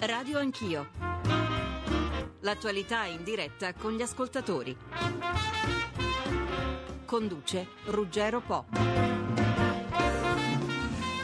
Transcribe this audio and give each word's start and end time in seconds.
Radio 0.00 0.38
Anch'io. 0.38 0.90
L'attualità 2.42 3.04
in 3.06 3.24
diretta 3.24 3.74
con 3.74 3.96
gli 3.96 4.02
ascoltatori. 4.02 4.76
Conduce 7.04 7.66
Ruggero 7.86 8.40
Po. 8.40 8.66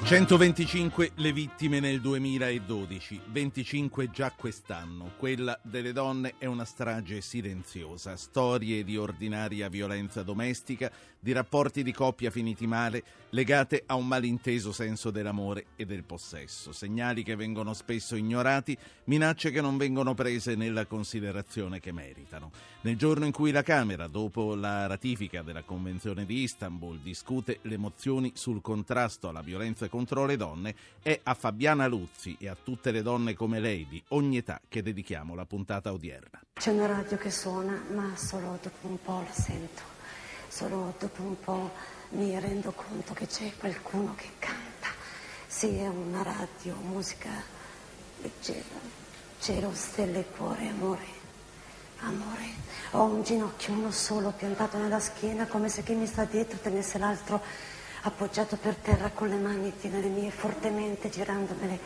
125 0.05 1.12
le 1.15 1.32
vittime 1.32 1.80
nel 1.80 2.01
2012, 2.01 3.20
25 3.29 4.10
già 4.10 4.32
quest'anno. 4.32 5.12
Quella 5.16 5.59
delle 5.62 5.93
donne 5.93 6.34
è 6.37 6.45
una 6.45 6.66
strage 6.66 7.23
silenziosa, 7.23 8.16
storie 8.16 8.84
di 8.84 8.98
ordinaria 8.98 9.70
violenza 9.70 10.23
domestica, 10.23 10.93
di 11.24 11.33
rapporti 11.33 11.83
di 11.83 11.91
coppia 11.91 12.30
finiti 12.30 12.66
male, 12.66 13.02
legate 13.30 13.84
a 13.87 13.95
un 13.95 14.06
malinteso 14.06 14.73
senso 14.73 15.10
dell'amore 15.10 15.69
e 15.74 15.87
del 15.87 16.05
possesso, 16.05 16.70
segnali 16.70 17.23
che 17.23 17.34
vengono 17.34 17.73
spesso 17.73 18.15
ignorati, 18.15 18.77
minacce 19.05 19.51
che 19.51 19.62
non 19.62 19.79
vengono 19.79 20.12
prese 20.12 20.55
nella 20.55 20.84
considerazione 20.84 21.80
che 21.80 21.93
meritano. 21.93 22.51
Nel 22.82 22.98
giorno 22.98 23.24
in 23.24 23.32
cui 23.32 23.52
la 23.52 23.63
Camera, 23.63 24.07
dopo 24.07 24.54
la 24.54 24.87
ratifica 24.87 25.40
della 25.40 25.63
Convenzione 25.63 26.26
di 26.26 26.43
Istanbul, 26.43 27.01
discute 27.01 27.60
le 27.63 27.79
mozioni 27.79 28.32
sul 28.35 28.60
contrasto 28.60 29.30
alla 29.30 29.41
violenza 29.41 29.88
contro 29.88 30.26
le 30.26 30.37
donne, 30.37 30.74
è 31.01 31.18
a 31.23 31.32
Fabiana 31.32 31.87
Luzzi 31.87 32.37
e 32.38 32.48
a 32.48 32.57
tutte 32.63 32.91
le 32.91 33.01
donne 33.01 33.32
come 33.32 33.60
lei 33.60 33.87
di 33.88 34.02
ogni 34.09 34.37
età 34.37 34.60
che 34.68 34.82
dedichiamo 34.82 35.35
la 35.35 35.46
puntata 35.46 35.91
odierna. 35.91 36.43
C'è 36.52 36.70
una 36.70 36.85
radio 36.85 37.16
che 37.16 37.30
suona, 37.30 37.82
ma 37.95 38.15
solo 38.15 38.59
dopo 38.63 38.88
un 38.88 38.98
po' 39.01 39.24
la 39.26 39.32
sento, 39.32 39.93
solo 40.55 40.95
dopo 41.01 41.23
un 41.23 41.41
po' 41.41 41.73
mi 42.10 42.38
rendo 42.38 42.71
conto 42.71 43.13
che 43.13 43.27
c'è 43.27 43.51
qualcuno 43.59 44.15
che 44.15 44.30
canta. 44.38 44.87
Sì, 45.49 45.79
è 45.79 45.88
una 45.88 46.23
radio, 46.23 46.77
musica 46.77 47.29
leggera, 48.19 48.79
cielo, 49.41 49.73
stelle, 49.75 50.25
cuore, 50.37 50.69
amore. 50.69 51.23
Amore, 52.02 52.47
ho 52.93 53.02
un 53.02 53.25
ginocchio 53.25 53.73
uno 53.73 53.91
solo 53.91 54.30
piantato 54.30 54.79
nella 54.79 55.01
schiena 55.01 55.47
come 55.47 55.69
se 55.69 55.82
chi 55.82 55.95
mi 55.95 56.07
sta 56.07 56.23
dietro 56.25 56.59
tenesse 56.59 56.99
l'altro 56.99 57.43
appoggiato 58.02 58.57
per 58.57 58.77
terra 58.77 59.10
con 59.10 59.29
le 59.29 59.38
mani 59.38 59.73
nelle 59.80 60.07
mie 60.07 60.30
fortemente 60.30 61.10
girandomele 61.10 61.79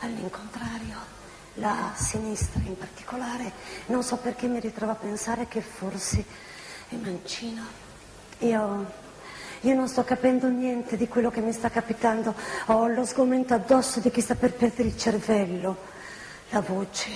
all'incontrario. 0.00 1.12
La 1.54 1.94
sinistra 1.96 2.60
in 2.66 2.76
particolare, 2.76 3.50
non 3.86 4.02
so 4.02 4.18
perché 4.18 4.46
mi 4.46 4.60
ritrovo 4.60 4.92
a 4.92 4.96
pensare 4.96 5.48
che 5.48 5.62
forse 5.62 6.52
è 6.88 6.96
mancino. 6.96 7.83
Io, 8.38 8.86
io 9.60 9.74
non 9.74 9.88
sto 9.88 10.04
capendo 10.04 10.48
niente 10.48 10.96
di 10.96 11.08
quello 11.08 11.30
che 11.30 11.40
mi 11.40 11.52
sta 11.52 11.70
capitando, 11.70 12.34
ho 12.66 12.86
lo 12.88 13.04
sgomento 13.04 13.54
addosso 13.54 14.00
di 14.00 14.10
chi 14.10 14.20
sta 14.20 14.34
per 14.34 14.52
perdere 14.52 14.88
il 14.88 14.98
cervello, 14.98 15.76
la 16.50 16.60
voce, 16.60 17.10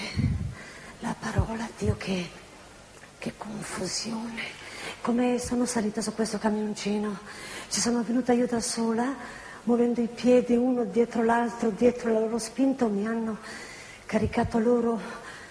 la 1.01 1.15
parola, 1.19 1.69
Dio 1.77 1.97
che, 1.97 2.29
che 3.19 3.33
confusione. 3.37 4.67
Come 5.01 5.39
sono 5.39 5.67
salita 5.67 6.01
su 6.01 6.15
questo 6.15 6.39
camioncino 6.39 7.19
ci 7.69 7.81
sono 7.81 8.03
venuta 8.03 8.33
io 8.33 8.47
da 8.47 8.61
sola, 8.61 9.15
muovendo 9.65 10.01
i 10.01 10.09
piedi 10.09 10.57
uno 10.57 10.85
dietro 10.85 11.23
l'altro, 11.23 11.69
dietro 11.69 12.11
la 12.11 12.21
loro 12.21 12.39
spinta, 12.39 12.87
mi 12.87 13.07
hanno 13.07 13.39
caricato 14.07 14.59
loro 14.59 14.99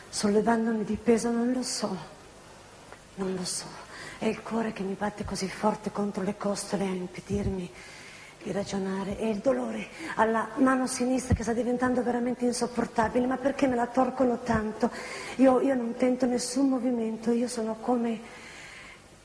sollevandomi 0.10 0.84
di 0.84 0.96
peso, 0.96 1.30
non 1.30 1.52
lo 1.52 1.62
so, 1.62 1.96
non 3.16 3.36
lo 3.36 3.46
so. 3.46 3.87
È 4.20 4.26
il 4.26 4.42
cuore 4.42 4.74
che 4.74 4.82
mi 4.82 4.96
batte 4.98 5.24
così 5.24 5.48
forte 5.48 5.92
contro 5.92 6.24
le 6.24 6.38
costole 6.38 6.86
a 6.86 6.90
impedirmi 6.90 7.72
di 8.42 8.52
ragionare 8.52 9.18
e 9.20 9.30
il 9.30 9.38
dolore 9.38 9.88
alla 10.16 10.50
mano 10.56 10.88
sinistra 10.88 11.36
che 11.36 11.44
sta 11.44 11.54
diventando 11.54 12.02
veramente 12.02 12.46
insopportabile. 12.46 13.28
Ma 13.28 13.38
perché 13.38 13.68
me 13.68 13.76
la 13.76 13.88
torcono 13.88 14.40
tanto? 14.40 14.90
Io, 15.36 15.62
io 15.62 15.76
non 15.76 15.94
tento 15.96 16.26
nessun 16.26 16.68
movimento, 16.68 17.32
io 17.32 17.48
sono 17.48 17.76
come, 17.80 18.20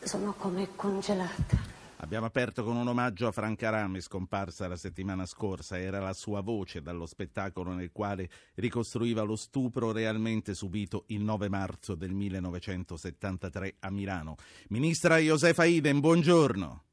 sono 0.03 0.35
come 0.37 0.69
congelata. 0.77 1.72
Abbiamo 2.03 2.27
aperto 2.27 2.65
con 2.65 2.75
un 2.75 2.89
omaggio 2.89 3.29
a 3.29 3.33
Franca 3.33 3.71
Rame, 3.71 4.01
scomparsa 4.01 4.67
la 4.67 4.75
settimana 4.75 5.25
scorsa. 5.25 5.79
Era 5.79 6.01
la 6.01 6.13
sua 6.13 6.41
voce 6.41 6.83
dallo 6.83 7.07
spettacolo 7.07 7.71
nel 7.71 7.93
quale 7.93 8.29
ricostruiva 8.57 9.23
lo 9.23 9.37
stupro 9.37 9.93
realmente 9.93 10.53
subito 10.53 11.05
il 11.09 11.21
9 11.21 11.49
marzo 11.49 11.95
del 11.95 12.11
1973 12.11 13.77
a 13.79 13.91
Milano. 13.93 14.35
Ministra 14.71 15.19
Josefa 15.19 15.65
Iden, 15.65 16.01
buongiorno. 16.01 16.85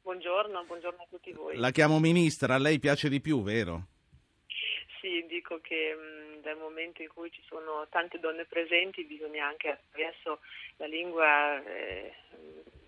Buongiorno, 0.00 0.64
buongiorno 0.64 1.02
a 1.02 1.06
tutti 1.10 1.30
voi. 1.32 1.56
La 1.58 1.70
chiamo 1.70 2.00
ministra, 2.00 2.54
a 2.54 2.58
lei 2.58 2.78
piace 2.78 3.10
di 3.10 3.20
più, 3.20 3.42
vero? 3.42 3.88
Sì, 4.98 5.26
dico 5.28 5.60
che 5.60 5.94
mh, 5.94 6.40
dal 6.40 6.56
momento 6.56 7.02
in 7.02 7.08
cui 7.08 7.30
ci 7.30 7.42
sono 7.46 7.86
tante 7.90 8.18
donne 8.18 8.46
presenti 8.46 9.04
bisogna 9.04 9.46
anche 9.46 9.68
attraverso 9.68 10.40
la 10.78 10.86
lingua 10.86 11.62
eh, 11.62 12.14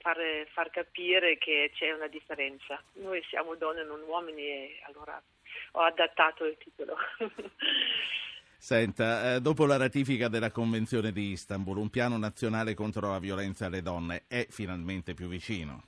far, 0.06 0.18
far 0.52 0.70
capire 0.70 1.36
che 1.36 1.72
c'è 1.74 1.90
una 1.90 2.06
differenza. 2.06 2.80
Noi 2.94 3.20
siamo 3.28 3.56
donne, 3.56 3.82
non 3.82 4.00
uomini, 4.06 4.42
e 4.42 4.80
allora 4.86 5.20
ho 5.72 5.80
adattato 5.80 6.44
il 6.44 6.56
titolo. 6.58 6.96
Senta, 8.56 9.34
eh, 9.34 9.40
dopo 9.40 9.66
la 9.66 9.76
ratifica 9.76 10.28
della 10.28 10.52
Convenzione 10.52 11.10
di 11.10 11.32
Istanbul, 11.32 11.78
un 11.78 11.90
piano 11.90 12.16
nazionale 12.18 12.74
contro 12.74 13.10
la 13.10 13.18
violenza 13.18 13.66
alle 13.66 13.82
donne 13.82 14.24
è 14.28 14.46
finalmente 14.48 15.14
più 15.14 15.26
vicino? 15.26 15.82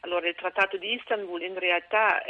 Allora, 0.00 0.28
il 0.28 0.34
Trattato 0.34 0.76
di 0.76 0.94
Istanbul 0.94 1.42
in 1.42 1.58
realtà 1.58 2.24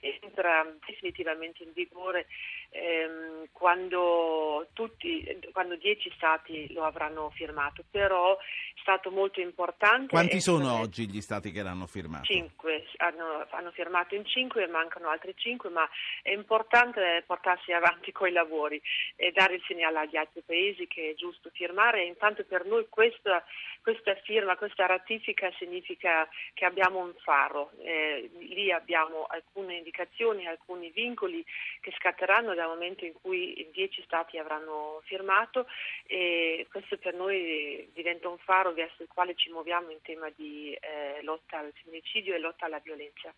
eh, 0.00 0.18
entra 0.22 0.66
definitivamente 0.86 1.62
in 1.62 1.72
vigore 1.72 2.26
ehm, 2.70 3.48
quando, 3.52 4.68
tutti, 4.72 5.38
quando 5.52 5.76
dieci 5.76 6.10
stati 6.14 6.72
lo 6.72 6.84
avranno 6.84 7.30
firmato, 7.30 7.84
però 7.90 8.36
è 8.38 8.80
stato 8.80 9.10
molto 9.10 9.40
importante. 9.40 10.08
Quanti 10.08 10.40
sono 10.40 10.78
oggi 10.78 11.08
gli 11.08 11.20
stati 11.20 11.50
che 11.50 11.62
l'hanno 11.62 11.86
firmato? 11.86 12.24
Cinque, 12.24 12.86
hanno, 12.96 13.46
hanno 13.50 13.70
firmato 13.72 14.14
in 14.14 14.24
cinque, 14.24 14.66
mancano 14.66 15.08
altri 15.08 15.34
cinque, 15.36 15.70
ma 15.70 15.88
è 16.22 16.32
importante 16.32 17.22
portarsi 17.26 17.72
avanti 17.72 18.12
con 18.12 18.28
i 18.28 18.32
lavori 18.32 18.80
e 19.16 19.32
dare 19.32 19.54
il 19.54 19.62
segnale 19.66 19.98
agli 19.98 20.16
altri 20.16 20.42
paesi 20.44 20.86
che 20.86 21.10
è 21.10 21.14
giusto 21.14 21.50
firmare. 21.52 22.04
Intanto 22.04 22.44
per 22.44 22.64
noi 22.64 22.86
questa, 22.88 23.44
questa 23.82 24.14
firma, 24.22 24.56
questa 24.56 24.86
ratifica 24.86 25.50
significa 25.58 26.28
che 26.54 26.64
abbiamo 26.64 27.00
un 27.00 27.14
faro, 27.22 27.70
eh, 27.82 28.30
lì 28.38 28.72
abbiamo 28.72 29.26
alcune 29.68 29.76
indicazioni, 29.76 30.46
alcuni 30.46 30.90
vincoli 30.90 31.44
che 31.80 31.92
scatteranno 31.98 32.54
dal 32.54 32.68
momento 32.68 33.04
in 33.04 33.12
cui 33.20 33.60
i 33.60 33.68
dieci 33.72 34.02
stati 34.02 34.38
avranno 34.38 35.02
firmato 35.04 35.66
e 36.06 36.66
questo 36.70 36.96
per 36.96 37.14
noi 37.14 37.88
diventa 37.92 38.28
un 38.28 38.38
faro 38.38 38.72
verso 38.72 39.02
il 39.02 39.08
quale 39.12 39.34
ci 39.34 39.50
muoviamo 39.50 39.90
in 39.90 40.00
tema 40.02 40.30
di 40.34 40.72
eh, 40.72 41.22
lotta 41.22 41.58
al 41.58 41.72
femminicidio 41.82 42.34
e 42.34 42.38
lotta 42.38 42.66
alla 42.66 42.80
violenza. 42.80 43.32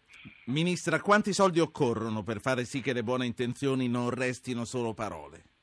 Ministra, 0.47 1.01
quanti 1.01 1.33
soldi 1.33 1.61
occorrono 1.61 2.23
per 2.23 2.41
fare 2.41 2.65
sì 2.65 2.81
che 2.81 2.93
le 2.93 3.03
buone 3.03 3.27
intenzioni 3.27 3.89
non 3.89 4.11
restino 4.11 4.65
solo 4.65 4.95
parole? 4.95 5.59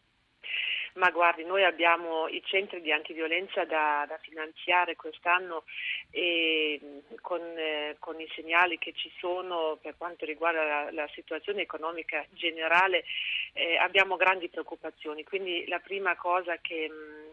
Ma 0.98 1.12
guardi, 1.12 1.46
noi 1.46 1.64
abbiamo 1.64 2.28
i 2.28 2.42
centri 2.44 2.82
di 2.82 2.92
antiviolenza 2.92 3.66
da, 3.66 4.04
da 4.08 4.18
finanziare 4.18 4.96
quest'anno 4.96 5.64
e 6.10 6.80
con, 7.22 7.40
eh, 7.40 7.98
con, 8.00 8.20
i 8.20 8.28
segnali 8.34 8.80
che 8.80 8.94
ci 8.94 9.12
sono 9.20 9.78
per 9.80 9.96
quanto 9.96 10.26
riguarda 10.26 10.64
la, 10.64 10.92
la 10.92 11.08
situazione 11.14 11.62
economica 11.62 12.26
generale 12.32 13.04
eh, 13.54 13.78
abbiamo 13.78 14.16
grandi 14.16 14.50
preoccupazioni. 14.50 15.24
Quindi 15.24 15.68
la 15.68 15.78
prima 15.78 16.16
cosa 16.16 16.58
che, 16.58 16.90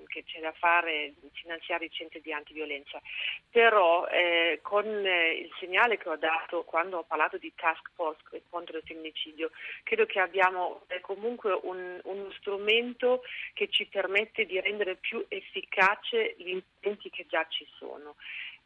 che, 0.09 0.25
c'è 0.25 0.41
da 0.41 0.53
fare 0.53 1.07
è 1.07 1.13
finanziare 1.33 1.87
i 1.87 1.91
centri 1.91 2.21
di 2.21 2.35
antiviolenza. 2.35 3.01
Però 3.51 4.07
eh, 4.09 4.59
con 4.61 4.85
eh, 4.85 5.39
il 5.39 5.51
segnale 5.59 5.97
che 5.97 6.11
ho 6.11 6.17
dato 6.17 6.65
quando 6.65 6.99
ho 6.99 7.05
parlato 7.05 7.39
di 7.39 7.51
task 7.57 7.93
force 7.95 8.43
contro 8.51 8.77
il 8.77 8.83
femminicidio, 8.85 9.51
credo 9.85 10.05
che 10.05 10.21
abbiamo 10.21 10.83
eh, 10.89 11.01
comunque 11.01 11.59
un, 11.63 11.99
uno 12.03 12.31
strumento 12.33 13.23
che 13.55 13.69
ci 13.71 13.87
permette 13.87 14.45
di 14.45 14.61
rendere 14.61 14.97
più 14.97 15.25
efficace 15.29 16.35
gli 16.37 16.49
interventi 16.49 17.09
che 17.09 17.25
già 17.27 17.47
ci 17.49 17.67
sono. 17.79 18.17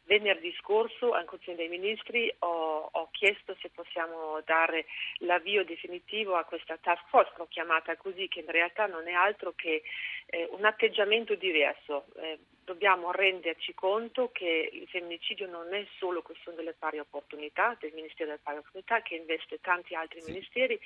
Venerdì 0.09 0.51
scorso 0.59 1.13
al 1.13 1.25
Consiglio 1.25 1.57
dei 1.57 1.69
Ministri 1.69 2.33
ho, 2.39 2.89
ho, 2.91 3.09
chiesto 3.11 3.55
se 3.61 3.69
possiamo 3.69 4.41
dare 4.43 4.85
l'avvio 5.19 5.63
definitivo 5.63 6.35
a 6.35 6.45
questa 6.45 6.77
task 6.81 7.07
force, 7.09 7.31
l'ho 7.37 7.47
chiamata 7.47 7.95
così, 7.95 8.27
che 8.27 8.39
in 8.39 8.49
realtà 8.49 8.87
non 8.87 9.07
è 9.07 9.13
altro 9.13 9.53
che 9.55 9.83
eh, 10.25 10.47
un 10.51 10.65
atteggiamento 10.65 11.35
diverso. 11.35 12.05
Eh, 12.15 12.39
dobbiamo 12.65 13.11
renderci 13.11 13.73
conto 13.73 14.29
che 14.31 14.69
il 14.71 14.87
femminicidio 14.87 15.47
non 15.47 15.73
è 15.73 15.85
solo 15.97 16.21
questione 16.21 16.57
delle 16.57 16.75
pari 16.77 16.99
opportunità, 16.99 17.75
del 17.79 17.91
Ministero 17.93 18.29
delle 18.29 18.41
pari 18.43 18.57
opportunità, 18.57 19.01
che 19.01 19.15
investe 19.15 19.59
tanti 19.59 19.95
altri 19.95 20.21
sì. 20.21 20.31
ministeri 20.31 20.79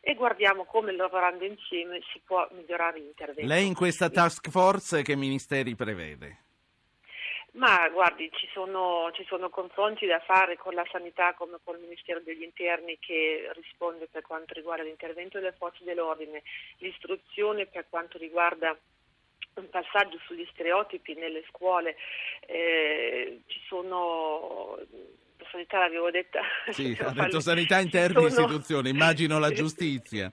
e 0.00 0.14
guardiamo 0.14 0.64
come 0.64 0.92
lavorando 0.92 1.44
insieme 1.44 2.00
si 2.12 2.20
può 2.24 2.48
migliorare 2.52 2.98
l'intervento. 2.98 3.46
Lei 3.46 3.66
in 3.66 3.74
questa 3.74 4.08
task 4.08 4.50
force 4.50 5.02
che 5.02 5.14
ministeri 5.14 5.74
prevede? 5.76 6.46
Ma 7.52 7.88
guardi, 7.88 8.30
ci 8.32 8.48
sono, 8.52 9.10
ci 9.14 9.24
sono, 9.24 9.48
confronti 9.48 10.06
da 10.06 10.20
fare 10.20 10.56
con 10.56 10.74
la 10.74 10.86
sanità 10.90 11.34
come 11.34 11.58
con 11.64 11.76
il 11.76 11.80
Ministero 11.82 12.20
degli 12.20 12.42
Interni 12.42 12.98
che 13.00 13.50
risponde 13.54 14.06
per 14.06 14.22
quanto 14.22 14.52
riguarda 14.54 14.84
l'intervento 14.84 15.38
delle 15.38 15.54
forze 15.56 15.82
dell'ordine, 15.82 16.42
l'istruzione 16.78 17.66
per 17.66 17.86
quanto 17.88 18.18
riguarda 18.18 18.76
un 19.54 19.70
passaggio 19.70 20.18
sugli 20.24 20.46
stereotipi 20.52 21.14
nelle 21.14 21.42
scuole, 21.48 21.96
eh, 22.46 23.40
ci 23.46 23.60
sono 23.66 24.78
sanità 25.50 25.78
l'avevo 25.78 26.10
detta. 26.10 26.40
Sì, 26.70 26.96
ha 27.00 27.10
detto 27.10 27.40
sanità 27.40 27.80
interni 27.80 28.30
sono... 28.30 28.46
istituzione, 28.46 28.88
immagino 28.90 29.38
la 29.38 29.50
giustizia. 29.52 30.30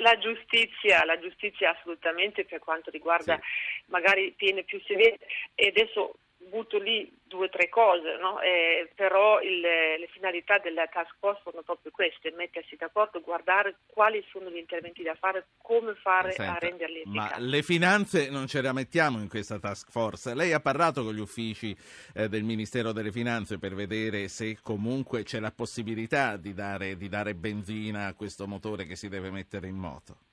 La 0.00 0.18
giustizia, 0.18 1.04
la 1.04 1.18
giustizia 1.18 1.70
assolutamente 1.70 2.44
per 2.44 2.58
quanto 2.58 2.90
riguarda 2.90 3.36
sì. 3.40 3.90
magari 3.90 4.34
pene 4.36 4.64
più 4.64 4.80
severe 4.84 5.18
e 5.54 5.68
adesso 5.68 6.16
butto 6.48 6.78
lì 6.78 7.10
due 7.24 7.46
o 7.46 7.48
tre 7.48 7.68
cose, 7.68 8.16
no? 8.20 8.40
eh, 8.40 8.90
però 8.94 9.40
il, 9.40 9.60
le 9.60 10.08
finalità 10.10 10.58
della 10.58 10.86
task 10.86 11.14
force 11.18 11.42
sono 11.44 11.62
proprio 11.62 11.92
queste, 11.92 12.32
mettersi 12.32 12.76
d'accordo, 12.76 13.20
guardare 13.20 13.76
quali 13.86 14.24
sono 14.30 14.50
gli 14.50 14.56
interventi 14.56 15.02
da 15.02 15.14
fare, 15.14 15.48
come 15.62 15.94
fare 15.94 16.32
Senta, 16.32 16.56
a 16.56 16.58
renderli 16.58 17.00
efficaci. 17.02 17.40
Ma 17.40 17.46
le 17.46 17.62
finanze 17.62 18.30
non 18.30 18.46
ce 18.46 18.60
le 18.60 18.72
mettiamo 18.72 19.18
in 19.18 19.28
questa 19.28 19.58
task 19.58 19.90
force. 19.90 20.34
Lei 20.34 20.52
ha 20.52 20.60
parlato 20.60 21.04
con 21.04 21.14
gli 21.14 21.20
uffici 21.20 21.76
eh, 22.14 22.28
del 22.28 22.42
Ministero 22.42 22.92
delle 22.92 23.12
Finanze 23.12 23.58
per 23.58 23.74
vedere 23.74 24.28
se 24.28 24.58
comunque 24.62 25.22
c'è 25.22 25.38
la 25.38 25.52
possibilità 25.52 26.36
di 26.36 26.54
dare, 26.54 26.96
di 26.96 27.08
dare 27.08 27.34
benzina 27.34 28.06
a 28.06 28.14
questo 28.14 28.46
motore 28.46 28.86
che 28.86 28.96
si 28.96 29.08
deve 29.08 29.30
mettere 29.30 29.68
in 29.68 29.76
moto? 29.76 30.27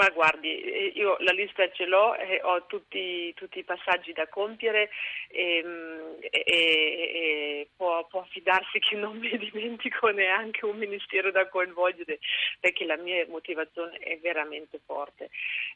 Ma 0.00 0.08
guardi, 0.08 0.62
eh, 0.62 0.92
io 0.94 1.18
la 1.18 1.32
lista 1.32 1.70
ce 1.72 1.84
l'ho, 1.84 2.16
eh, 2.16 2.40
ho 2.42 2.64
tutti, 2.64 3.34
tutti, 3.34 3.58
i 3.58 3.64
passaggi 3.64 4.14
da 4.14 4.26
compiere 4.28 4.88
ehm, 5.28 6.16
e, 6.20 6.42
e, 6.42 6.54
e 6.54 7.68
può, 7.76 8.06
può, 8.06 8.24
fidarsi 8.30 8.78
che 8.78 8.96
non 8.96 9.18
mi 9.18 9.36
dimentico 9.36 10.08
neanche 10.08 10.64
un 10.64 10.78
ministero 10.78 11.30
da 11.30 11.46
coinvolgere 11.48 12.18
perché 12.60 12.86
la 12.86 12.96
mia 12.96 13.26
motivazione 13.28 13.98
è 13.98 14.18
veramente 14.20 14.80
forte, 14.86 15.28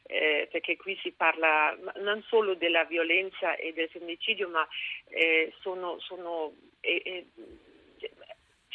eh, 0.07 0.47
perché 0.51 0.75
qui 0.75 0.97
si 1.03 1.11
parla 1.11 1.77
non 1.97 2.23
solo 2.23 2.55
della 2.55 2.83
violenza 2.85 3.55
e 3.57 3.73
del 3.73 3.89
femminicidio, 3.89 4.49
ma 4.49 4.67
eh, 5.09 5.53
sono, 5.59 5.99
sono 5.99 6.51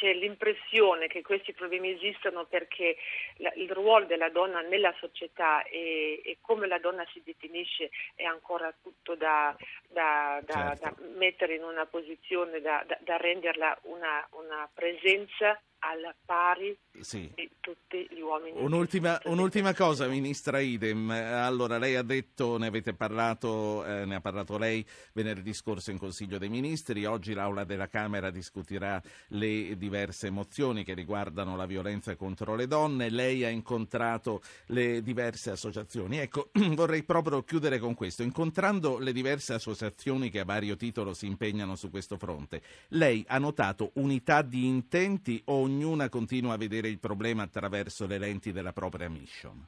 c'è 0.00 0.14
l'impressione 0.14 1.08
che 1.08 1.20
questi 1.20 1.52
problemi 1.52 1.90
esistano 1.90 2.46
perché 2.46 2.96
la, 3.36 3.52
il 3.56 3.70
ruolo 3.70 4.06
della 4.06 4.30
donna 4.30 4.62
nella 4.62 4.94
società 4.98 5.62
e, 5.64 6.22
e, 6.24 6.38
come 6.40 6.66
la 6.66 6.78
donna 6.78 7.04
si 7.12 7.20
definisce 7.22 7.90
è 8.14 8.24
ancora 8.24 8.74
tutto 8.82 9.14
da, 9.14 9.54
da, 9.88 10.40
da, 10.42 10.74
certo. 10.74 11.02
da 11.02 11.08
mettere 11.18 11.56
in 11.56 11.64
una 11.64 11.84
posizione, 11.84 12.62
da, 12.62 12.82
renderla 13.18 13.78
una, 13.82 14.26
una 14.30 14.66
presenza 14.72 15.60
alla 15.80 16.14
pari 16.24 16.76
sì. 17.00 17.30
di 17.34 17.50
tutti 17.60 18.06
gli 18.10 18.20
uomini. 18.20 18.60
Un'ultima, 18.60 19.20
un'ultima, 19.24 19.74
cosa, 19.74 20.06
Ministra 20.06 20.60
Idem. 20.60 21.10
Allora, 21.10 21.78
lei 21.78 21.96
ha 21.96 22.02
detto, 22.02 22.58
ne 22.58 22.66
avete 22.66 22.94
parlato, 22.94 23.84
eh, 23.84 24.04
ne 24.04 24.16
ha 24.16 24.20
parlato 24.20 24.58
lei 24.58 24.84
venerdì 25.12 25.52
scorso 25.52 25.90
in 25.90 25.98
Consiglio 25.98 26.38
dei 26.38 26.48
Ministri, 26.48 27.04
oggi 27.04 27.32
l'Aula 27.32 27.64
della 27.64 27.88
Camera 27.88 28.30
discuterà 28.30 29.00
le 29.28 29.76
diverse 29.76 30.30
mozioni 30.30 30.84
che 30.84 30.94
riguardano 30.94 31.56
la 31.56 31.66
violenza 31.66 32.14
contro 32.16 32.54
le 32.54 32.66
donne, 32.66 33.08
lei 33.08 33.44
ha 33.44 33.48
incontrato 33.48 34.42
le 34.66 35.02
diverse 35.02 35.50
associazioni. 35.50 36.18
Ecco, 36.18 36.50
vorrei 36.74 37.02
proprio 37.04 37.42
chiudere 37.42 37.78
con 37.78 37.94
questo. 37.94 38.22
Incontrando 38.22 38.98
le 38.98 39.12
diverse 39.12 39.54
associazioni 39.54 40.30
che 40.30 40.40
a 40.40 40.44
vario 40.44 40.76
titolo 40.76 41.14
si 41.14 41.26
impegnano 41.26 41.74
su 41.74 41.90
questo 41.90 42.16
fronte, 42.16 42.62
lei 42.88 43.24
ha 43.28 43.38
notato 43.38 43.92
unità 43.94 44.42
di 44.42 44.66
intenti 44.66 45.40
o 45.46 45.68
ognuna 45.70 46.08
continua 46.08 46.54
a 46.54 46.58
vedere 46.58 46.88
il 46.88 46.98
problema 46.98 47.44
attraverso 47.44 48.06
le 48.06 48.18
lenti 48.18 48.52
della 48.52 48.72
propria 48.72 49.08
mission? 49.08 49.64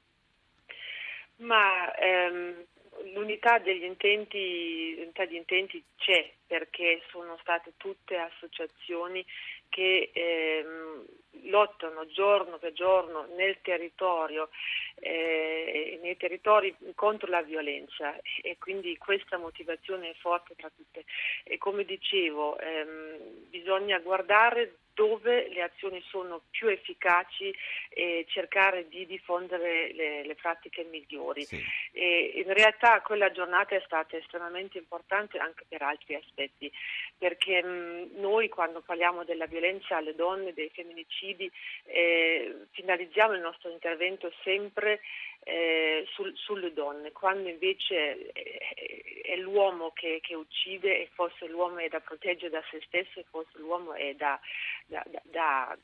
Ma 1.37 1.95
ehm, 1.95 2.65
l'unità 3.15 3.59
degli 3.59 3.85
intenti, 3.85 4.97
l'unità 4.97 5.25
di 5.25 5.37
intenti 5.37 5.83
c'è 5.97 6.33
perché 6.47 7.03
sono 7.11 7.39
state 7.41 7.73
tutte 7.77 8.17
associazioni 8.17 9.25
che 9.73 10.11
ehm, 10.13 11.05
lottano 11.45 12.07
giorno 12.07 12.59
per 12.59 12.73
giorno 12.73 13.27
nel 13.37 13.57
territorio, 13.63 14.51
eh, 15.01 15.99
nei 16.03 16.17
territori 16.19 16.77
contro 16.95 17.31
la 17.31 17.43
violenza 17.43 18.15
e 18.43 18.59
quindi 18.59 18.97
questa 18.99 19.39
motivazione 19.39 20.11
è 20.11 20.15
forte 20.15 20.55
tra 20.57 20.71
tutte. 20.77 21.05
E 21.45 21.57
come 21.57 21.85
dicevo, 21.85 22.59
ehm, 22.59 23.49
bisogna 23.49 23.99
guardare 23.99 24.77
dove 24.95 25.49
le 25.49 25.63
azioni 25.63 26.03
sono 26.09 26.43
più 26.51 26.69
efficaci 26.69 27.55
e 27.89 28.27
cercare 28.29 28.89
di 28.89 29.07
diffondere 29.07 29.93
le, 29.95 30.25
le 30.25 30.35
pratiche 30.35 30.85
migliori. 30.85 31.45
Sì. 31.45 31.57
in 31.95 32.53
realtà 32.53 33.01
quella 33.01 33.31
giornata 33.31 33.75
è 33.75 33.83
stata 33.85 34.17
estremamente 34.17 34.79
importante 34.79 35.39
anche 35.39 35.65
per 35.67 35.83
altri 35.83 36.15
aspetti, 36.15 36.71
perché 37.17 37.63
mh, 37.63 38.21
noi 38.21 38.49
quando 38.49 38.81
parliamo 38.81 39.25
della 39.25 39.47
violenza 39.47 39.62
alle 39.95 40.15
donne, 40.15 40.53
dei 40.53 40.71
femminicidi, 40.71 41.51
eh, 41.85 42.67
finalizziamo 42.71 43.35
il 43.35 43.41
nostro 43.41 43.71
intervento 43.71 44.33
sempre 44.43 45.01
eh, 45.45 46.07
sul, 46.13 46.33
sulle 46.37 46.73
donne, 46.73 47.13
quando 47.13 47.49
invece 47.49 48.31
è, 48.33 49.23
è 49.23 49.37
l'uomo 49.37 49.91
che, 49.93 50.21
che, 50.23 50.35
uccide 50.35 51.01
e 51.01 51.09
forse 51.15 51.47
l'uomo 51.47 51.79
è 51.79 51.89
da 51.89 52.01
proteggere 52.01 52.51
da 52.51 52.63
se 52.71 52.81
stesso 52.87 53.19
e 53.19 53.25
forse 53.29 53.59
l'uomo 53.59 53.93
è 53.95 54.15
da, 54.15 54.39
da, 54.87 55.03
da, 55.09 55.23
da, 55.25 55.79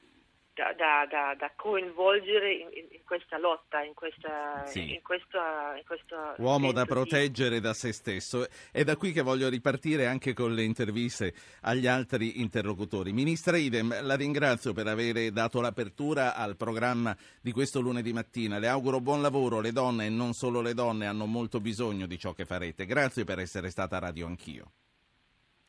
da, 0.77 1.35
da 1.39 1.53
coinvolgere 1.55 2.53
in, 2.53 2.69
in, 2.91 3.01
questa 3.05 3.39
lotta, 3.39 3.83
in 3.83 3.95
questa, 3.95 4.65
sì. 4.67 4.95
in 4.95 5.03
questa, 5.03 5.75
in 5.77 5.85
questa 5.87 6.35
uomo 6.39 6.73
da 6.73 6.85
proteggere 6.85 7.57
di... 7.57 7.61
da 7.61 7.73
se 7.73 7.93
stesso. 7.93 8.47
È 8.71 8.83
da 8.83 8.97
qui 8.97 9.13
che 9.13 9.23
voglio 9.23 9.49
ripartire 9.49 10.07
anche 10.07 10.35
con 10.35 10.53
le 10.55 10.65
interviste 10.65 11.33
agli 11.63 11.87
altri 11.87 12.41
interlocutori. 12.41 13.13
Ministra 13.13 13.57
Idem, 13.57 14.03
la 14.03 14.17
ringrazio 14.17 14.73
per 14.73 14.87
aver 14.87 15.31
dato 15.31 15.61
l'apertura 15.61 16.35
al 16.35 16.57
programma 16.57 17.17
di 17.41 17.53
questo 17.53 17.81
lunedì 17.81 18.13
mattina. 18.13 18.59
Le 18.59 18.69
auguro 18.69 19.01
buon 19.01 19.23
lavoro. 19.23 19.61
Le 19.61 19.73
donne 19.73 20.07
e 20.07 20.11
non 20.11 20.33
solo 20.33 20.61
le 20.61 20.75
donne 20.75 21.07
hanno 21.07 21.27
molto 21.27 21.61
bisogno 21.61 22.07
di 22.07 22.19
ciò 22.19 22.33
che 22.33 22.45
farete. 22.45 22.87
Grazie 22.87 23.25
per 23.25 23.39
essere 23.39 23.71
stata 23.71 23.97
a 23.97 24.01
radio 24.01 24.27
anch'io. 24.27 24.73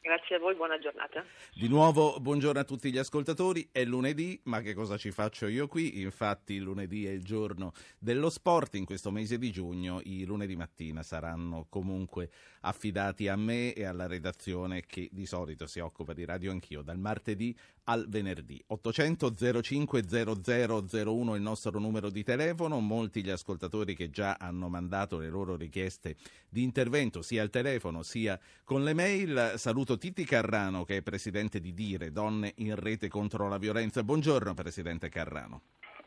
Grazie 0.10 0.38
a 0.38 0.40
voi, 0.40 0.56
buona 0.56 0.80
giornata. 0.80 1.24
Di 1.54 1.68
nuovo 1.68 2.20
buongiorno 2.20 2.60
a 2.60 2.64
tutti 2.64 2.92
gli 2.92 2.98
ascoltatori, 2.98 3.70
è 3.72 3.84
lunedì, 3.84 4.42
ma 4.46 4.60
che 4.62 4.74
cosa 4.74 4.98
ci 4.98 5.12
faccio 5.12 5.46
io 5.46 5.68
qui? 5.68 6.02
Infatti 6.02 6.58
lunedì 6.58 7.06
è 7.06 7.12
il 7.12 7.24
giorno 7.24 7.74
dello 8.00 8.32
sport, 8.32 8.74
in 8.74 8.86
questo 8.86 9.12
mese 9.12 9.38
di 9.38 9.52
giugno 9.52 10.02
i 10.06 10.26
lunedì 10.26 10.56
mattina 10.56 11.04
saranno 11.04 11.68
comunque 11.70 12.32
affidati 12.62 13.28
a 13.28 13.36
me 13.36 13.74
e 13.74 13.86
alla 13.86 14.08
redazione 14.08 14.84
che 14.88 15.10
di 15.12 15.28
solito 15.28 15.68
si 15.68 15.78
occupa 15.78 16.14
di 16.14 16.26
radio 16.26 16.50
anch'io, 16.50 16.82
dal 16.82 16.98
martedì 16.98 17.56
al 17.84 18.08
venerdì. 18.08 18.60
800 18.66 19.62
05 19.62 20.04
0001 20.08 21.36
il 21.36 21.42
nostro 21.42 21.80
numero 21.80 22.10
di 22.10 22.24
telefono, 22.24 22.80
molti 22.80 23.24
gli 23.24 23.30
ascoltatori 23.30 23.94
che 23.94 24.10
già 24.10 24.38
hanno 24.40 24.70
mandato 24.70 25.20
le 25.20 25.30
loro 25.30 25.56
richieste 25.56 26.16
di 26.50 26.64
intervento 26.64 27.22
sia 27.22 27.44
al 27.44 27.52
telefono 27.52 28.02
sia 28.02 28.40
con 28.64 28.84
le 28.84 28.96
mail. 28.96 29.54
Saluto 29.58 29.98
Titti 30.00 30.26
Carrano 30.26 30.84
che 30.86 30.98
è 30.98 31.02
presidente 31.04 31.60
di 31.60 31.74
Dire, 31.74 32.12
Donne 32.12 32.54
in 32.58 32.76
Rete 32.76 33.08
contro 33.10 33.48
la 33.48 33.60
Violenza. 33.60 34.02
Buongiorno 34.02 34.56
Presidente 34.56 35.10
Carrano. 35.10 35.62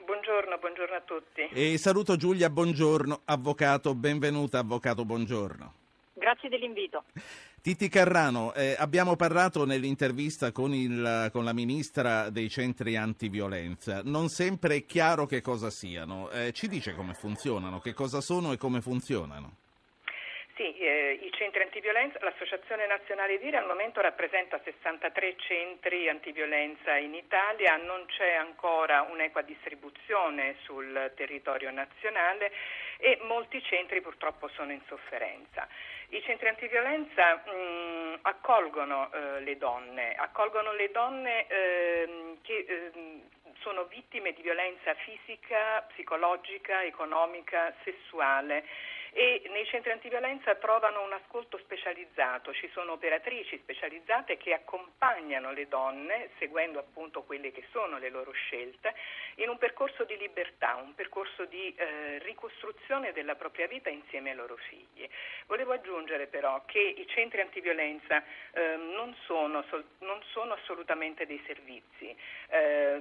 Buongiorno, 0.04 0.58
buongiorno 0.58 0.96
a 0.96 1.00
tutti. 1.02 1.48
E 1.52 1.78
saluto 1.78 2.16
Giulia 2.16 2.50
Buongiorno, 2.50 3.20
avvocato, 3.26 3.94
benvenuta 3.94 4.58
avvocato, 4.58 5.04
buongiorno. 5.04 5.74
Grazie 6.14 6.48
dell'invito. 6.48 7.04
Titi 7.60 7.88
Carrano, 7.88 8.54
eh, 8.54 8.74
abbiamo 8.78 9.14
parlato 9.14 9.64
nell'intervista 9.64 10.50
con, 10.52 10.72
il, 10.74 11.28
con, 11.32 11.44
la 11.44 11.52
ministra 11.52 12.30
dei 12.30 12.48
centri 12.48 12.96
antiviolenza. 12.96 14.02
Non 14.02 14.28
sempre 14.28 14.76
è 14.76 14.84
chiaro 14.84 15.26
che 15.26 15.40
cosa 15.40 15.70
siano. 15.70 16.30
Eh, 16.30 16.52
ci 16.52 16.66
dice 16.66 16.94
come 16.94 17.14
funzionano, 17.14 17.78
che 17.78 17.92
cosa 17.92 18.20
sono 18.20 18.52
e 18.52 18.56
come 18.56 18.80
funzionano? 18.80 19.56
Sì, 20.56 20.76
eh, 20.76 21.18
centri 21.42 21.62
antiviolenza, 21.62 22.20
l'Associazione 22.20 22.86
Nazionale 22.86 23.36
d'Ire 23.36 23.56
al 23.56 23.66
momento 23.66 24.00
rappresenta 24.00 24.60
63 24.62 25.34
centri 25.38 26.08
antiviolenza 26.08 26.94
in 26.98 27.14
Italia, 27.14 27.76
non 27.78 28.06
c'è 28.06 28.34
ancora 28.34 29.02
un'equa 29.02 29.42
distribuzione 29.42 30.54
sul 30.62 31.10
territorio 31.16 31.72
nazionale 31.72 32.52
e 32.98 33.18
molti 33.22 33.60
centri 33.60 34.00
purtroppo 34.00 34.46
sono 34.54 34.70
in 34.70 34.80
sofferenza. 34.86 35.66
I 36.10 36.22
centri 36.22 36.46
antiviolenza 36.46 37.34
mh, 37.34 38.18
accolgono 38.22 39.10
eh, 39.12 39.40
le 39.40 39.56
donne, 39.56 40.14
accolgono 40.14 40.72
le 40.74 40.90
donne 40.92 41.46
eh, 41.48 42.36
che 42.42 42.66
eh, 42.68 42.90
sono 43.62 43.82
vittime 43.86 44.32
di 44.32 44.42
violenza 44.42 44.94
fisica, 44.94 45.84
psicologica, 45.88 46.84
economica, 46.84 47.74
sessuale 47.82 48.64
e 49.14 49.42
nei 49.50 49.66
centri 49.66 49.90
antiviolenza 49.90 50.54
trovano 50.54 51.02
un 51.02 51.12
ascolto 51.12 51.58
specializzato, 51.58 52.54
ci 52.54 52.68
sono 52.72 52.92
operatrici 52.92 53.58
specializzate 53.58 54.38
che 54.38 54.54
accompagnano 54.54 55.52
le 55.52 55.68
donne, 55.68 56.30
seguendo 56.38 56.78
appunto 56.78 57.22
quelle 57.22 57.52
che 57.52 57.62
sono 57.72 57.98
le 57.98 58.08
loro 58.08 58.32
scelte, 58.32 58.94
in 59.36 59.50
un 59.50 59.58
percorso 59.58 60.04
di 60.04 60.16
libertà, 60.16 60.76
un 60.76 60.94
percorso 60.94 61.44
di 61.44 61.74
eh, 61.74 62.18
ricostruzione 62.20 63.12
della 63.12 63.34
propria 63.34 63.66
vita 63.66 63.90
insieme 63.90 64.30
ai 64.30 64.36
loro 64.36 64.56
figli. 64.56 65.06
Volevo 65.46 65.72
aggiungere 65.72 66.26
però 66.26 66.62
che 66.64 66.80
i 66.80 67.06
centri 67.08 67.42
antiviolenza 67.42 68.22
eh, 68.52 68.76
non, 68.76 69.14
sono, 69.26 69.62
non, 69.98 70.22
sono, 70.30 70.54
assolutamente 70.54 71.26
dei 71.26 71.42
servizi, 71.46 72.16
eh, 72.48 72.96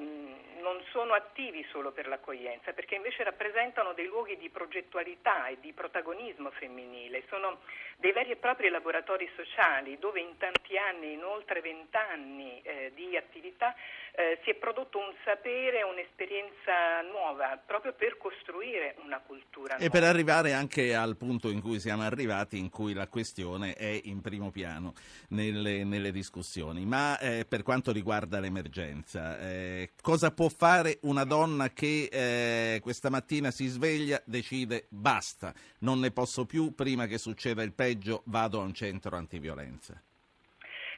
non 0.60 0.84
sono 0.92 1.14
attivi 1.14 1.66
solo 1.72 1.92
per 1.92 2.08
l'accoglienza, 2.08 2.74
perché 2.74 2.96
invece 2.96 3.24
rappresentano 3.24 3.94
dei 3.94 4.08
luoghi 4.08 4.36
di 4.36 4.50
progettualità 4.50 5.48
e 5.48 5.58
di 5.62 5.72
protagonismo 5.72 6.00
protagonismo 6.02 6.50
femminile, 6.52 7.24
sono 7.30 7.60
dei 8.02 8.12
veri 8.12 8.32
e 8.32 8.36
propri 8.36 8.70
laboratori 8.70 9.30
sociali 9.36 9.98
dove 10.00 10.20
in 10.20 10.36
tanti 10.38 10.76
anni, 10.76 11.14
in 11.14 11.24
oltre 11.24 11.62
vent'anni 11.62 12.60
eh, 12.64 12.92
di 12.96 13.16
attività, 13.16 13.76
eh, 14.14 14.40
si 14.44 14.50
è 14.50 14.56
prodotto 14.56 14.98
un 14.98 15.14
sapere, 15.24 15.84
un'esperienza 15.84 17.02
nuova, 17.04 17.62
proprio 17.64 17.94
per 17.94 18.18
costruire 18.18 18.96
una 19.04 19.20
cultura 19.20 19.76
nuova. 19.78 19.86
E 19.86 19.90
per 19.90 20.04
arrivare 20.04 20.54
anche 20.54 20.96
al 20.96 21.16
punto 21.16 21.50
in 21.50 21.62
cui 21.62 21.80
siamo 21.80 22.02
arrivati, 22.02 22.58
in 22.58 22.70
cui 22.70 22.94
la 22.94 23.08
questione 23.08 23.74
è 23.74 24.02
in 24.06 24.22
primo 24.22 24.50
piano 24.50 24.94
nelle, 25.30 25.84
nelle 25.84 26.12
discussioni. 26.12 26.86
Ma 26.86 27.20
eh, 27.20 27.46
per 27.48 27.62
quanto 27.62 27.92
riguarda 27.92 28.40
l'emergenza, 28.40 29.40
eh, 29.40 29.92
cosa 30.02 30.32
può 30.32 30.50
fare 30.50 30.98
una 31.04 31.24
donna 31.24 31.70
che 31.70 32.10
eh, 32.12 32.80
questa 32.82 33.12
mattina 33.12 33.52
si 33.52 33.68
sveglia, 33.68 34.20
decide 34.26 34.88
basta, 34.90 35.54
non 35.80 35.91
ne 36.00 36.12
posso 36.12 36.46
più, 36.46 36.74
prima 36.74 37.06
che 37.06 37.18
succeda 37.18 37.62
il 37.64 37.74
peggio 37.74 38.24
vado 38.26 38.60
a 38.60 38.64
un 38.64 38.74
centro 38.74 39.16
antiviolenza. 39.16 40.02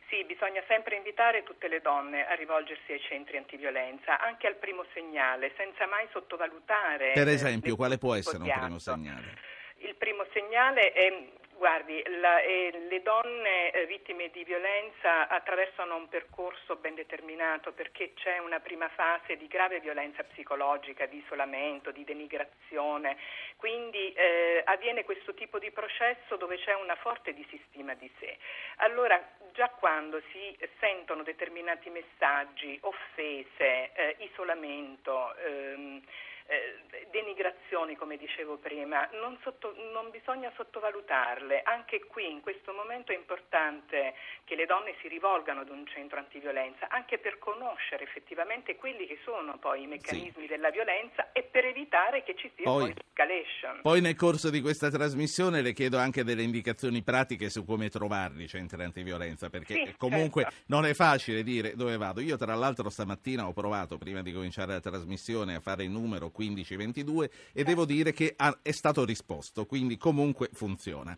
Sì, 0.09 0.23
bisogna 0.25 0.61
sempre 0.67 0.95
invitare 0.95 1.41
tutte 1.41 1.67
le 1.67 1.81
donne 1.81 2.27
a 2.27 2.35
rivolgersi 2.35 2.91
ai 2.91 2.99
centri 3.01 3.37
antiviolenza, 3.37 4.19
anche 4.19 4.45
al 4.45 4.55
primo 4.57 4.85
segnale, 4.93 5.53
senza 5.57 5.87
mai 5.87 6.07
sottovalutare. 6.11 7.13
Per 7.13 7.27
esempio, 7.27 7.75
quale 7.75 7.97
può 7.97 8.13
essere 8.13 8.43
un 8.43 8.51
primo 8.51 8.77
segnale? 8.77 9.37
Il 9.77 9.95
primo 9.95 10.23
segnale 10.31 10.91
è 10.91 11.29
Guardi, 11.63 12.03
la, 12.19 12.41
eh, 12.41 12.87
le 12.89 13.01
donne 13.03 13.71
eh, 13.71 13.85
vittime 13.85 14.29
di 14.31 14.43
violenza 14.43 15.29
attraversano 15.29 15.95
un 15.95 16.09
percorso 16.09 16.75
ben 16.75 16.93
determinato 16.93 17.71
perché 17.71 18.11
c'è 18.15 18.37
una 18.39 18.59
prima 18.59 18.89
fase 18.89 19.37
di 19.37 19.47
grave 19.47 19.79
violenza 19.79 20.25
psicologica, 20.25 21.05
di 21.05 21.23
isolamento, 21.23 21.91
di 21.91 22.03
denigrazione, 22.03 23.15
quindi 23.55 24.11
eh, 24.11 24.61
avviene 24.65 25.05
questo 25.05 25.33
tipo 25.35 25.57
di 25.57 25.71
processo 25.71 26.35
dove 26.35 26.57
c'è 26.57 26.73
una 26.73 26.95
forte 26.95 27.33
disistima 27.33 27.93
di 27.93 28.11
sé. 28.19 28.37
Allora, 28.79 29.17
già 29.53 29.69
quando 29.69 30.21
si 30.33 30.57
sentono 30.81 31.23
determinati 31.23 31.89
messaggi, 31.89 32.77
offese, 32.81 33.93
eh, 33.93 34.15
isolamento, 34.19 35.33
ehm, 35.37 36.01
eh, 36.47 37.05
denigrazioni, 37.11 37.95
come 37.95 38.17
dicevo 38.17 38.57
prima, 38.57 39.07
non, 39.13 39.37
sotto, 39.43 39.73
non, 39.93 40.09
bisogna 40.09 40.51
sottovalutarle. 40.55 41.61
Anche 41.63 42.05
qui 42.05 42.29
in 42.29 42.41
questo 42.41 42.73
momento 42.73 43.11
è 43.11 43.15
importante 43.15 44.15
che 44.43 44.55
le 44.55 44.65
donne 44.65 44.95
si 45.01 45.07
rivolgano 45.07 45.61
ad 45.61 45.69
un 45.69 45.85
centro 45.87 46.17
antiviolenza, 46.17 46.89
anche 46.89 47.19
per 47.19 47.37
conoscere 47.37 48.03
effettivamente 48.03 48.75
quelli 48.75 49.05
che 49.05 49.19
sono 49.23 49.57
poi 49.57 49.83
i 49.83 49.87
meccanismi 49.87 50.43
sì. 50.43 50.47
della 50.47 50.69
violenza 50.69 51.31
e 51.31 51.43
per 51.43 51.65
evitare 51.65 52.23
che 52.23 52.35
ci 52.35 52.51
sia 52.55 52.65
poi, 52.65 52.91
poi 52.91 53.03
escalation. 53.07 53.79
Poi 53.81 54.01
nel 54.01 54.15
corso 54.15 54.49
di 54.49 54.59
questa 54.59 54.89
trasmissione 54.89 55.61
le 55.61 55.73
chiedo 55.73 55.97
anche 55.97 56.23
delle 56.23 56.41
indicazioni 56.41 57.03
pratiche 57.03 57.49
su 57.49 57.63
come 57.63 57.89
trovarli 57.89 58.43
i 58.43 58.47
centri 58.47 58.83
antiviolenza, 58.83 59.49
perché 59.49 59.73
sì, 59.73 59.95
comunque 59.97 60.43
certo. 60.43 60.57
non 60.67 60.85
è 60.85 60.93
facile 60.93 61.43
dire 61.43 61.75
dove 61.75 61.95
vado. 61.97 62.21
Io 62.21 62.37
tra 62.37 62.55
l'altro 62.55 62.89
stamattina 62.89 63.47
ho 63.47 63.53
provato, 63.53 63.97
prima 63.97 64.21
di 64.21 64.33
cominciare 64.33 64.73
la 64.73 64.79
trasmissione, 64.79 65.55
a 65.55 65.59
fare 65.59 65.83
il 65.83 65.89
numero 65.89 66.31
1522 66.35 67.31
e 67.53 67.63
devo 67.63 67.85
dire 67.85 68.13
che 68.13 68.35
è 68.61 68.71
stato 68.71 69.05
risposto, 69.05 69.65
quindi 69.65 69.97
comunque 69.97 70.49
funziona. 70.53 71.15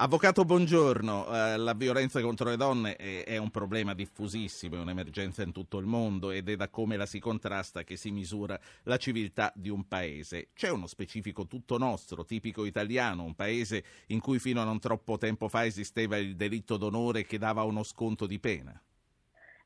Avvocato, 0.00 0.44
buongiorno. 0.44 1.26
Eh, 1.26 1.56
la 1.56 1.74
violenza 1.74 2.20
contro 2.20 2.50
le 2.50 2.56
donne 2.56 2.94
è, 2.94 3.24
è, 3.24 3.36
un 3.36 3.50
problema 3.50 3.94
diffusissimo, 3.94 4.76
è 4.76 4.78
un'emergenza 4.78 5.42
in 5.42 5.50
tutto 5.50 5.78
il 5.78 5.86
mondo 5.86 6.30
ed 6.30 6.48
è 6.48 6.54
da 6.54 6.68
come 6.68 6.96
la 6.96 7.04
si 7.04 7.18
contrasta 7.18 7.82
che 7.82 7.96
si 7.96 8.12
misura 8.12 8.58
la 8.84 8.96
civiltà 8.96 9.52
di 9.56 9.70
un 9.70 9.88
paese. 9.88 10.50
C'è 10.54 10.70
uno 10.70 10.86
specifico 10.86 11.46
tutto 11.48 11.78
nostro, 11.78 12.24
tipico 12.24 12.64
italiano, 12.64 13.24
un 13.24 13.34
paese 13.34 13.82
in 14.08 14.20
cui 14.20 14.38
fino 14.38 14.60
a 14.60 14.64
non 14.64 14.78
troppo 14.78 15.18
tempo 15.18 15.48
fa 15.48 15.66
esisteva 15.66 16.16
il 16.16 16.36
delitto 16.36 16.76
d'onore 16.76 17.24
che 17.24 17.38
dava 17.38 17.64
uno 17.64 17.82
sconto 17.82 18.26
di 18.26 18.38
pena. 18.38 18.80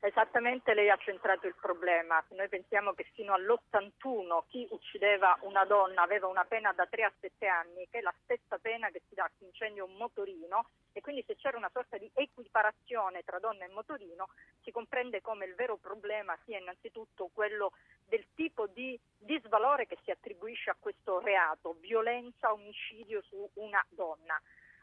Esattamente 0.05 0.73
lei 0.73 0.89
ha 0.89 0.97
centrato 0.97 1.47
il 1.47 1.55
problema. 1.55 2.21
Noi 2.31 2.49
pensiamo 2.49 2.91
che 2.91 3.05
fino 3.13 3.33
all'81 3.33 4.43
chi 4.49 4.67
uccideva 4.71 5.37
una 5.43 5.63
donna 5.63 6.01
aveva 6.01 6.27
una 6.27 6.43
pena 6.43 6.73
da 6.73 6.85
3 6.85 7.03
a 7.05 7.13
7 7.21 7.47
anni, 7.47 7.87
che 7.89 7.99
è 7.99 8.01
la 8.01 8.13
stessa 8.23 8.57
pena 8.57 8.89
che 8.89 9.01
si 9.07 9.15
dà 9.15 9.23
a 9.23 9.31
chi 9.37 9.45
incendia 9.45 9.81
un 9.85 9.95
motorino 9.95 10.65
e 10.91 10.99
quindi 10.99 11.23
se 11.25 11.37
c'era 11.37 11.55
una 11.55 11.69
sorta 11.71 11.97
di 11.97 12.11
equiparazione 12.15 13.23
tra 13.23 13.39
donna 13.39 13.63
e 13.63 13.69
motorino 13.69 14.27
si 14.61 14.71
comprende 14.71 15.21
come 15.21 15.45
il 15.45 15.55
vero 15.55 15.77
problema 15.77 16.37
sia 16.43 16.59
innanzitutto 16.59 17.29
quello 17.31 17.71
del 18.05 18.25
tipo 18.35 18.67
di 18.67 18.99
disvalore 19.17 19.87
che 19.87 19.97
si 20.03 20.11
attribuisce 20.11 20.69
a 20.69 20.75
questo 20.77 21.19
reato, 21.19 21.77
violenza, 21.79 22.51
omicidio 22.51 23.21
su 23.21 23.49
una 23.53 23.81
donna. 23.87 24.37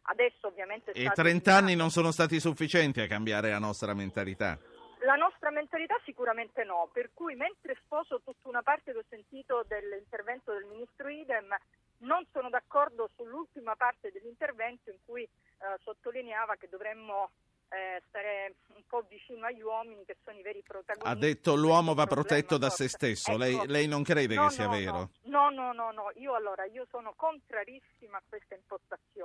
Adesso 0.04 0.46
ovviamente... 0.46 0.92
E 0.92 1.10
30 1.10 1.54
anni 1.54 1.76
non 1.76 1.90
sono 1.90 2.10
stati 2.10 2.40
sufficienti 2.40 3.02
a 3.02 3.06
cambiare 3.06 3.50
la 3.50 3.58
nostra 3.58 3.92
mentalità? 3.92 4.58
La 5.02 5.14
nostra 5.14 5.50
mentalità 5.50 5.98
sicuramente 6.04 6.62
no, 6.64 6.90
per 6.92 7.10
cui 7.14 7.34
mentre 7.34 7.76
sposo 7.84 8.20
tutta 8.22 8.48
una 8.48 8.62
parte 8.62 8.92
che 8.92 8.98
ho 8.98 9.04
sentito 9.08 9.64
dell'intervento 9.66 10.52
del 10.52 10.64
ministro 10.64 11.08
Idem, 11.08 11.56
non 11.98 12.26
sono 12.32 12.50
d'accordo 12.50 13.08
sull'ultima 13.16 13.76
parte 13.76 14.10
dell'intervento 14.12 14.90
in 14.90 14.98
cui 15.04 15.22
eh, 15.22 15.28
sottolineava 15.82 16.56
che 16.56 16.68
dovremmo 16.68 17.30
eh, 17.70 18.02
stare 18.08 18.56
un 18.74 18.82
po' 18.86 19.04
vicino 19.08 19.46
agli 19.46 19.62
uomini 19.62 20.04
che 20.04 20.16
sono 20.24 20.38
i 20.38 20.42
veri 20.42 20.62
protagonisti. 20.62 21.08
Ha 21.08 21.14
detto 21.14 21.54
l'uomo 21.54 21.94
va 21.94 22.06
protetto 22.06 22.58
da 22.58 22.68
se 22.68 22.88
stesso, 22.88 23.30
ecco, 23.30 23.38
lei, 23.38 23.66
lei, 23.68 23.86
non 23.86 24.02
crede 24.02 24.34
no, 24.34 24.48
che 24.48 24.54
sia 24.54 24.64
no, 24.66 24.70
vero? 24.70 25.10
No, 25.24 25.50
no, 25.50 25.72
no, 25.72 25.92
no, 25.92 26.10
io 26.16 26.34
allora 26.34 26.64
io 26.64 26.86
sono 26.90 27.14
contrarissima 27.14 28.18
a 28.18 28.22
questa 28.28 28.54
impostazione 28.54 29.19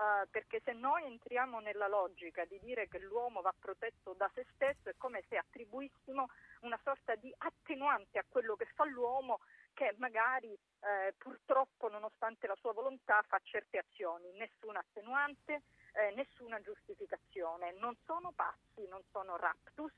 Uh, 0.00 0.26
perché 0.30 0.62
se 0.64 0.72
noi 0.72 1.04
entriamo 1.04 1.60
nella 1.60 1.86
logica 1.86 2.46
di 2.46 2.58
dire 2.60 2.88
che 2.88 2.98
l'uomo 3.00 3.42
va 3.42 3.52
protetto 3.58 4.14
da 4.14 4.30
se 4.32 4.46
stesso 4.54 4.88
è 4.88 4.94
come 4.96 5.22
se 5.28 5.36
attribuissimo 5.36 6.26
una 6.60 6.80
sorta 6.82 7.14
di 7.16 7.30
attenuante 7.36 8.18
a 8.18 8.24
quello 8.26 8.56
che 8.56 8.64
fa 8.64 8.86
l'uomo 8.86 9.40
che 9.74 9.94
magari 9.98 10.52
eh, 10.52 11.12
purtroppo 11.18 11.90
nonostante 11.90 12.46
la 12.46 12.56
sua 12.60 12.72
volontà 12.72 13.22
fa 13.28 13.38
certe 13.42 13.76
azioni, 13.76 14.32
nessuna 14.38 14.78
attenuante, 14.78 15.64
eh, 15.92 16.14
nessuna 16.14 16.62
giustificazione, 16.62 17.72
non 17.78 17.94
sono 18.06 18.32
pazzi, 18.32 18.86
non 18.88 19.02
sono 19.10 19.36
raptus, 19.36 19.92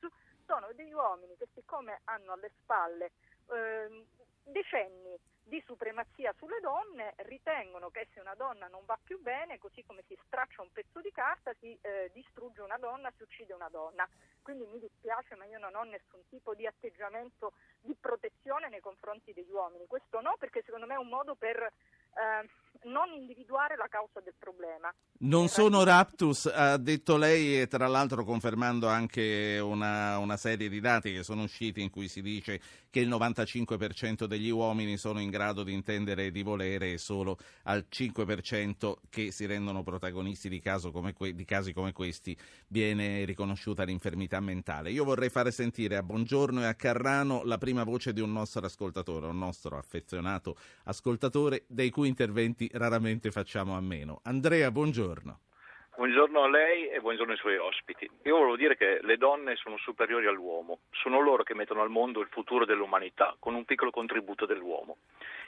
sono 0.46 0.72
degli 0.74 0.92
uomini 0.92 1.36
che 1.36 1.46
siccome 1.54 2.00
hanno 2.04 2.32
alle 2.32 2.50
spalle 2.60 3.12
eh, 3.52 4.04
decenni 4.44 5.18
di 5.44 5.62
supremazia 5.66 6.32
sulle 6.38 6.60
donne, 6.60 7.14
ritengono 7.18 7.90
che 7.90 8.08
se 8.12 8.20
una 8.20 8.34
donna 8.34 8.68
non 8.68 8.84
va 8.84 8.98
più 9.02 9.20
bene, 9.20 9.58
così 9.58 9.84
come 9.84 10.02
si 10.06 10.16
straccia 10.26 10.62
un 10.62 10.72
pezzo 10.72 11.00
di 11.00 11.10
carta, 11.10 11.52
si 11.58 11.76
eh, 11.80 12.10
distrugge 12.14 12.62
una 12.62 12.78
donna, 12.78 13.12
si 13.16 13.22
uccide 13.22 13.52
una 13.52 13.68
donna. 13.68 14.08
Quindi 14.40 14.66
mi 14.66 14.78
dispiace, 14.78 15.34
ma 15.34 15.44
io 15.44 15.58
non 15.58 15.74
ho 15.74 15.82
nessun 15.82 16.26
tipo 16.28 16.54
di 16.54 16.66
atteggiamento 16.66 17.52
di 17.80 17.94
protezione 17.94 18.68
nei 18.68 18.80
confronti 18.80 19.32
degli 19.32 19.50
uomini. 19.50 19.86
Questo 19.86 20.20
no, 20.20 20.36
perché 20.38 20.62
secondo 20.62 20.86
me 20.86 20.94
è 20.94 20.98
un 20.98 21.08
modo 21.08 21.34
per 21.34 21.70
eh, 22.14 22.48
non 22.84 23.12
individuare 23.12 23.76
la 23.76 23.86
causa 23.88 24.20
del 24.20 24.34
problema. 24.38 24.92
Non 25.24 25.48
sono 25.48 25.84
raptus, 25.84 26.46
ha 26.46 26.76
detto 26.78 27.16
lei, 27.16 27.60
e 27.60 27.68
tra 27.68 27.86
l'altro 27.86 28.24
confermando 28.24 28.88
anche 28.88 29.60
una, 29.62 30.18
una, 30.18 30.36
serie 30.36 30.68
di 30.68 30.80
dati 30.80 31.12
che 31.12 31.22
sono 31.22 31.42
usciti 31.42 31.80
in 31.80 31.90
cui 31.90 32.08
si 32.08 32.22
dice 32.22 32.60
che 32.90 33.00
il 33.00 33.08
95% 33.08 34.24
degli 34.24 34.50
uomini 34.50 34.96
sono 34.96 35.20
in 35.20 35.30
grado 35.30 35.62
di 35.62 35.72
intendere 35.72 36.26
e 36.26 36.30
di 36.32 36.42
volere 36.42 36.92
e 36.92 36.98
solo 36.98 37.38
al 37.64 37.86
5% 37.88 38.94
che 39.08 39.30
si 39.30 39.46
rendono 39.46 39.84
protagonisti 39.84 40.48
di, 40.48 40.60
come 40.90 41.12
que- 41.12 41.34
di 41.34 41.44
casi 41.44 41.72
come 41.72 41.92
questi 41.92 42.36
viene 42.66 43.24
riconosciuta 43.24 43.84
l'infermità 43.84 44.40
mentale. 44.40 44.90
Io 44.90 45.04
vorrei 45.04 45.28
fare 45.28 45.52
sentire 45.52 45.96
a 45.96 46.02
Buongiorno 46.02 46.62
e 46.62 46.66
a 46.66 46.74
Carrano 46.74 47.44
la 47.44 47.58
prima 47.58 47.84
voce 47.84 48.12
di 48.12 48.20
un 48.20 48.32
nostro 48.32 48.66
ascoltatore, 48.66 49.26
un 49.26 49.38
nostro 49.38 49.78
affezionato 49.78 50.56
ascoltatore, 50.84 51.64
dei 51.68 51.90
cui 51.90 52.01
interventi 52.04 52.70
raramente 52.72 53.30
facciamo 53.30 53.76
a 53.76 53.80
meno. 53.80 54.20
Andrea, 54.24 54.70
buongiorno. 54.70 55.40
Buongiorno 55.94 56.42
a 56.42 56.48
lei 56.48 56.88
e 56.88 57.00
buongiorno 57.00 57.32
ai 57.32 57.38
suoi 57.38 57.58
ospiti. 57.58 58.10
Io 58.22 58.36
volevo 58.36 58.56
dire 58.56 58.76
che 58.76 59.00
le 59.02 59.18
donne 59.18 59.56
sono 59.56 59.76
superiori 59.76 60.26
all'uomo, 60.26 60.80
sono 60.90 61.20
loro 61.20 61.42
che 61.42 61.54
mettono 61.54 61.82
al 61.82 61.90
mondo 61.90 62.20
il 62.20 62.28
futuro 62.30 62.64
dell'umanità 62.64 63.36
con 63.38 63.54
un 63.54 63.64
piccolo 63.64 63.90
contributo 63.90 64.46
dell'uomo. 64.46 64.96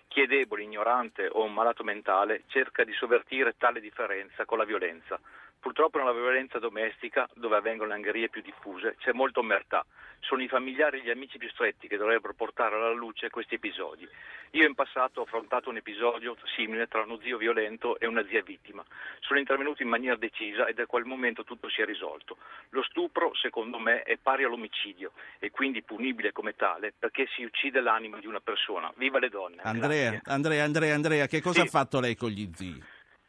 Chi 0.07 0.21
è 0.21 0.27
debole, 0.27 0.63
ignorante 0.63 1.29
o 1.33 1.43
un 1.43 1.55
malato 1.55 1.83
mentale 1.83 2.43
cerca 2.49 2.85
di 2.85 2.93
sovvertire 2.93 3.57
tale 3.57 3.81
differenza 3.81 4.45
con 4.45 4.59
la 4.59 4.65
violenza. 4.65 5.19
Purtroppo 5.65 5.97
nella 5.97 6.13
violenza 6.13 6.59
domestica, 6.59 7.27
dove 7.33 7.57
avvengono 7.57 7.89
le 7.89 7.95
angherie 7.95 8.29
più 8.29 8.43
diffuse, 8.43 8.97
c'è 8.99 9.13
molta 9.13 9.41
omertà. 9.41 9.83
Sono 10.21 10.43
i 10.43 10.47
familiari 10.47 10.99
e 10.99 11.05
gli 11.05 11.09
amici 11.09 11.39
più 11.39 11.49
stretti 11.49 11.89
che 11.89 11.97
dovrebbero 11.97 12.35
portare 12.35 12.77
alla 12.77 12.93
luce 12.93 13.31
questi 13.31 13.55
episodi. 13.55 14.07
Io 14.51 14.67
in 14.67 14.75
passato 14.75 15.21
ho 15.21 15.23
affrontato 15.23 15.71
un 15.71 15.79
episodio 15.79 16.37
simile 16.55 16.87
tra 16.87 17.01
uno 17.01 17.19
zio 17.23 17.39
violento 17.39 17.99
e 17.99 18.07
una 18.07 18.23
zia 18.27 18.43
vittima. 18.43 18.85
Sono 19.21 19.39
intervenuto 19.39 19.83
in 19.83 19.89
maniera 19.89 20.17
decisa 20.17 20.67
e 20.67 20.75
da 20.75 20.85
quel 20.85 21.07
momento 21.07 21.45
tutto 21.45 21.71
si 21.71 21.81
è 21.81 21.87
risolto. 21.87 22.37
Lo 22.69 22.83
stupro, 22.83 23.35
secondo 23.35 23.79
me, 23.79 24.03
è 24.03 24.19
pari 24.19 24.45
all'omicidio 24.45 25.13
e 25.39 25.51
quindi 25.51 25.81
punibile 25.81 26.33
come 26.33 26.55
tale 26.57 26.93
perché 26.97 27.27
si 27.35 27.43
uccide 27.43 27.81
l'anima 27.81 28.19
di 28.19 28.27
una 28.27 28.41
persona. 28.41 28.93
Viva 28.97 29.19
le 29.19 29.31
donne! 29.31 29.63
Andrea, 29.63 30.21
Andrea, 30.25 30.63
Andrea, 30.63 30.95
Andrea, 30.95 31.27
che 31.27 31.41
cosa 31.41 31.61
sì. 31.63 31.67
ha 31.67 31.71
fatto 31.71 32.01
lei 32.01 32.15
con 32.17 32.29
gli 32.29 32.51
zii? 32.53 32.85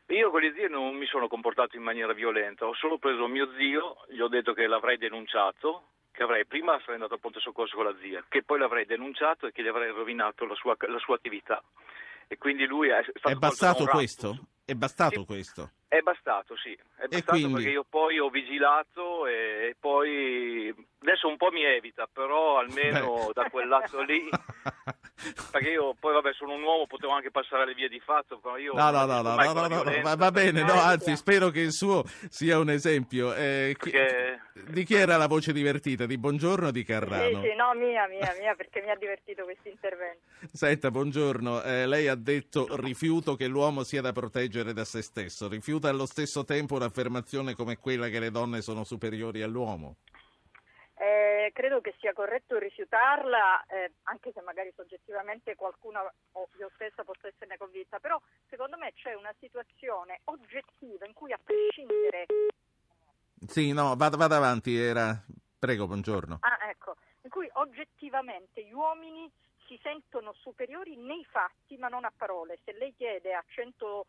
Io 0.07 0.29
con 0.29 0.41
gli 0.41 0.53
zii 0.53 0.69
non 0.69 0.95
mi 0.95 1.07
sono 1.07 1.27
comportato 1.27 1.75
in 1.75 1.81
maniera 1.81 2.13
violenta, 2.13 2.67
ho 2.67 2.75
solo 2.75 2.99
preso 2.99 3.27
mio 3.27 3.49
zio, 3.57 3.97
gli 4.09 4.19
ho 4.19 4.27
detto 4.27 4.53
che 4.53 4.67
l'avrei 4.67 4.97
denunciato, 4.97 5.87
che 6.11 6.21
avrei 6.21 6.45
prima 6.45 6.77
sarei 6.79 6.95
andato 6.95 7.15
a 7.15 7.17
ponte 7.17 7.39
soccorso 7.39 7.75
con 7.75 7.85
la 7.85 7.95
zia, 7.99 8.23
che 8.29 8.43
poi 8.43 8.59
l'avrei 8.59 8.85
denunciato 8.85 9.47
e 9.47 9.51
che 9.51 9.63
gli 9.63 9.67
avrei 9.67 9.89
rovinato 9.89 10.45
la 10.45 10.53
sua, 10.53 10.75
la 10.79 10.99
sua 10.99 11.15
attività. 11.15 11.61
E 12.27 12.37
quindi 12.37 12.65
lui 12.65 12.89
è 12.89 13.01
stato 13.03 13.29
È 13.29 13.35
bastato 13.35 13.85
questo? 13.85 14.37
È 14.67 14.73
bastato 14.73 15.19
sì, 15.19 15.25
questo? 15.25 15.69
È 15.87 15.99
bastato, 15.99 16.57
sì. 16.57 16.73
È 16.73 17.05
bastato 17.05 17.37
quindi... 17.37 17.53
perché 17.53 17.69
io 17.69 17.85
poi 17.87 18.17
ho 18.17 18.29
vigilato 18.29 19.27
e 19.27 19.75
poi 19.79 20.73
adesso 21.01 21.27
un 21.27 21.37
po' 21.37 21.51
mi 21.51 21.63
evita, 21.63 22.09
però 22.11 22.57
almeno 22.57 23.27
Beh. 23.27 23.33
da 23.33 23.49
quel 23.51 23.67
lato 23.67 24.01
lì 24.01 24.27
perché 25.51 25.69
io 25.69 25.95
poi 25.99 26.13
vabbè 26.13 26.33
sono 26.33 26.53
un 26.53 26.63
uomo, 26.63 26.87
potevo 26.87 27.13
anche 27.13 27.29
passare 27.29 27.65
le 27.65 27.73
vie 27.75 27.87
di 27.87 27.99
fatto, 27.99 28.39
però 28.39 28.57
io 28.57 28.73
No, 28.73 28.89
no, 28.89 29.05
no, 29.05 29.21
no, 29.21 29.35
no, 29.35 29.67
no, 29.67 29.83
no 29.83 30.15
va 30.15 30.31
bene, 30.31 30.63
no, 30.63 30.73
anzi 30.73 31.15
spero 31.15 31.49
che 31.49 31.59
il 31.59 31.71
suo 31.71 32.03
sia 32.29 32.57
un 32.57 32.69
esempio. 32.69 33.33
Eh, 33.35 33.75
perché... 33.77 34.41
Di 34.67 34.83
chi 34.83 34.95
era 34.95 35.17
la 35.17 35.27
voce 35.27 35.53
divertita? 35.53 36.05
Di 36.05 36.17
Buongiorno 36.17 36.67
o 36.67 36.71
di 36.71 36.83
Carrano? 36.83 37.41
Sì, 37.41 37.49
sì, 37.49 37.55
no, 37.55 37.73
mia, 37.75 38.07
mia, 38.07 38.35
mia, 38.39 38.55
perché 38.55 38.81
mi 38.81 38.89
ha 38.89 38.95
divertito 38.95 39.43
questo 39.43 39.67
intervento. 39.67 40.21
Senta, 40.51 40.89
buongiorno, 40.91 41.61
eh, 41.63 41.85
lei 41.85 42.07
ha 42.07 42.15
detto 42.15 42.67
rifiuto 42.71 43.35
che 43.35 43.47
l'uomo 43.47 43.83
sia 43.83 44.01
da 44.01 44.11
proteggere 44.11 44.54
da 44.63 44.85
se 44.85 45.01
stesso, 45.01 45.47
rifiuta 45.47 45.89
allo 45.89 46.05
stesso 46.05 46.43
tempo 46.43 46.75
un'affermazione 46.75 47.55
come 47.55 47.77
quella 47.77 48.07
che 48.07 48.19
le 48.19 48.31
donne 48.31 48.61
sono 48.61 48.83
superiori 48.83 49.41
all'uomo? 49.41 49.97
Eh, 50.97 51.51
credo 51.53 51.81
che 51.81 51.93
sia 51.99 52.13
corretto 52.13 52.57
rifiutarla, 52.57 53.65
eh, 53.65 53.91
anche 54.03 54.31
se 54.33 54.41
magari 54.41 54.71
soggettivamente 54.75 55.55
qualcuno 55.55 56.11
o 56.31 56.47
io 56.57 56.71
stessa 56.75 57.03
possa 57.03 57.27
esserne 57.27 57.57
convinta, 57.57 57.99
però 57.99 58.19
secondo 58.49 58.77
me 58.77 58.93
c'è 58.93 59.13
una 59.13 59.33
situazione 59.39 60.21
oggettiva 60.25 61.05
in 61.05 61.13
cui 61.13 61.33
a 61.33 61.39
prescindere... 61.43 62.25
Sì, 63.45 63.73
no, 63.73 63.95
vada, 63.95 64.15
vada 64.15 64.37
avanti, 64.37 64.75
era... 64.75 65.21
prego, 65.59 65.85
buongiorno. 65.85 66.37
Ah, 66.41 66.69
ecco, 66.69 66.95
in 67.23 67.29
cui 67.29 67.49
oggettivamente 67.53 68.63
gli 68.63 68.73
uomini 68.73 69.29
si 69.67 69.77
sentono 69.81 70.33
superiori 70.33 70.95
nei 70.95 71.25
fatti 71.25 71.75
ma 71.77 71.87
non 71.87 72.05
a 72.05 72.13
parole. 72.15 72.59
Se 72.63 72.71
lei 72.73 72.93
chiede 72.95 73.33
a 73.33 73.43
100 73.47 74.05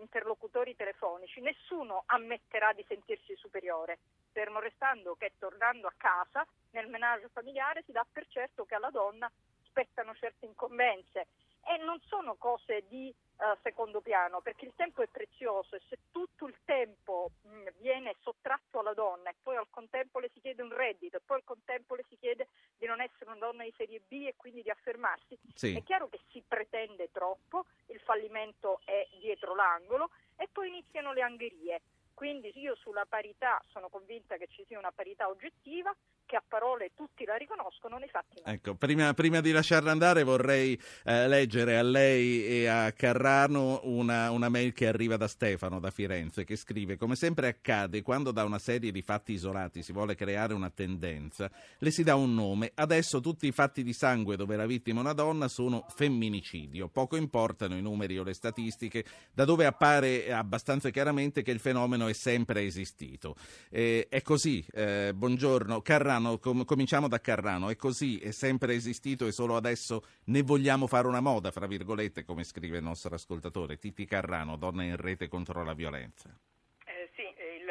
interlocutori 0.00 0.76
telefonici, 0.76 1.40
nessuno 1.40 2.02
ammetterà 2.06 2.72
di 2.72 2.84
sentirsi 2.86 3.34
superiore, 3.36 3.98
fermo 4.32 4.60
restando 4.60 5.14
che 5.16 5.32
tornando 5.38 5.86
a 5.86 5.94
casa 5.96 6.46
nel 6.70 6.88
menage 6.88 7.28
familiare 7.32 7.82
si 7.84 7.92
dà 7.92 8.06
per 8.10 8.26
certo 8.28 8.64
che 8.64 8.74
alla 8.74 8.90
donna 8.90 9.30
spettano 9.64 10.14
certe 10.14 10.46
incombenze 10.46 11.26
e 11.68 11.76
non 11.84 12.00
sono 12.06 12.36
cose 12.36 12.84
di 12.88 13.14
uh, 13.36 13.56
secondo 13.62 14.00
piano 14.00 14.40
perché 14.40 14.64
il 14.64 14.72
tempo 14.74 15.02
è 15.02 15.06
prezioso 15.06 15.76
e 15.76 15.82
se 15.88 15.98
tutto 16.10 16.46
il 16.46 16.56
tempo 16.64 17.32
mh, 17.42 17.68
viene 17.78 18.14
sottratto 18.20 18.78
alla 18.80 18.94
donna 18.94 19.28
e 19.28 19.34
poi 19.42 19.56
al 19.56 19.68
contempo 19.68 20.18
le 20.18 20.30
si 20.32 20.40
chiede 20.40 20.62
un 20.62 20.74
reddito 20.74 21.18
e 21.18 21.20
poi 21.20 21.36
al 21.36 21.44
contempo 21.44 21.94
le 21.94 22.04
si 22.08 22.16
chiede 22.16 22.48
di 22.78 22.86
non 22.86 23.02
essere 23.02 23.26
una 23.26 23.38
donna 23.38 23.64
di 23.64 23.74
serie 23.76 24.00
B 24.00 24.24
e 24.26 24.34
quindi 24.36 24.62
di 24.62 24.70
affermarsi, 24.70 25.38
sì. 25.54 25.76
è 25.76 25.82
chiaro 25.82 26.08
che 26.08 26.20
si 26.30 26.42
pretende 26.46 27.10
troppo, 27.12 27.66
il 27.86 28.00
fallimento 28.00 28.80
è 28.84 29.06
dietro 29.18 29.54
l'angolo 29.54 30.10
e 30.36 30.48
poi 30.50 30.68
iniziano 30.68 31.12
le 31.12 31.22
angherie. 31.22 31.82
Quindi 32.14 32.50
io 32.58 32.74
sulla 32.74 33.04
parità 33.06 33.62
sono 33.68 33.88
convinta 33.88 34.36
che 34.38 34.48
ci 34.48 34.64
sia 34.66 34.78
una 34.78 34.90
parità 34.90 35.28
oggettiva, 35.28 35.94
che 36.28 36.36
a 36.36 36.42
parole 36.46 36.90
tutti 36.94 37.24
la 37.24 37.36
riconoscono, 37.36 37.96
nei 37.96 38.10
fatti 38.10 38.42
no. 38.44 38.52
Ecco, 38.52 38.74
prima, 38.74 39.14
prima 39.14 39.40
di 39.40 39.50
lasciarla 39.50 39.90
andare 39.90 40.24
vorrei 40.24 40.78
eh, 41.04 41.26
leggere 41.26 41.78
a 41.78 41.82
lei 41.82 42.44
e 42.44 42.66
a 42.66 42.92
Carrano 42.92 43.80
una, 43.84 44.30
una, 44.30 44.50
mail 44.50 44.74
che 44.74 44.86
arriva 44.86 45.16
da 45.16 45.26
Stefano 45.26 45.80
da 45.80 45.90
Firenze 45.90 46.44
che 46.44 46.56
scrive 46.56 46.98
come 46.98 47.16
sempre 47.16 47.48
accade 47.48 48.02
quando 48.02 48.30
da 48.30 48.44
una 48.44 48.58
serie 48.58 48.92
di 48.92 49.00
fatti 49.00 49.32
isolati 49.32 49.82
si 49.82 49.92
vuole 49.92 50.14
creare 50.14 50.52
una 50.52 50.68
tendenza, 50.68 51.50
le 51.78 51.90
si 51.90 52.02
dà 52.02 52.14
un 52.14 52.34
nome, 52.34 52.72
adesso 52.74 53.20
tutti 53.20 53.46
i 53.46 53.52
fatti 53.52 53.82
di 53.82 53.94
sangue 53.94 54.36
dove 54.36 54.54
la 54.54 54.66
vittima 54.66 54.98
è 54.98 55.02
una 55.02 55.14
donna 55.14 55.48
sono 55.48 55.86
femminicidio, 55.88 56.88
poco 56.88 57.16
importano 57.16 57.74
i 57.74 57.80
numeri 57.80 58.18
o 58.18 58.22
le 58.22 58.34
statistiche, 58.34 59.02
da 59.32 59.46
dove 59.46 59.64
appare 59.64 60.30
abbastanza 60.30 60.90
chiaramente 60.90 61.40
che 61.40 61.52
il 61.52 61.58
fenomeno 61.58 62.06
è 62.06 62.12
sempre 62.12 62.64
esistito. 62.64 63.34
Eh, 63.70 64.08
è 64.10 64.20
così, 64.20 64.62
eh, 64.72 65.12
buongiorno, 65.14 65.80
Carrano 65.80 66.17
Carrano, 66.18 66.38
com- 66.38 66.64
cominciamo 66.64 67.08
da 67.08 67.20
Carrano, 67.20 67.70
è 67.70 67.76
così, 67.76 68.18
è 68.18 68.32
sempre 68.32 68.74
esistito 68.74 69.26
e 69.26 69.32
solo 69.32 69.56
adesso 69.56 70.04
ne 70.24 70.42
vogliamo 70.42 70.86
fare 70.86 71.06
una 71.06 71.20
moda, 71.20 71.50
fra 71.50 71.66
virgolette, 71.66 72.24
come 72.24 72.44
scrive 72.44 72.78
il 72.78 72.82
nostro 72.82 73.14
ascoltatore, 73.14 73.78
Titi 73.78 74.04
Carrano, 74.04 74.56
donna 74.56 74.82
in 74.82 74.96
rete 74.96 75.28
contro 75.28 75.62
la 75.62 75.74
violenza. 75.74 76.36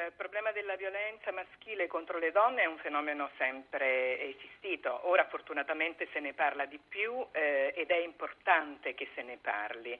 Il 0.07 0.13
problema 0.13 0.53
della 0.53 0.77
violenza 0.77 1.33
maschile 1.33 1.87
contro 1.87 2.17
le 2.17 2.31
donne 2.31 2.61
è 2.61 2.65
un 2.65 2.77
fenomeno 2.77 3.29
sempre 3.35 4.21
esistito, 4.21 5.05
ora 5.09 5.25
fortunatamente 5.25 6.07
se 6.13 6.21
ne 6.21 6.31
parla 6.31 6.63
di 6.63 6.79
più 6.79 7.27
eh, 7.33 7.73
ed 7.75 7.91
è 7.91 7.97
importante 7.97 8.93
che 8.93 9.09
se 9.13 9.21
ne 9.21 9.35
parli. 9.35 9.99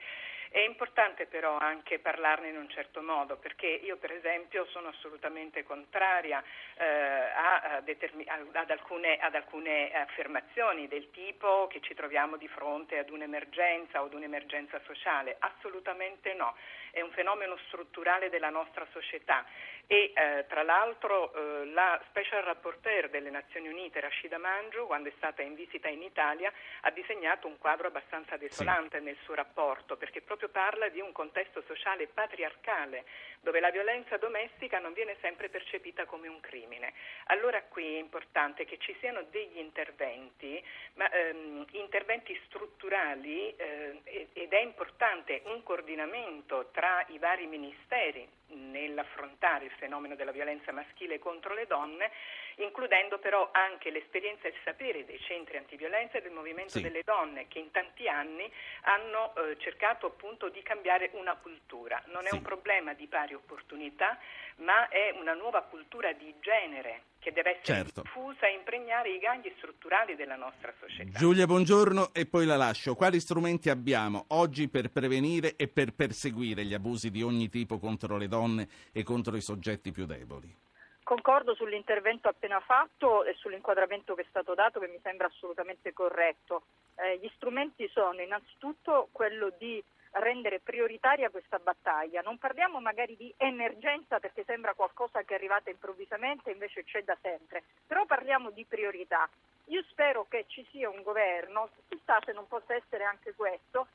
È 0.49 0.59
importante 0.59 1.25
però 1.25 1.57
anche 1.57 1.99
parlarne 1.99 2.47
in 2.47 2.57
un 2.57 2.69
certo 2.69 3.01
modo, 3.01 3.35
perché 3.35 3.67
io 3.67 3.97
per 3.97 4.11
esempio 4.13 4.65
sono 4.67 4.87
assolutamente 4.87 5.63
contraria 5.63 6.41
eh, 6.77 6.85
a, 6.85 7.59
a 7.75 7.81
determi- 7.81 8.25
ad, 8.27 8.71
alcune, 8.71 9.17
ad, 9.17 9.35
alcune, 9.35 9.91
affermazioni 9.91 10.87
del 10.87 11.11
tipo 11.11 11.67
che 11.67 11.81
ci 11.81 11.93
troviamo 11.93 12.37
di 12.37 12.47
fronte 12.47 12.97
ad 12.97 13.09
un'emergenza 13.09 14.01
o 14.01 14.05
ad 14.05 14.13
un'emergenza 14.13 14.79
sociale. 14.85 15.35
Assolutamente 15.39 16.33
no, 16.33 16.55
è 16.91 17.01
un 17.01 17.11
fenomeno 17.11 17.57
strutturale 17.67 18.29
della 18.29 18.49
nostra 18.49 18.87
società 18.91 19.45
e 19.87 20.11
eh, 20.13 20.45
tra 20.49 20.63
l'altro 20.63 21.33
eh, 21.33 21.65
la 21.67 21.99
Special 22.09 22.43
Rapporteur 22.43 23.09
delle 23.09 23.29
Nazioni 23.29 23.69
Unite 23.69 24.01
Rashida 24.01 24.37
Mangiu 24.37 24.85
quando 24.85 25.07
è 25.07 25.13
stata 25.15 25.41
in 25.41 25.55
visita 25.55 25.87
in 25.87 26.01
Italia 26.01 26.51
ha 26.81 26.91
disegnato 26.91 27.47
un 27.47 27.57
quadro 27.57 27.87
abbastanza 27.87 28.35
desolante 28.35 28.97
sì. 28.97 29.03
nel 29.05 29.17
suo 29.23 29.33
rapporto 29.33 29.95
perché 29.95 30.21
proprio 30.21 30.49
parla 30.49 30.89
di 30.89 30.99
un 30.99 31.13
contesto 31.13 31.63
sociale 31.65 32.07
patriarcale 32.07 33.05
dove 33.39 33.61
la 33.61 33.71
violenza 33.71 34.17
domestica 34.17 34.79
non 34.79 34.91
viene 34.91 35.15
sempre 35.21 35.47
percepita 35.47 36.05
come 36.05 36.27
un 36.27 36.41
crimine. 36.41 36.91
Allora 37.27 37.63
qui 37.63 37.95
è 37.95 37.99
importante 37.99 38.65
che 38.65 38.77
ci 38.79 38.93
siano 38.99 39.23
degli 39.29 39.57
interventi, 39.57 40.61
ma, 40.95 41.09
ehm, 41.09 41.65
interventi 41.71 42.37
strutturali 42.45 43.55
eh, 43.55 44.29
ed 44.33 44.51
è 44.51 44.59
importante 44.59 45.43
un 45.45 45.63
coordinamento 45.63 46.69
tra 46.73 47.05
i 47.07 47.17
vari 47.19 47.47
ministeri 47.47 48.27
nell'affrontare 48.47 49.65
il 49.65 49.71
fenomeno 49.77 50.15
della 50.15 50.31
violenza 50.31 50.71
maschile 50.71 51.19
contro 51.19 51.53
le 51.53 51.65
donne, 51.67 52.11
includendo 52.57 53.19
però 53.19 53.49
anche 53.51 53.89
l'esperienza 53.91 54.47
e 54.47 54.49
il 54.49 54.55
sapere 54.63 55.05
dei 55.05 55.19
centri 55.21 55.57
antiviolenza 55.57 56.17
e 56.17 56.21
del 56.21 56.31
movimento 56.31 56.77
sì. 56.77 56.81
delle 56.81 57.01
donne 57.03 57.47
che 57.47 57.59
in 57.59 57.71
tanti 57.71 58.07
anni 58.07 58.49
hanno 58.81 59.33
eh, 59.35 59.57
cercato 59.59 60.07
appunto 60.07 60.49
di 60.49 60.61
cambiare 60.63 61.11
una 61.13 61.35
cultura. 61.35 62.01
Non 62.07 62.25
è 62.25 62.29
Sì. 62.29 62.35
un 62.35 62.41
problema 62.41 62.93
di 62.93 63.07
pari 63.07 63.33
opportunità, 63.33 64.17
ma 64.57 64.87
è 64.89 65.11
una 65.19 65.33
nuova 65.33 65.61
cultura 65.63 66.11
di 66.13 66.33
genere 66.39 67.03
che 67.19 67.31
deve 67.31 67.59
essere 67.59 67.83
Certo. 67.83 68.01
diffusa 68.03 68.47
e 68.47 68.53
impregnare 68.53 69.09
i 69.09 69.19
gangli 69.19 69.51
strutturali 69.57 70.15
della 70.15 70.35
nostra 70.35 70.73
società. 70.79 71.17
Giulia, 71.17 71.45
buongiorno 71.45 72.13
e 72.13 72.25
poi 72.25 72.45
la 72.45 72.55
lascio. 72.55 72.95
Quali 72.95 73.19
strumenti 73.19 73.69
abbiamo 73.69 74.25
oggi 74.29 74.69
per 74.69 74.89
prevenire 74.89 75.55
e 75.57 75.67
per 75.67 75.93
perseguire 75.93 76.63
gli 76.63 76.73
abusi 76.73 77.11
di 77.11 77.21
ogni 77.21 77.49
tipo 77.49 77.79
contro 77.79 78.17
le 78.17 78.27
donne 78.27 78.67
e 78.93 79.03
contro 79.03 79.35
i 79.35 79.41
soggetti 79.41 79.91
più 79.91 80.05
deboli? 80.05 80.65
Concordo 81.07 81.55
sull'intervento 81.55 82.27
appena 82.27 82.59
fatto 82.59 83.23
e 83.23 83.33
sull'inquadramento 83.35 84.13
che 84.13 84.23
è 84.23 84.25
stato 84.27 84.53
dato 84.53 84.81
che 84.81 84.89
mi 84.89 84.99
sembra 85.01 85.27
assolutamente 85.27 85.93
corretto. 85.93 86.63
Eh, 86.95 87.17
gli 87.19 87.31
strumenti 87.35 87.87
sono 87.87 88.21
innanzitutto 88.21 89.07
quello 89.13 89.53
di 89.57 89.81
rendere 90.11 90.59
prioritaria 90.59 91.29
questa 91.29 91.59
battaglia. 91.59 92.19
Non 92.19 92.37
parliamo 92.37 92.81
magari 92.81 93.15
di 93.15 93.33
emergenza 93.37 94.19
perché 94.19 94.43
sembra 94.43 94.73
qualcosa 94.73 95.23
che 95.23 95.31
è 95.31 95.37
arrivata 95.37 95.69
improvvisamente, 95.69 96.51
invece 96.51 96.83
c'è 96.83 97.01
da 97.05 97.17
sempre, 97.21 97.63
però 97.87 98.05
parliamo 98.05 98.49
di 98.49 98.65
priorità. 98.65 99.29
Io 99.67 99.83
spero 99.83 100.25
che 100.27 100.43
ci 100.47 100.67
sia 100.71 100.89
un 100.89 101.03
governo, 101.03 101.69
chissà 101.87 102.19
se 102.25 102.33
non 102.33 102.49
possa 102.49 102.75
essere 102.75 103.05
anche 103.05 103.33
questo, 103.33 103.87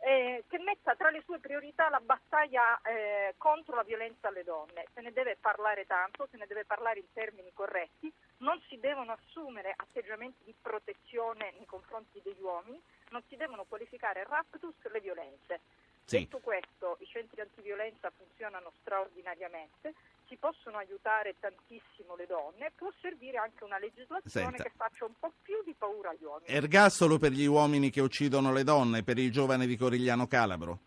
eh, 0.00 0.44
che 0.48 0.58
metta 0.58 0.94
tra 0.94 1.10
le 1.10 1.22
sue 1.24 1.38
priorità 1.38 1.88
la 1.88 2.00
battaglia 2.00 2.80
eh, 2.82 3.34
contro 3.36 3.74
la 3.74 3.82
violenza 3.82 4.28
alle 4.28 4.44
donne. 4.44 4.86
Se 4.94 5.00
ne 5.00 5.12
deve 5.12 5.36
parlare 5.40 5.86
tanto, 5.86 6.28
se 6.30 6.36
ne 6.36 6.46
deve 6.46 6.64
parlare 6.64 7.00
in 7.00 7.12
termini 7.12 7.52
corretti, 7.52 8.12
non 8.38 8.60
si 8.68 8.78
devono 8.78 9.12
assumere 9.12 9.74
atteggiamenti 9.76 10.44
di 10.44 10.54
protezione 10.60 11.52
nei 11.56 11.66
confronti 11.66 12.20
degli 12.22 12.40
uomini, 12.40 12.80
non 13.10 13.22
si 13.28 13.36
devono 13.36 13.64
qualificare 13.64 14.24
raptus 14.24 14.74
le 14.90 15.00
violenze. 15.00 15.60
Sì. 16.04 16.20
Detto 16.20 16.38
questo, 16.38 16.96
i 17.00 17.06
centri 17.06 17.40
antiviolenza 17.42 18.10
funzionano 18.10 18.72
straordinariamente, 18.80 19.92
si 20.28 20.36
possono 20.36 20.76
aiutare 20.76 21.34
tantissimo 21.40 22.14
le 22.14 22.26
donne, 22.26 22.72
può 22.76 22.92
servire 23.00 23.38
anche 23.38 23.64
una 23.64 23.78
legislazione 23.78 24.46
Senta. 24.46 24.62
che 24.62 24.72
faccia 24.76 25.04
un 25.04 25.14
po' 25.18 25.32
più 25.42 25.62
di 25.64 25.74
paura 25.76 26.10
agli 26.10 26.22
uomini. 26.24 26.52
Ergastolo 26.52 27.18
per 27.18 27.32
gli 27.32 27.46
uomini 27.46 27.90
che 27.90 28.00
uccidono 28.00 28.52
le 28.52 28.62
donne, 28.62 29.02
per 29.02 29.18
il 29.18 29.32
giovane 29.32 29.66
di 29.66 29.76
Corigliano 29.76 30.26
Calabro? 30.26 30.78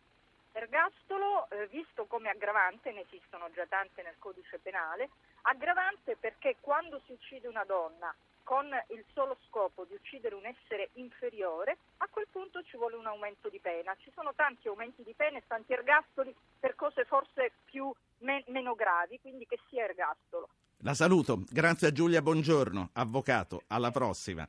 Ergastolo, 0.53 1.49
eh, 1.49 1.67
visto 1.67 2.05
come 2.05 2.29
aggravante, 2.29 2.91
ne 2.91 3.01
esistono 3.01 3.49
già 3.53 3.65
tante 3.67 4.03
nel 4.03 4.15
codice 4.19 4.59
penale, 4.59 5.09
aggravante 5.43 6.15
perché 6.19 6.57
quando 6.59 7.01
si 7.05 7.11
uccide 7.13 7.47
una 7.47 7.63
donna 7.63 8.13
con 8.43 8.67
il 8.89 9.03
solo 9.13 9.37
scopo 9.47 9.85
di 9.85 9.93
uccidere 9.93 10.35
un 10.35 10.45
essere 10.45 10.89
inferiore, 10.93 11.77
a 11.97 12.07
quel 12.09 12.27
punto 12.31 12.61
ci 12.63 12.77
vuole 12.77 12.95
un 12.95 13.05
aumento 13.05 13.49
di 13.49 13.59
pena. 13.59 13.95
Ci 13.99 14.11
sono 14.13 14.33
tanti 14.35 14.67
aumenti 14.67 15.03
di 15.03 15.13
pena 15.15 15.37
e 15.37 15.43
tanti 15.47 15.73
ergastoli 15.73 16.33
per 16.59 16.75
cose 16.75 17.05
forse 17.05 17.51
più 17.65 17.93
me- 18.19 18.43
meno 18.47 18.75
gravi, 18.75 19.19
quindi 19.19 19.45
che 19.45 19.59
sia 19.69 19.83
ergastolo. 19.83 20.49
La 20.83 20.93
saluto. 20.93 21.43
Grazie 21.49 21.87
a 21.87 21.91
Giulia 21.91 22.21
Buongiorno, 22.21 22.89
avvocato. 22.93 23.63
Alla 23.67 23.91
prossima. 23.91 24.47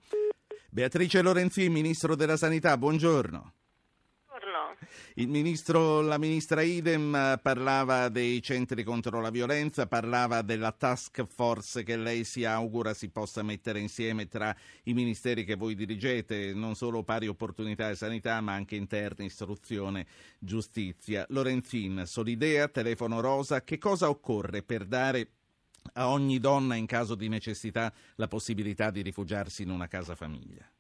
Beatrice 0.71 1.21
Lorenzin, 1.21 1.71
Ministro 1.71 2.15
della 2.15 2.39
Sanità, 2.39 2.79
buongiorno. 2.79 3.53
Il 5.15 5.29
ministro, 5.29 6.01
la 6.01 6.19
ministra 6.19 6.63
Idem 6.63 7.39
parlava 7.43 8.09
dei 8.09 8.43
centri 8.43 8.83
contro 8.83 9.21
la 9.21 9.31
violenza, 9.31 9.87
parlava 9.87 10.43
della 10.43 10.73
task 10.73 11.25
force 11.27 11.83
che 11.83 11.97
lei 11.97 12.25
si 12.25 12.45
augura 12.45 12.95
si 12.95 13.09
possa 13.09 13.43
mettere 13.43 13.79
insieme 13.79 14.29
tra 14.29 14.55
i 14.85 14.95
ministeri 14.95 15.45
che 15.45 15.57
voi 15.57 15.75
dirigete, 15.75 16.53
non 16.55 16.75
solo 16.75 17.03
pari 17.03 17.27
opportunità 17.27 17.91
e 17.91 17.95
sanità, 17.95 18.41
ma 18.41 18.53
anche 18.53 18.77
interni, 18.77 19.27
istruzione, 19.27 20.07
giustizia. 20.39 21.27
Lorenzin, 21.29 22.05
Solidea, 22.07 22.69
telefono 22.69 23.21
rosa, 23.21 23.63
che 23.63 23.79
cosa 23.79 24.09
occorre 24.09 24.63
per 24.63 24.85
dare 24.87 25.29
a 25.95 26.09
ogni 26.09 26.39
donna 26.39 26.75
in 26.75 26.87
caso 26.87 27.15
di 27.15 27.29
necessità 27.29 27.93
la 28.17 28.29
possibilità 28.29 28.91
di 28.91 29.03
rifugiarsi 29.03 29.63
in 29.63 29.71
una 29.71 29.89
casa 29.89 30.15
famiglia? 30.15 30.72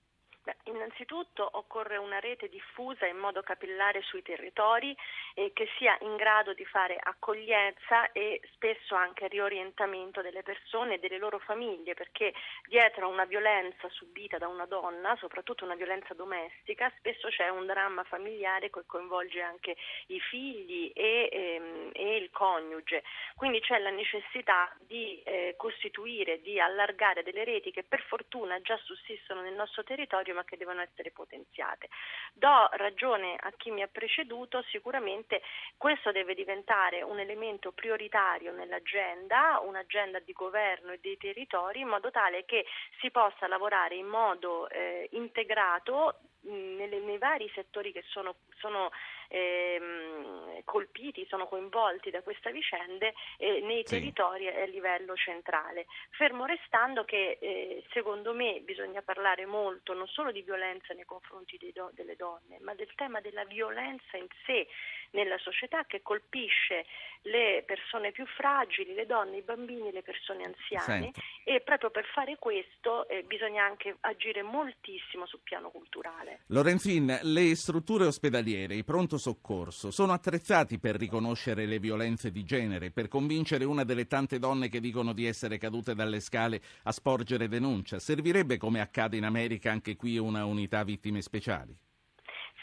Innanzitutto 0.72 1.46
occorre 1.52 1.98
una 1.98 2.18
rete 2.18 2.48
diffusa 2.48 3.06
in 3.06 3.18
modo 3.18 3.42
capillare 3.42 4.00
sui 4.00 4.22
territori 4.22 4.96
e 5.34 5.52
che 5.52 5.68
sia 5.76 5.96
in 6.00 6.16
grado 6.16 6.54
di 6.54 6.64
fare 6.64 6.98
accoglienza 6.98 8.10
e 8.12 8.40
spesso 8.54 8.94
anche 8.94 9.28
riorientamento 9.28 10.22
delle 10.22 10.42
persone 10.42 10.94
e 10.94 10.98
delle 10.98 11.18
loro 11.18 11.38
famiglie, 11.40 11.92
perché 11.92 12.32
dietro 12.66 13.04
a 13.04 13.08
una 13.08 13.26
violenza 13.26 13.86
subita 13.90 14.38
da 14.38 14.48
una 14.48 14.64
donna, 14.64 15.14
soprattutto 15.16 15.64
una 15.64 15.74
violenza 15.74 16.14
domestica, 16.14 16.90
spesso 16.96 17.28
c'è 17.28 17.50
un 17.50 17.66
dramma 17.66 18.02
familiare 18.04 18.70
che 18.70 18.82
coinvolge 18.86 19.42
anche 19.42 19.76
i 20.06 20.20
figli 20.20 20.90
e, 20.94 21.28
ehm, 21.30 21.90
e 21.92 22.16
il 22.16 22.30
coniuge. 22.30 23.02
Quindi 23.36 23.60
c'è 23.60 23.78
la 23.78 23.90
necessità 23.90 24.74
di 24.80 25.22
eh, 25.24 25.54
costituire, 25.58 26.40
di 26.40 26.58
allargare 26.58 27.22
delle 27.22 27.44
reti 27.44 27.70
che 27.70 27.82
per 27.82 28.00
fortuna 28.00 28.58
già 28.62 28.78
sussistono 28.78 29.42
nel 29.42 29.52
nostro 29.52 29.84
territorio 29.84 30.34
ma 30.34 30.44
che 30.44 30.56
devono 30.62 30.80
essere 30.80 31.10
potenziate. 31.10 31.88
Do 32.32 32.68
ragione 32.72 33.36
a 33.38 33.52
chi 33.56 33.70
mi 33.70 33.82
ha 33.82 33.88
preceduto, 33.88 34.62
sicuramente 34.70 35.42
questo 35.76 36.12
deve 36.12 36.34
diventare 36.34 37.02
un 37.02 37.18
elemento 37.18 37.72
prioritario 37.72 38.52
nell'agenda, 38.52 39.60
un'agenda 39.62 40.20
di 40.20 40.32
governo 40.32 40.92
e 40.92 40.98
dei 41.02 41.16
territori 41.16 41.80
in 41.80 41.88
modo 41.88 42.10
tale 42.10 42.44
che 42.44 42.64
si 43.00 43.10
possa 43.10 43.46
lavorare 43.48 43.96
in 43.96 44.06
modo 44.06 44.68
eh, 44.68 45.08
integrato 45.12 46.20
mh, 46.42 46.76
nelle- 46.76 47.00
nei 47.00 47.18
vari 47.18 47.50
settori 47.54 47.92
che 47.92 48.02
sono, 48.08 48.36
sono 48.58 48.90
ehm, 49.32 50.62
colpiti, 50.64 51.26
sono 51.28 51.46
coinvolti 51.48 52.10
da 52.10 52.22
questa 52.22 52.50
vicenda 52.50 53.06
e 53.38 53.60
nei 53.60 53.82
Sì. 53.84 53.94
territori 53.96 54.48
a 54.48 54.64
livello 54.66 55.14
centrale. 55.16 55.86
Fermo 56.10 56.44
restando 56.44 57.04
che 57.04 57.38
eh, 57.40 57.84
secondo 57.92 58.32
me 58.34 58.60
bisogna 58.60 59.02
parlare 59.02 59.46
molto 59.46 59.94
non 59.94 60.06
solo 60.06 60.30
di 60.30 60.42
violenza 60.42 60.94
nei 60.94 61.04
confronti 61.04 61.58
do- 61.74 61.90
delle 61.94 62.16
donne, 62.16 62.58
ma 62.60 62.74
del 62.74 62.92
tema 62.94 63.20
della 63.20 63.44
violenza 63.44 64.16
in 64.16 64.26
sé 64.46 64.66
nella 65.12 65.38
società 65.38 65.84
che 65.84 66.00
colpisce 66.02 66.86
le 67.22 67.62
persone 67.66 68.12
più 68.12 68.24
fragili, 68.26 68.94
le 68.94 69.06
donne, 69.06 69.36
i 69.38 69.42
bambini, 69.42 69.92
le 69.92 70.02
persone 70.02 70.44
anziane 70.44 71.10
Senta. 71.12 71.20
e 71.44 71.60
proprio 71.60 71.90
per 71.90 72.04
fare 72.06 72.36
questo 72.38 73.06
eh, 73.08 73.22
bisogna 73.22 73.64
anche 73.64 73.96
agire 74.00 74.42
moltissimo 74.42 75.26
sul 75.26 75.40
piano 75.42 75.70
culturale. 75.70 76.40
Lorenzin, 76.46 77.18
le 77.22 77.54
strutture 77.54 78.06
ospedaliere, 78.06 78.74
i 78.74 78.84
pronto 78.84 79.18
soccorso, 79.22 79.92
sono 79.92 80.12
attrezzati 80.12 80.80
per 80.80 80.96
riconoscere 80.96 81.64
le 81.64 81.78
violenze 81.78 82.32
di 82.32 82.42
genere, 82.42 82.90
per 82.90 83.06
convincere 83.06 83.64
una 83.64 83.84
delle 83.84 84.08
tante 84.08 84.40
donne 84.40 84.68
che 84.68 84.80
dicono 84.80 85.12
di 85.12 85.26
essere 85.26 85.58
cadute 85.58 85.94
dalle 85.94 86.18
scale 86.18 86.60
a 86.82 86.90
sporgere 86.90 87.46
denuncia? 87.46 88.00
Servirebbe, 88.00 88.56
come 88.56 88.80
accade 88.80 89.16
in 89.16 89.24
America, 89.24 89.70
anche 89.70 89.94
qui 89.94 90.18
una 90.18 90.44
unità 90.44 90.82
vittime 90.82 91.22
speciali? 91.22 91.72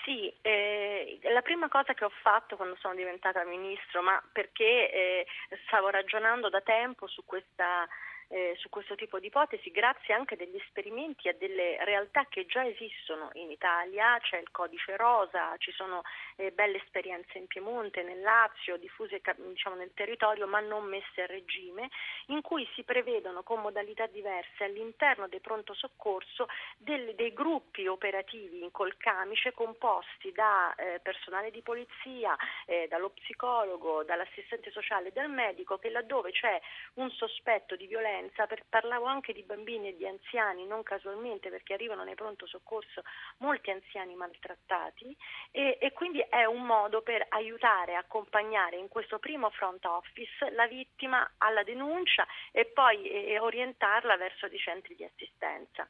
Sì, 0.04 0.34
eh, 0.41 1.19
la 1.34 1.41
prima 1.41 1.69
cosa 1.69 1.93
che 1.93 2.04
ho 2.04 2.12
fatto 2.22 2.58
quando 2.58 2.76
sono 2.80 2.95
diventata 2.95 3.45
ministro, 3.45 4.02
ma 4.02 4.22
perché 4.34 4.91
eh, 4.91 5.26
stavo 5.67 5.89
ragionando 5.89 6.50
da 6.50 6.60
tempo 6.60 7.08
su 7.08 7.24
questa 7.24 7.88
eh, 8.30 8.56
su 8.58 8.70
questo 8.70 8.96
tipo 8.96 9.20
di 9.20 9.28
ipotesi 9.28 9.72
grazie 9.72 10.13
anche 10.13 10.36
degli 10.36 10.56
esperimenti 10.56 11.28
e 11.28 11.36
delle 11.38 11.84
realtà 11.84 12.26
che 12.30 12.46
già 12.46 12.65
esistono 12.65 13.30
in 13.34 13.52
Italia, 13.52 14.18
c'è 14.20 14.38
il 14.38 14.52
codice 14.52 14.96
rosa, 14.98 15.56
ci 15.58 15.72
sono 15.72 16.02
eh, 16.36 16.52
belle 16.52 16.78
esperienze 16.78 17.38
in 17.38 17.48
Piemonte, 17.48 18.04
nel 18.04 18.22
Lazio, 18.22 18.78
diffuse 18.78 19.22
diciamo, 19.36 19.76
nel 19.76 19.94
territorio 19.94 20.48
ma 20.48 20.60
non 20.60 20.86
messe 20.86 21.24
a 21.24 21.26
regime, 21.26 21.89
in 22.28 22.42
cui 22.42 22.68
si 22.74 22.84
prevedono 22.84 23.44
con 23.44 23.62
modalità 23.62 24.06
diverse 24.08 24.63
all'interno 24.63 25.28
del 25.28 25.42
pronto 25.42 25.74
soccorso 25.74 26.48
del- 26.78 27.15
dei 27.15 27.34
gruppi 27.34 27.88
operativi 27.88 28.63
in 28.63 28.72
col 28.72 28.96
camice 28.98 29.54
composti 29.54 30.32
da 30.32 30.74
eh, 30.76 31.00
personale 31.02 31.52
di 31.52 31.62
polizia, 31.62 32.36
eh, 32.65 32.88
dallo 32.88 33.10
psicologo, 33.10 34.04
dall'assistente 34.04 34.72
sociale 34.72 35.10
e 35.10 35.12
dal 35.12 35.30
medico 35.30 35.78
che 35.78 35.89
laddove 35.89 36.32
c'è 36.32 36.60
un 36.96 37.10
sospetto 37.12 37.76
di 37.76 37.88
violenza, 37.88 38.19
per, 38.48 38.66
parlavo 38.70 39.06
anche 39.06 39.34
di 39.34 39.44
bambini 39.44 39.90
e 39.90 39.96
di 39.96 40.08
anziani, 40.08 40.66
non 40.66 40.84
casualmente 40.84 41.50
perché 41.50 41.74
arrivano 41.74 42.04
nei 42.04 42.16
pronto 42.16 42.46
soccorso 42.46 43.02
molti 43.38 43.72
anziani 43.72 44.16
maltrattati 44.16 45.16
e, 45.52 45.78
e 45.80 45.92
quindi 45.94 46.20
è 46.20 46.46
un 46.46 46.66
modo 46.66 47.02
per 47.02 47.26
aiutare, 47.30 47.96
accompagnare 47.96 48.78
in 48.78 48.88
questo 48.88 49.20
primo 49.20 49.50
front 49.50 49.86
office 49.86 50.52
la 50.52 50.68
vittima 50.68 51.34
alla 51.38 51.64
denuncia 51.64 52.26
e 52.52 52.66
poi 52.66 53.10
eh, 53.10 53.40
orientarla 53.40 54.18
verso 54.18 54.48
dei 54.48 54.60
centri 54.60 54.96
di 54.96 55.04
assistenza. 55.04 55.88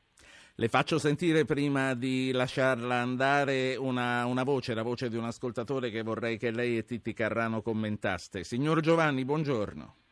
Le 0.56 0.68
faccio 0.68 1.00
sentire 1.00 1.46
prima 1.46 1.94
di 1.94 2.32
lasciarla 2.34 2.96
andare 2.96 3.78
una, 3.78 4.26
una 4.26 4.44
voce, 4.44 4.74
la 4.74 4.84
voce 4.84 5.08
di 5.08 5.16
un 5.16 5.24
ascoltatore 5.24 5.90
che 5.90 6.02
vorrei 6.02 6.38
che 6.38 6.52
lei 6.52 6.78
e 6.78 6.84
Titti 6.84 7.14
Carrano 7.14 7.62
commentaste. 7.62 8.44
Signor 8.44 8.82
Giovanni, 8.82 9.24
buongiorno. 9.24 10.09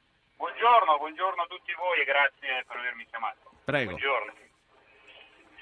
Buongiorno, 0.67 0.97
buongiorno 0.97 1.41
a 1.43 1.47
tutti 1.47 1.71
voi 1.75 2.01
e 2.01 2.03
grazie 2.03 2.65
per 2.67 2.75
avermi 2.75 3.05
chiamato. 3.05 3.51
Prego. 3.63 3.91
Buongiorno. 3.91 4.33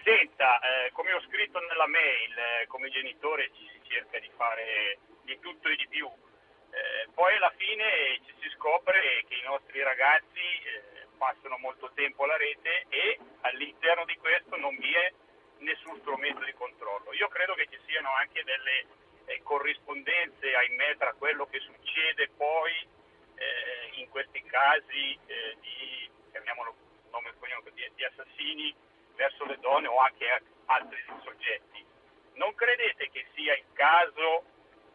Senta, 0.02 0.60
eh, 0.60 0.91
come 0.94 1.13
ho 1.13 1.22
scritto 1.30 1.60
nella 1.60 1.86
mail, 1.86 2.34
eh, 2.36 2.65
come 2.65 2.89
genitore 2.89 3.52
ci 3.54 3.70
si 3.70 3.82
cerca 3.88 4.18
di 4.18 4.32
fare 4.36 4.98
di 5.22 5.38
tutto 5.39 5.70
e 5.70 5.76
di 5.76 5.88
più. 5.89 6.10
Eh, 6.10 7.08
poi 7.13 7.36
alla 7.36 7.54
fine 7.56 8.20
ci 8.26 8.34
si 8.41 8.50
scopre 8.58 9.24
che 9.28 9.36
i 9.36 9.44
nostri 9.46 9.84
ragazzi 9.84 10.41
eh, 10.41 11.06
passano 11.20 11.60
molto 11.60 11.91
tempo 11.94 12.24
alla 12.24 12.38
rete 12.38 12.86
e 12.89 13.20
all'interno 13.41 14.06
di 14.06 14.18
questo 14.18 14.58
non 14.58 14.76
vi 14.76 14.91
è 14.91 15.13
nessun 15.60 16.00
strumento 16.00 16.44
di 16.44 16.54
controllo. 16.54 17.13
Io 17.13 17.28
credo 17.28 17.54
che 17.54 17.68
ci 17.70 17.78
siano 17.86 18.10
anche 18.15 18.44
delle 18.44 18.88
eh, 19.26 19.39
corrispondenze, 19.44 20.56
ahimè, 20.56 20.98
tra 20.98 21.13
quello 21.13 21.46
che 21.46 21.60
succede 21.60 22.28
poi 22.36 22.94
eh, 23.36 24.00
in 24.00 24.10
questi 24.10 24.43
casi 24.43 25.17
eh, 25.26 25.58
di, 25.62 26.10
chiamiamolo 26.32 26.76
nome 27.12 27.34
cognome, 27.39 27.71
di, 27.74 27.89
di 27.95 28.04
assassini 28.04 28.74
verso 29.15 29.45
le 29.45 29.58
donne 29.60 29.88
o 29.88 30.00
anche 30.00 30.41
altri 30.65 31.04
soggetti. 31.24 31.86
Non 32.34 32.54
credete 32.56 33.10
che 33.10 33.26
sia 33.34 33.56
il 33.56 33.65
caso 33.74 34.43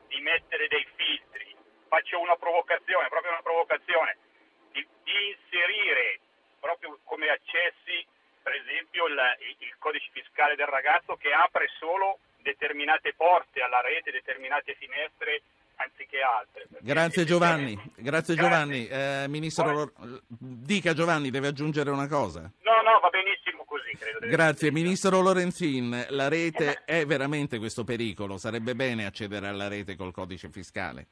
di 0.09 0.21
mettere 0.21 0.69
dei 0.69 0.87
filtri? 0.95 1.57
Faccio 1.89 2.21
una 2.21 2.37
provocazione, 2.37 3.09
proprio 3.09 3.33
una 3.33 3.43
provocazione, 3.43 4.17
di, 4.73 4.87
di 5.03 5.29
inserire 5.31 6.21
proprio 6.61 6.99
come 7.05 7.29
accessi 7.29 8.07
per 8.43 8.55
esempio 8.55 9.07
il, 9.07 9.19
il, 9.59 9.75
codice 9.79 10.09
fiscale 10.13 10.57
del 10.57 10.67
ragazzo 10.67 11.17
che 11.17 11.33
apre 11.33 11.69
solo 11.79 12.21
determinate 12.39 13.15
porte 13.15 13.61
alla 13.61 13.81
rete, 13.81 14.11
determinate 14.11 14.75
finestre 14.75 15.43
anziché 15.85 16.19
altre. 16.21 16.67
Grazie 16.81 17.25
Giovanni, 17.27 17.79
grazie 17.97 18.35
Giovanni. 18.35 18.87
Eh, 18.87 19.27
Ministro, 19.29 19.91
Poi... 19.93 20.21
dica 20.29 20.93
Giovanni, 20.93 21.31
deve 21.31 21.49
aggiungere 21.49 21.91
una 21.91 22.09
cosa. 22.09 22.41
No, 22.41 22.83
no, 22.83 23.01
va 23.01 23.09
benissimo 23.09 23.65
così, 23.65 23.97
credo. 23.97 24.27
Grazie. 24.27 24.71
Ministro 24.71 25.21
Lorenzin, 25.21 26.07
la 26.11 26.29
rete 26.29 26.83
è 26.85 27.05
veramente 27.07 27.59
questo 27.59 27.85
pericolo? 27.85 28.37
Sarebbe 28.37 28.75
bene 28.75 29.07
accedere 29.07 29.49
alla 29.49 29.69
rete 29.69 29.97
col 29.97 30.13
codice 30.13 30.51
fiscale? 30.51 31.09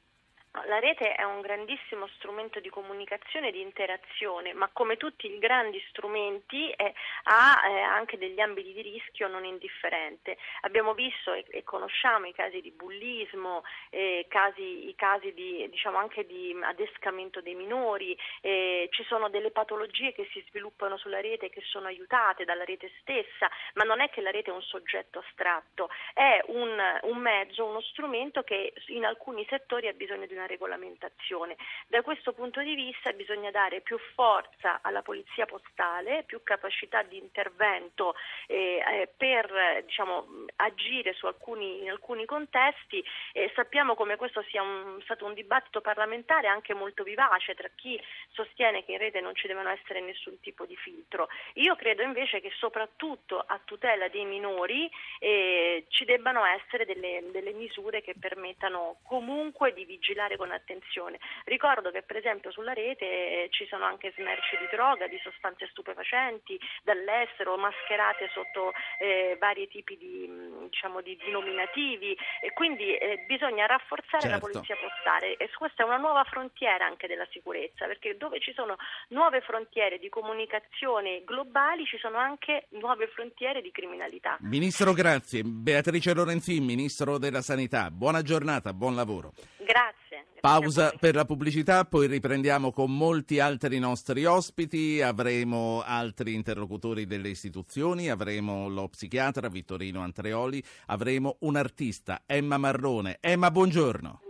La 0.51 0.79
rete 0.79 1.13
è 1.13 1.23
un 1.23 1.41
grandissimo 1.41 2.07
strumento 2.15 2.59
di 2.59 2.69
comunicazione 2.69 3.49
e 3.49 3.51
di 3.51 3.61
interazione, 3.61 4.51
ma 4.53 4.67
come 4.73 4.97
tutti 4.97 5.31
i 5.31 5.37
grandi 5.37 5.79
strumenti 5.89 6.71
eh, 6.71 6.93
ha 7.23 7.67
eh, 7.67 7.81
anche 7.81 8.17
degli 8.17 8.39
ambiti 8.39 8.73
di 8.73 8.81
rischio 8.81 9.27
non 9.27 9.45
indifferente. 9.45 10.37
Abbiamo 10.61 10.95
visto 10.95 11.33
e, 11.33 11.45
e 11.49 11.63
conosciamo 11.63 12.25
i 12.25 12.33
casi 12.33 12.61
di 12.61 12.71
bullismo, 12.71 13.63
eh, 13.91 14.25
casi, 14.27 14.89
i 14.89 14.95
casi 14.95 15.33
di, 15.33 15.67
diciamo 15.69 15.99
anche 15.99 16.25
di 16.25 16.57
adescamento 16.59 17.41
dei 17.41 17.55
minori, 17.55 18.17
eh, 18.41 18.89
ci 18.91 19.03
sono 19.03 19.29
delle 19.29 19.51
patologie 19.51 20.13
che 20.13 20.27
si 20.31 20.43
sviluppano 20.49 20.97
sulla 20.97 21.21
rete 21.21 21.49
che 21.49 21.61
sono 21.61 21.85
aiutate 21.87 22.43
dalla 22.43 22.65
rete 22.65 22.91
stessa, 23.01 23.47
ma 23.75 23.83
non 23.83 24.01
è 24.01 24.09
che 24.09 24.21
la 24.21 24.31
rete 24.31 24.49
è 24.49 24.53
un 24.53 24.63
soggetto 24.63 25.19
astratto, 25.19 25.89
è 26.15 26.41
un, 26.47 26.99
un 27.03 27.17
mezzo, 27.19 27.65
uno 27.65 27.81
strumento 27.81 28.41
che 28.41 28.73
in 28.87 29.05
alcuni 29.05 29.45
settori 29.47 29.87
ha 29.87 29.93
bisogno 29.93 30.25
di 30.25 30.33
una 30.38 30.38
regolamentazione. 30.45 31.55
Da 31.87 32.01
questo 32.01 32.33
punto 32.33 32.61
di 32.61 32.75
vista 32.75 33.11
bisogna 33.13 33.51
dare 33.51 33.81
più 33.81 33.97
forza 34.13 34.79
alla 34.81 35.01
polizia 35.01 35.45
postale, 35.45 36.23
più 36.23 36.41
capacità 36.43 37.03
di 37.03 37.17
intervento 37.17 38.15
eh, 38.47 38.83
eh, 38.85 39.09
per 39.15 39.83
diciamo, 39.85 40.45
agire 40.57 41.15
alcuni, 41.21 41.81
in 41.81 41.89
alcuni 41.89 42.25
contesti. 42.25 43.03
Eh, 43.33 43.51
sappiamo 43.55 43.95
come 43.95 44.15
questo 44.15 44.43
sia 44.49 44.61
un, 44.61 44.99
stato 45.03 45.25
un 45.25 45.33
dibattito 45.33 45.81
parlamentare 45.81 46.47
anche 46.47 46.73
molto 46.73 47.03
vivace 47.03 47.55
tra 47.55 47.69
chi 47.75 47.99
sostiene 48.31 48.83
che 48.85 48.93
in 48.93 48.97
rete 48.97 49.21
non 49.21 49.35
ci 49.35 49.47
devono 49.47 49.69
essere 49.69 50.01
nessun 50.01 50.39
tipo 50.39 50.65
di 50.65 50.75
filtro. 50.75 51.27
Io 51.55 51.75
credo 51.75 52.03
invece 52.03 52.41
che 52.41 52.51
soprattutto 52.57 53.39
a 53.39 53.59
tutela 53.63 54.07
dei 54.09 54.25
minori 54.25 54.89
eh, 55.19 55.85
ci 55.89 56.05
debbano 56.05 56.45
essere 56.45 56.85
delle, 56.85 57.23
delle 57.31 57.53
misure 57.53 58.01
che 58.01 58.15
permettano 58.19 58.99
comunque 59.03 59.73
di 59.73 59.85
vigilare 59.85 60.28
con 60.37 60.51
attenzione. 60.51 61.19
Ricordo 61.45 61.91
che 61.91 62.01
per 62.01 62.17
esempio 62.17 62.51
sulla 62.51 62.73
rete 62.73 63.05
eh, 63.05 63.47
ci 63.51 63.65
sono 63.67 63.85
anche 63.85 64.13
smerci 64.15 64.57
di 64.57 64.67
droga, 64.71 65.07
di 65.07 65.19
sostanze 65.23 65.67
stupefacenti 65.71 66.59
dall'estero, 66.83 67.57
mascherate 67.57 68.29
sotto 68.33 68.73
eh, 68.99 69.37
vari 69.39 69.67
tipi 69.67 69.97
di, 69.97 70.25
mm, 70.27 70.63
diciamo, 70.69 71.01
di 71.01 71.15
denominativi 71.17 72.17
e 72.41 72.53
quindi 72.53 72.95
eh, 72.95 73.25
bisogna 73.27 73.65
rafforzare 73.65 74.29
certo. 74.29 74.29
la 74.29 74.39
polizia 74.39 74.75
postale 74.75 75.35
e 75.37 75.49
questa 75.57 75.83
è 75.83 75.85
una 75.85 75.97
nuova 75.97 76.23
frontiera 76.23 76.85
anche 76.85 77.07
della 77.07 77.27
sicurezza 77.31 77.85
perché 77.85 78.17
dove 78.17 78.39
ci 78.39 78.53
sono 78.53 78.77
nuove 79.09 79.41
frontiere 79.41 79.99
di 79.99 80.09
comunicazione 80.09 81.23
globali 81.23 81.85
ci 81.85 81.97
sono 81.97 82.17
anche 82.17 82.67
nuove 82.71 83.07
frontiere 83.07 83.61
di 83.61 83.71
criminalità. 83.71 84.37
Ministro, 84.41 84.93
grazie. 84.93 85.43
Beatrice 85.43 86.13
Lorenzin, 86.13 86.63
Ministro 86.63 87.17
della 87.17 87.41
Sanità. 87.41 87.89
Buona 87.91 88.21
giornata, 88.21 88.73
buon 88.73 88.95
lavoro. 88.95 89.33
Grazie. 89.57 90.08
Pausa 90.39 90.93
per 90.97 91.15
la 91.15 91.25
pubblicità, 91.25 91.85
poi 91.85 92.07
riprendiamo 92.07 92.71
con 92.71 92.95
molti 92.95 93.39
altri 93.39 93.77
nostri 93.77 94.25
ospiti, 94.25 95.01
avremo 95.01 95.83
altri 95.85 96.33
interlocutori 96.33 97.05
delle 97.05 97.29
istituzioni, 97.29 98.09
avremo 98.09 98.69
lo 98.69 98.87
psichiatra 98.87 99.49
Vittorino 99.49 100.01
Antreoli, 100.01 100.63
avremo 100.87 101.37
un 101.39 101.57
artista, 101.57 102.23
Emma 102.25 102.57
Marrone. 102.57 103.17
Emma, 103.19 103.51
buongiorno. 103.51 104.21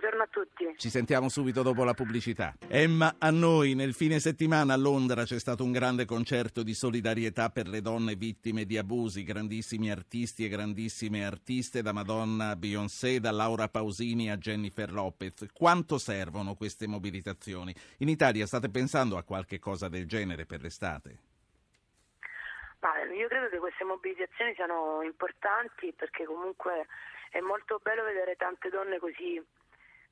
A. 0.80 0.82
Ci 0.82 0.90
sentiamo 0.90 1.28
subito 1.28 1.62
dopo 1.62 1.84
la 1.84 1.94
pubblicità. 1.94 2.54
Emma, 2.70 3.16
a 3.20 3.30
noi 3.32 3.76
nel 3.76 3.94
fine 3.94 4.20
settimana 4.20 4.74
a 4.74 4.78
Londra 4.78 5.26
c'è 5.26 5.38
stato 5.38 5.64
un 5.66 5.74
grande 5.74 6.06
concerto 6.06 6.64
di 6.64 6.74
solidarietà 6.74 7.50
per 7.50 7.68
le 7.68 7.82
donne 7.82 8.16
vittime 8.16 8.64
di 8.64 8.78
abusi, 8.78 9.24
grandissimi 9.24 9.92
artisti 9.92 10.46
e 10.46 10.48
grandissime 10.48 11.26
artiste, 11.26 11.82
da 11.82 11.92
Madonna 11.92 12.56
Beyoncé, 12.56 13.20
da 13.20 13.32
Laura 13.32 13.68
Pausini 13.68 14.32
a 14.32 14.38
Jennifer 14.38 14.92
Lopez. 14.92 15.48
Quanto 15.54 15.98
servono 15.98 16.56
queste 16.56 16.88
mobilitazioni? 16.88 17.76
In 17.98 18.08
Italia 18.08 18.46
state 18.46 18.70
pensando 18.70 19.18
a 19.18 19.24
qualche 19.24 19.60
cosa 19.60 19.90
del 19.90 20.08
genere 20.08 20.46
per 20.46 20.62
l'estate? 20.62 21.28
io 23.14 23.28
credo 23.28 23.50
che 23.50 23.58
queste 23.58 23.84
mobilitazioni 23.84 24.54
siano 24.56 25.02
importanti 25.04 25.92
perché 25.92 26.24
comunque 26.24 26.88
è 27.32 27.42
molto 27.42 27.82
bello 27.84 28.04
vedere 28.04 28.38
tante 28.38 28.70
donne 28.70 28.98
così 28.98 29.44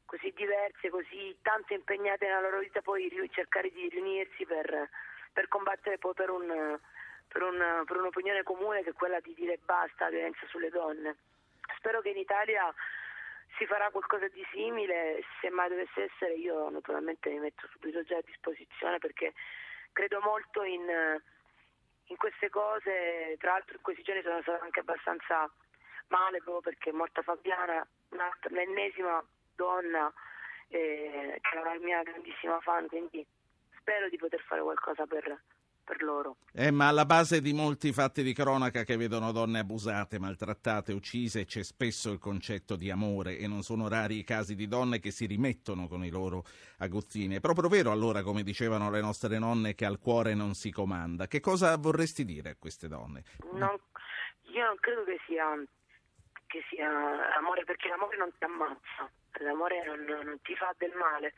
così 0.08 0.34
diverse, 0.36 0.90
così 0.90 1.38
tanto 1.44 1.74
impegnate 1.74 2.26
nella 2.26 2.42
loro 2.42 2.60
vita, 2.60 2.82
poi 2.82 3.12
cercare 3.32 3.70
di 3.70 3.90
riunirsi 3.90 4.46
per, 4.46 4.90
per 5.34 5.48
combattere 5.50 6.00
poi 6.00 6.14
per, 6.14 6.30
un, 6.32 6.80
per, 7.28 7.44
un, 7.44 7.84
per 7.86 7.98
un'opinione 7.98 8.42
comune 8.42 8.82
che 8.82 8.92
è 8.92 8.94
quella 8.94 9.20
di 9.20 9.34
dire 9.36 9.60
basta 9.64 10.06
alla 10.06 10.16
violenza 10.16 10.48
sulle 10.48 10.70
donne. 10.70 11.18
Spero 11.76 12.02
che 12.02 12.10
in 12.10 12.18
Italia 12.18 12.74
si 13.58 13.66
farà 13.66 13.90
qualcosa 13.90 14.28
di 14.30 14.46
simile, 14.52 15.24
se 15.42 15.50
mai 15.50 15.70
dovesse 15.70 16.04
essere 16.04 16.34
io 16.34 16.70
naturalmente 16.70 17.30
mi 17.30 17.40
metto 17.40 17.68
subito 17.68 18.02
già 18.04 18.18
a 18.18 18.26
disposizione 18.26 19.00
perché 19.00 19.34
credo 19.92 20.22
molto 20.22 20.64
in, 20.64 20.88
in 22.06 22.18
queste 22.18 22.50
cose, 22.50 23.36
tra 23.40 23.52
l'altro 23.52 23.76
in 23.76 23.82
questi 23.82 24.04
giorni 24.04 24.22
sono 24.22 24.42
stata 24.42 24.64
anche 24.64 24.80
abbastanza 24.80 25.52
male 26.08 26.38
proprio 26.42 26.62
perché 26.62 26.92
è 26.92 26.94
morta 26.94 27.22
Fabiana, 27.22 27.86
l'ennesima 28.50 29.22
donna 29.58 30.14
eh, 30.70 31.40
che 31.42 31.58
è 31.58 31.62
una 31.62 31.78
mia 31.84 32.02
grandissima 32.04 32.60
fan, 32.62 32.88
quindi 32.88 33.26
spero 33.80 34.08
di 34.10 34.18
poter 34.18 34.42
fare 34.42 34.62
qualcosa 34.62 35.06
per, 35.06 35.42
per 35.84 36.04
loro. 36.04 36.36
Eh, 36.52 36.72
ma 36.72 36.90
alla 36.90 37.06
base 37.06 37.40
di 37.40 37.54
molti 37.54 37.94
fatti 37.94 38.22
di 38.22 38.34
cronaca 38.34 38.84
che 38.84 38.98
vedono 38.98 39.32
donne 39.32 39.60
abusate, 39.60 40.20
maltrattate, 40.20 40.92
uccise 40.92 41.46
c'è 41.46 41.64
spesso 41.64 42.12
il 42.12 42.20
concetto 42.20 42.76
di 42.76 42.92
amore 42.92 43.38
e 43.38 43.48
non 43.48 43.64
sono 43.64 43.88
rari 43.88 44.18
i 44.18 44.24
casi 44.24 44.56
di 44.56 44.68
donne 44.68 45.00
che 45.00 45.12
si 45.12 45.26
rimettono 45.26 45.88
con 45.88 46.04
i 46.04 46.10
loro 46.10 46.44
aguzzini. 46.80 47.36
È 47.36 47.40
proprio 47.40 47.70
vero 47.70 47.92
allora, 47.92 48.22
come 48.22 48.44
dicevano 48.44 48.92
le 48.92 49.00
nostre 49.00 49.40
nonne, 49.40 49.74
che 49.74 49.86
al 49.86 50.00
cuore 50.00 50.34
non 50.34 50.54
si 50.54 50.70
comanda. 50.72 51.28
Che 51.28 51.40
cosa 51.40 51.76
vorresti 51.78 52.26
dire 52.26 52.50
a 52.50 52.56
queste 52.60 52.90
donne? 52.90 53.24
Non, 53.54 53.80
io 54.54 54.66
non 54.66 54.76
credo 54.80 55.06
che 55.06 55.18
sia, 55.26 55.46
che 56.48 56.64
sia 56.70 57.36
amore 57.36 57.64
perché 57.64 57.88
l'amore 57.88 58.18
non 58.18 58.32
ti 58.38 58.44
ammazza 58.44 59.10
l'amore 59.44 59.84
non, 59.84 60.04
non 60.04 60.40
ti 60.42 60.56
fa 60.56 60.74
del 60.78 60.94
male, 60.94 61.34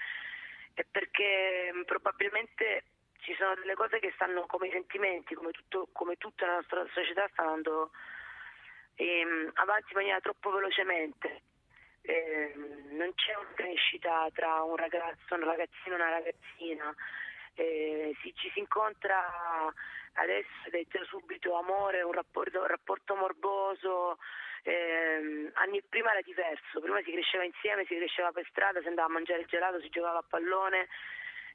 è 0.74 0.84
perché 0.90 1.72
mm, 1.74 1.82
probabilmente 1.84 2.84
ci 3.20 3.34
sono 3.36 3.56
delle 3.56 3.76
cose 3.76 4.00
che 4.00 4.12
stanno 4.16 4.46
come 4.46 4.68
i 4.68 4.72
sentimenti, 4.72 5.36
come, 5.36 5.52
tutto, 5.52 5.90
come 5.92 6.16
tutta 6.16 6.46
la 6.46 6.56
nostra 6.56 6.86
società 6.94 7.28
sta 7.32 7.44
andando 7.44 7.92
ehm, 8.96 9.52
avanti 9.56 9.92
in 9.92 9.98
maniera 9.98 10.20
troppo 10.20 10.52
velocemente. 10.52 11.42
Eh, 12.02 12.54
non 12.92 13.14
c'è 13.14 13.36
una 13.36 13.54
crescita 13.54 14.30
tra 14.34 14.64
un 14.64 14.78
ragazzo, 14.78 15.36
un 15.36 15.44
ragazzino 15.44 15.96
e 15.96 16.00
una 16.00 16.10
ragazzina. 16.10 16.96
Eh, 17.60 18.16
si, 18.22 18.34
ci 18.36 18.50
si 18.54 18.60
incontra 18.60 19.20
adesso 20.14 20.48
ed 20.68 20.76
è 20.76 20.86
già 20.88 21.04
subito 21.04 21.58
amore, 21.58 22.02
un 22.04 22.14
rapporto, 22.14 22.62
un 22.62 22.68
rapporto 22.68 23.16
morboso, 23.16 24.18
eh, 24.64 25.52
anni 25.56 25.82
prima 25.84 26.12
era 26.12 26.22
diverso, 26.22 26.80
prima 26.80 27.02
si 27.04 27.12
cresceva 27.12 27.44
insieme, 27.44 27.84
si 27.84 27.98
cresceva 27.98 28.32
per 28.32 28.48
strada, 28.50 28.80
si 28.80 28.88
andava 28.88 29.10
a 29.10 29.12
mangiare 29.12 29.42
il 29.42 29.48
gelato, 29.48 29.82
si 29.82 29.90
giocava 29.90 30.20
a 30.20 30.26
pallone, 30.26 30.88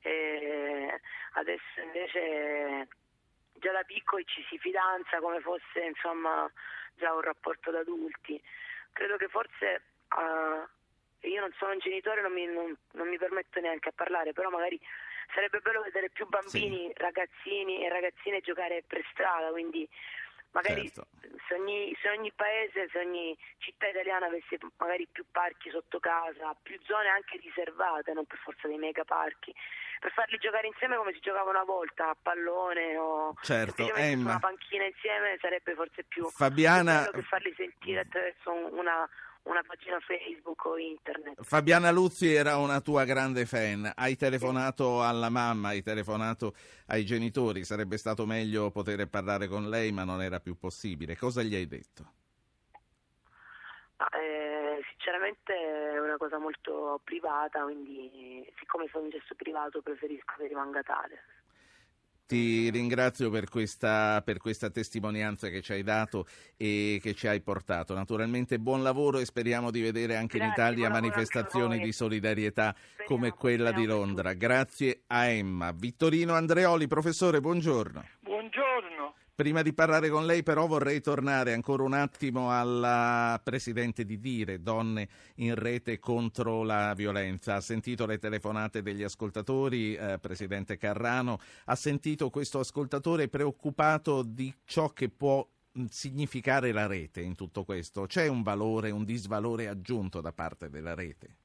eh, 0.02 1.00
adesso 1.32 1.80
invece 1.80 2.86
già 3.54 3.72
da 3.72 3.82
piccoli 3.84 4.26
ci 4.26 4.44
si 4.50 4.58
fidanza 4.58 5.20
come 5.20 5.40
fosse 5.40 5.80
insomma 5.80 6.50
già 6.96 7.14
un 7.14 7.22
rapporto 7.22 7.70
da 7.70 7.78
adulti. 7.78 8.38
Credo 8.92 9.16
che 9.16 9.28
forse 9.28 9.82
uh, 10.16 11.26
io 11.26 11.40
non 11.40 11.52
sono 11.56 11.72
un 11.72 11.78
genitore, 11.78 12.20
non 12.20 12.32
mi, 12.32 12.44
non, 12.44 12.76
non 12.92 13.08
mi 13.08 13.16
permetto 13.16 13.58
neanche 13.60 13.88
a 13.88 13.92
parlare, 13.96 14.34
però 14.34 14.50
magari 14.50 14.78
sarebbe 15.32 15.60
bello 15.60 15.82
vedere 15.82 16.10
più 16.10 16.26
bambini, 16.26 16.86
sì. 16.88 16.92
ragazzini 16.96 17.84
e 17.84 17.88
ragazzine 17.88 18.40
giocare 18.40 18.82
per 18.86 19.04
strada, 19.12 19.50
quindi 19.50 19.88
magari 20.54 20.90
certo. 20.90 21.06
se, 21.46 21.54
ogni, 21.54 21.96
se, 22.00 22.08
ogni, 22.08 22.32
paese, 22.32 22.88
se 22.90 22.98
ogni 22.98 23.36
città 23.58 23.88
italiana 23.88 24.26
avesse 24.26 24.58
magari 24.78 25.06
più 25.10 25.24
parchi 25.30 25.68
sotto 25.70 25.98
casa, 25.98 26.56
più 26.62 26.78
zone 26.84 27.08
anche 27.08 27.38
riservate, 27.38 28.12
non 28.12 28.24
per 28.24 28.38
forza 28.38 28.68
dei 28.68 28.78
mega 28.78 29.04
parchi, 29.04 29.52
per 30.00 30.12
farli 30.12 30.38
giocare 30.38 30.68
insieme 30.68 30.96
come 30.96 31.12
si 31.12 31.20
giocava 31.20 31.50
una 31.50 31.64
volta 31.64 32.10
a 32.10 32.16
pallone 32.20 32.96
o 32.96 33.34
certo, 33.42 33.84
una 33.84 34.38
panchina 34.38 34.84
insieme 34.84 35.36
sarebbe 35.40 35.74
forse 35.74 36.04
più, 36.04 36.28
Fabiana... 36.28 37.00
bello 37.00 37.10
che 37.10 37.22
farli 37.22 37.52
sentire 37.56 38.00
attraverso 38.00 38.52
una, 38.52 39.08
una 39.44 39.62
pagina 39.62 39.98
Facebook 40.00 40.64
o 40.64 40.78
internet. 40.78 41.42
Fabiana 41.42 41.90
Luzzi 41.90 42.32
era 42.32 42.56
una 42.56 42.80
tua 42.80 43.04
grande 43.04 43.46
fan, 43.46 43.90
hai 43.94 44.16
telefonato 44.16 45.02
alla 45.02 45.28
mamma, 45.28 45.68
hai 45.68 45.82
telefonato 45.82 46.54
ai 46.86 47.04
genitori, 47.04 47.64
sarebbe 47.64 47.96
stato 47.96 48.26
meglio 48.26 48.70
poter 48.70 49.06
parlare 49.08 49.46
con 49.48 49.68
lei 49.68 49.92
ma 49.92 50.04
non 50.04 50.22
era 50.22 50.40
più 50.40 50.56
possibile. 50.56 51.16
Cosa 51.16 51.42
gli 51.42 51.54
hai 51.54 51.66
detto? 51.66 52.12
Eh, 54.12 54.82
sinceramente 54.90 55.54
è 55.54 56.00
una 56.00 56.16
cosa 56.16 56.38
molto 56.38 57.00
privata, 57.04 57.62
quindi 57.62 58.44
siccome 58.58 58.88
sono 58.90 59.04
un 59.04 59.10
gesto 59.10 59.34
privato 59.34 59.82
preferisco 59.82 60.34
che 60.36 60.46
rimanga 60.46 60.82
tale. 60.82 61.22
Ti 62.26 62.70
ringrazio 62.70 63.28
per 63.28 63.50
questa, 63.50 64.22
per 64.24 64.38
questa, 64.38 64.70
testimonianza 64.70 65.48
che 65.48 65.60
ci 65.60 65.72
hai 65.72 65.82
dato 65.82 66.26
e 66.56 66.98
che 67.02 67.12
ci 67.14 67.26
hai 67.26 67.42
portato. 67.42 67.92
Naturalmente 67.94 68.58
buon 68.58 68.82
lavoro 68.82 69.18
e 69.18 69.26
speriamo 69.26 69.70
di 69.70 69.82
vedere 69.82 70.16
anche 70.16 70.38
Grazie, 70.38 70.46
in 70.46 70.52
Italia 70.52 70.90
manifestazioni 70.90 71.78
di 71.80 71.92
solidarietà 71.92 72.74
speriamo, 72.74 73.04
come 73.06 73.30
quella 73.32 73.72
di 73.72 73.84
Londra. 73.84 74.32
Grazie 74.32 75.02
a 75.08 75.26
Emma. 75.26 75.72
Vittorino 75.72 76.32
Andreoli, 76.32 76.86
professore, 76.86 77.40
buongiorno. 77.40 78.04
Prima 79.36 79.62
di 79.62 79.72
parlare 79.72 80.10
con 80.10 80.26
lei 80.26 80.44
però 80.44 80.68
vorrei 80.68 81.00
tornare 81.00 81.54
ancora 81.54 81.82
un 81.82 81.92
attimo 81.92 82.56
alla 82.56 83.40
Presidente 83.42 84.04
di 84.04 84.20
Dire, 84.20 84.62
Donne 84.62 85.08
in 85.36 85.56
rete 85.56 85.98
contro 85.98 86.62
la 86.62 86.94
violenza. 86.94 87.56
Ha 87.56 87.60
sentito 87.60 88.06
le 88.06 88.18
telefonate 88.18 88.80
degli 88.80 89.02
ascoltatori, 89.02 89.96
eh, 89.96 90.20
Presidente 90.20 90.76
Carrano, 90.76 91.40
ha 91.64 91.74
sentito 91.74 92.30
questo 92.30 92.60
ascoltatore 92.60 93.26
preoccupato 93.26 94.22
di 94.22 94.54
ciò 94.64 94.90
che 94.90 95.08
può 95.08 95.44
mm, 95.80 95.86
significare 95.86 96.70
la 96.70 96.86
rete 96.86 97.20
in 97.20 97.34
tutto 97.34 97.64
questo. 97.64 98.06
C'è 98.06 98.28
un 98.28 98.44
valore, 98.44 98.92
un 98.92 99.04
disvalore 99.04 99.66
aggiunto 99.66 100.20
da 100.20 100.32
parte 100.32 100.70
della 100.70 100.94
rete? 100.94 101.36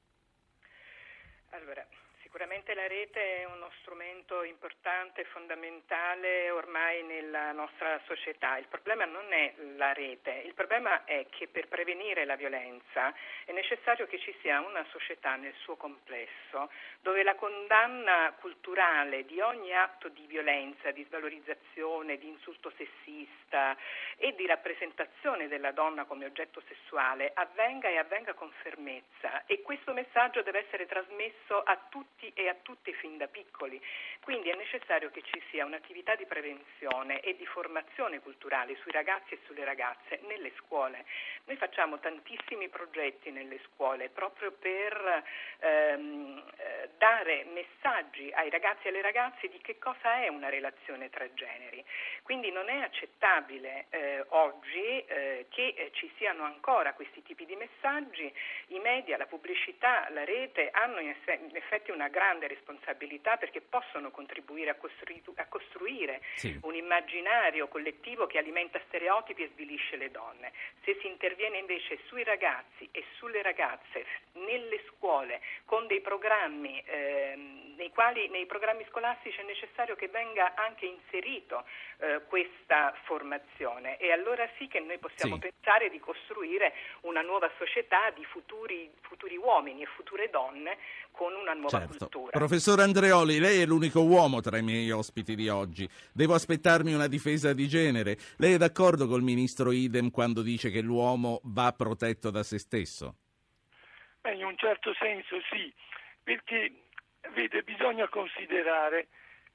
Sicuramente 2.30 2.74
la 2.74 2.86
rete 2.86 3.40
è 3.40 3.44
uno 3.44 3.68
strumento 3.80 4.44
importante, 4.44 5.24
fondamentale 5.24 6.48
ormai 6.50 7.02
nella 7.02 7.50
nostra 7.50 8.00
società. 8.06 8.56
Il 8.56 8.68
problema 8.68 9.04
non 9.04 9.32
è 9.32 9.52
la 9.74 9.92
rete, 9.92 10.42
il 10.44 10.54
problema 10.54 11.02
è 11.02 11.26
che 11.28 11.48
per 11.48 11.66
prevenire 11.66 12.24
la 12.24 12.36
violenza 12.36 13.12
è 13.44 13.50
necessario 13.50 14.06
che 14.06 14.20
ci 14.20 14.32
sia 14.40 14.60
una 14.60 14.86
società 14.90 15.34
nel 15.34 15.54
suo 15.54 15.74
complesso 15.74 16.70
dove 17.00 17.24
la 17.24 17.34
condanna 17.34 18.32
culturale 18.38 19.24
di 19.24 19.40
ogni 19.40 19.74
atto 19.74 20.08
di 20.08 20.24
violenza, 20.26 20.92
di 20.92 21.02
svalorizzazione, 21.02 22.16
di 22.16 22.28
insulto 22.28 22.72
sessista 22.76 23.76
e 24.16 24.36
di 24.36 24.46
rappresentazione 24.46 25.48
della 25.48 25.72
donna 25.72 26.04
come 26.04 26.26
oggetto 26.26 26.62
sessuale 26.68 27.32
avvenga 27.34 27.88
e 27.88 27.96
avvenga 27.96 28.34
con 28.34 28.52
fermezza 28.62 29.46
e 29.46 29.62
questo 29.62 29.92
messaggio 29.92 30.42
deve 30.42 30.60
essere 30.60 30.86
trasmesso 30.86 31.60
a 31.60 31.76
tutti 31.88 32.19
e 32.34 32.48
a 32.48 32.56
tutti 32.62 32.92
fin 32.94 33.16
da 33.16 33.26
piccoli. 33.26 33.80
Quindi 34.22 34.50
è 34.50 34.54
necessario 34.54 35.10
che 35.10 35.22
ci 35.22 35.42
sia 35.50 35.64
un'attività 35.64 36.14
di 36.14 36.26
prevenzione 36.26 37.20
e 37.20 37.36
di 37.36 37.46
formazione 37.46 38.20
culturale 38.20 38.76
sui 38.76 38.92
ragazzi 38.92 39.34
e 39.34 39.38
sulle 39.46 39.64
ragazze 39.64 40.20
nelle 40.26 40.52
scuole. 40.58 41.04
Noi 41.44 41.56
facciamo 41.56 41.98
tantissimi 41.98 42.68
progetti 42.68 43.30
nelle 43.30 43.58
scuole 43.64 44.08
proprio 44.08 44.52
per 44.52 45.24
ehm, 45.58 46.44
eh, 46.56 46.90
dare 46.98 47.46
messaggi 47.52 48.30
ai 48.32 48.50
ragazzi 48.50 48.86
e 48.86 48.90
alle 48.90 49.02
ragazze 49.02 49.48
di 49.48 49.58
che 49.62 49.78
cosa 49.78 50.22
è 50.22 50.28
una 50.28 50.48
relazione 50.48 51.08
tra 51.08 51.26
generi. 51.32 51.84
Quindi 52.22 52.50
non 52.50 52.68
è 52.68 52.82
accettabile 52.82 53.86
eh, 53.90 54.24
oggi 54.28 55.04
eh, 55.06 55.46
che 55.48 55.74
eh, 55.76 55.90
ci 55.94 56.10
siano 56.16 56.44
ancora 56.44 56.92
questi 56.92 57.22
tipi 57.22 57.46
di 57.46 57.56
messaggi. 57.56 58.32
I 58.68 58.78
media, 58.78 59.16
la 59.16 59.26
pubblicità, 59.26 60.08
la 60.10 60.24
rete 60.24 60.70
hanno 60.70 61.00
in 61.00 61.08
effetti 61.52 61.90
una 61.90 62.08
grande 62.10 62.48
responsabilità 62.48 63.36
perché 63.36 63.60
possono 63.60 64.10
contribuire 64.10 64.70
a, 64.70 64.74
costrui- 64.74 65.22
a 65.36 65.46
costruire 65.46 66.20
sì. 66.34 66.58
un 66.62 66.74
immaginario 66.74 67.68
collettivo 67.68 68.26
che 68.26 68.38
alimenta 68.38 68.80
stereotipi 68.88 69.44
e 69.44 69.50
svilisce 69.54 69.96
le 69.96 70.10
donne. 70.10 70.52
Se 70.84 70.98
si 71.00 71.06
interviene 71.06 71.58
invece 71.58 71.98
sui 72.06 72.24
ragazzi 72.24 72.88
e 72.92 73.04
sulle 73.16 73.42
ragazze 73.42 74.04
nelle 74.32 74.82
scuole 74.88 75.40
con 75.64 75.86
dei 75.86 76.00
programmi 76.00 76.82
ehm, 76.84 77.74
nei 77.76 77.90
quali 77.90 78.28
nei 78.28 78.44
programmi 78.44 78.84
scolastici 78.90 79.40
è 79.40 79.42
necessario 79.44 79.96
che 79.96 80.08
venga 80.08 80.54
anche 80.54 80.84
inserito 80.84 81.64
eh, 81.98 82.20
questa 82.28 82.94
formazione 83.04 83.96
e 83.96 84.12
allora 84.12 84.48
sì 84.58 84.68
che 84.68 84.80
noi 84.80 84.98
possiamo 84.98 85.36
sì. 85.36 85.48
pensare 85.48 85.88
di 85.88 85.98
costruire 85.98 86.74
una 87.02 87.22
nuova 87.22 87.50
società 87.56 88.10
di 88.10 88.24
futuri, 88.24 88.90
futuri 89.00 89.36
uomini 89.36 89.82
e 89.82 89.86
future 89.86 90.28
donne 90.28 90.76
con 91.20 91.34
una 91.34 91.52
nuova 91.52 91.80
certo. 91.80 92.08
cultura. 92.08 92.30
Professor 92.30 92.80
Andreoli, 92.80 93.38
lei 93.38 93.60
è 93.60 93.66
l'unico 93.66 94.00
uomo 94.00 94.40
tra 94.40 94.56
i 94.56 94.62
miei 94.62 94.90
ospiti 94.90 95.34
di 95.34 95.50
oggi. 95.50 95.86
Devo 96.14 96.32
aspettarmi 96.32 96.94
una 96.94 97.08
difesa 97.08 97.52
di 97.52 97.68
genere. 97.68 98.16
Lei 98.38 98.54
è 98.54 98.56
d'accordo 98.56 99.06
col 99.06 99.20
ministro 99.20 99.70
Idem 99.70 100.10
quando 100.10 100.40
dice 100.40 100.70
che 100.70 100.80
l'uomo 100.80 101.42
va 101.44 101.74
protetto 101.76 102.30
da 102.30 102.42
se 102.42 102.58
stesso? 102.58 103.16
Beh, 104.22 104.32
in 104.32 104.46
un 104.46 104.56
certo 104.56 104.94
senso 104.94 105.36
sì, 105.50 105.70
perché 106.22 106.72
vede, 107.34 107.64
bisogna 107.64 108.08
considerare 108.08 109.08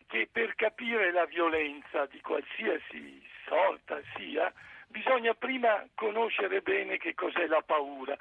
che 0.05 0.29
per 0.31 0.53
capire 0.53 1.11
la 1.11 1.25
violenza 1.25 2.05
di 2.05 2.21
qualsiasi 2.21 3.23
sorta 3.47 3.99
sia, 4.15 4.53
bisogna 4.85 5.33
prima 5.33 5.83
conoscere 5.95 6.61
bene 6.61 6.97
che 6.97 7.15
cos'è 7.15 7.47
la 7.47 7.63
paura 7.65 8.15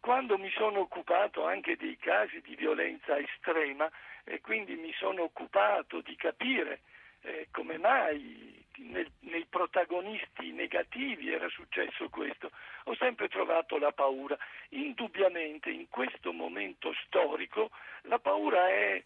quando 0.00 0.38
mi 0.38 0.50
sono 0.50 0.80
occupato 0.80 1.44
anche 1.46 1.76
dei 1.76 1.96
casi 1.96 2.40
di 2.40 2.54
violenza 2.54 3.18
estrema 3.18 3.90
e 4.24 4.40
quindi 4.40 4.76
mi 4.76 4.92
sono 4.92 5.22
occupato 5.22 6.00
di 6.00 6.14
capire 6.16 6.80
eh, 7.22 7.48
come 7.50 7.78
mai 7.78 8.64
nel, 8.78 9.10
nei 9.20 9.46
protagonisti 9.48 10.52
negativi 10.52 11.32
era 11.32 11.48
successo 11.48 12.08
questo, 12.08 12.50
ho 12.84 12.94
sempre 12.96 13.28
trovato 13.28 13.78
la 13.78 13.92
paura. 13.92 14.36
Indubbiamente 14.70 15.70
in 15.70 15.88
questo 15.88 16.32
momento 16.32 16.92
storico 17.04 17.70
la 18.02 18.18
paura 18.18 18.68
è 18.68 19.02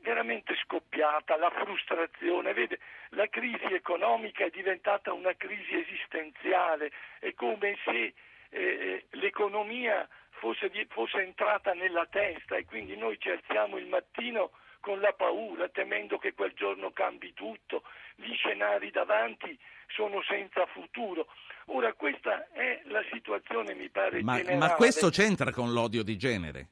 veramente 0.00 0.54
scoppiata, 0.64 1.36
la 1.36 1.50
frustrazione, 1.50 2.54
vede, 2.54 2.78
la 3.10 3.28
crisi 3.28 3.72
economica 3.74 4.44
è 4.44 4.50
diventata 4.50 5.12
una 5.12 5.34
crisi 5.36 5.76
esistenziale, 5.76 6.90
è 7.18 7.34
come 7.34 7.76
se 7.84 8.14
eh, 8.50 9.06
l'economia 9.10 10.08
fosse, 10.30 10.70
fosse 10.88 11.22
entrata 11.22 11.72
nella 11.72 12.06
testa 12.06 12.56
e 12.56 12.64
quindi 12.64 12.96
noi 12.96 13.18
ci 13.18 13.30
alziamo 13.30 13.76
il 13.78 13.86
mattino 13.86 14.50
con 14.80 15.00
la 15.00 15.12
paura, 15.12 15.68
temendo 15.68 16.18
che 16.18 16.32
quel 16.32 16.52
giorno 16.54 16.90
cambi 16.90 17.32
tutto, 17.34 17.82
gli 18.16 18.34
scenari 18.34 18.90
davanti 18.90 19.56
sono 19.88 20.22
senza 20.22 20.66
futuro. 20.66 21.26
Ora 21.66 21.92
questa 21.92 22.48
è 22.52 22.80
la 22.86 23.04
situazione, 23.12 23.74
mi 23.74 23.88
pare, 23.90 24.22
ma, 24.22 24.36
generale. 24.36 24.58
Ma 24.58 24.74
questo 24.74 25.10
c'entra 25.10 25.52
con 25.52 25.72
l'odio 25.72 26.02
di 26.02 26.16
genere? 26.16 26.68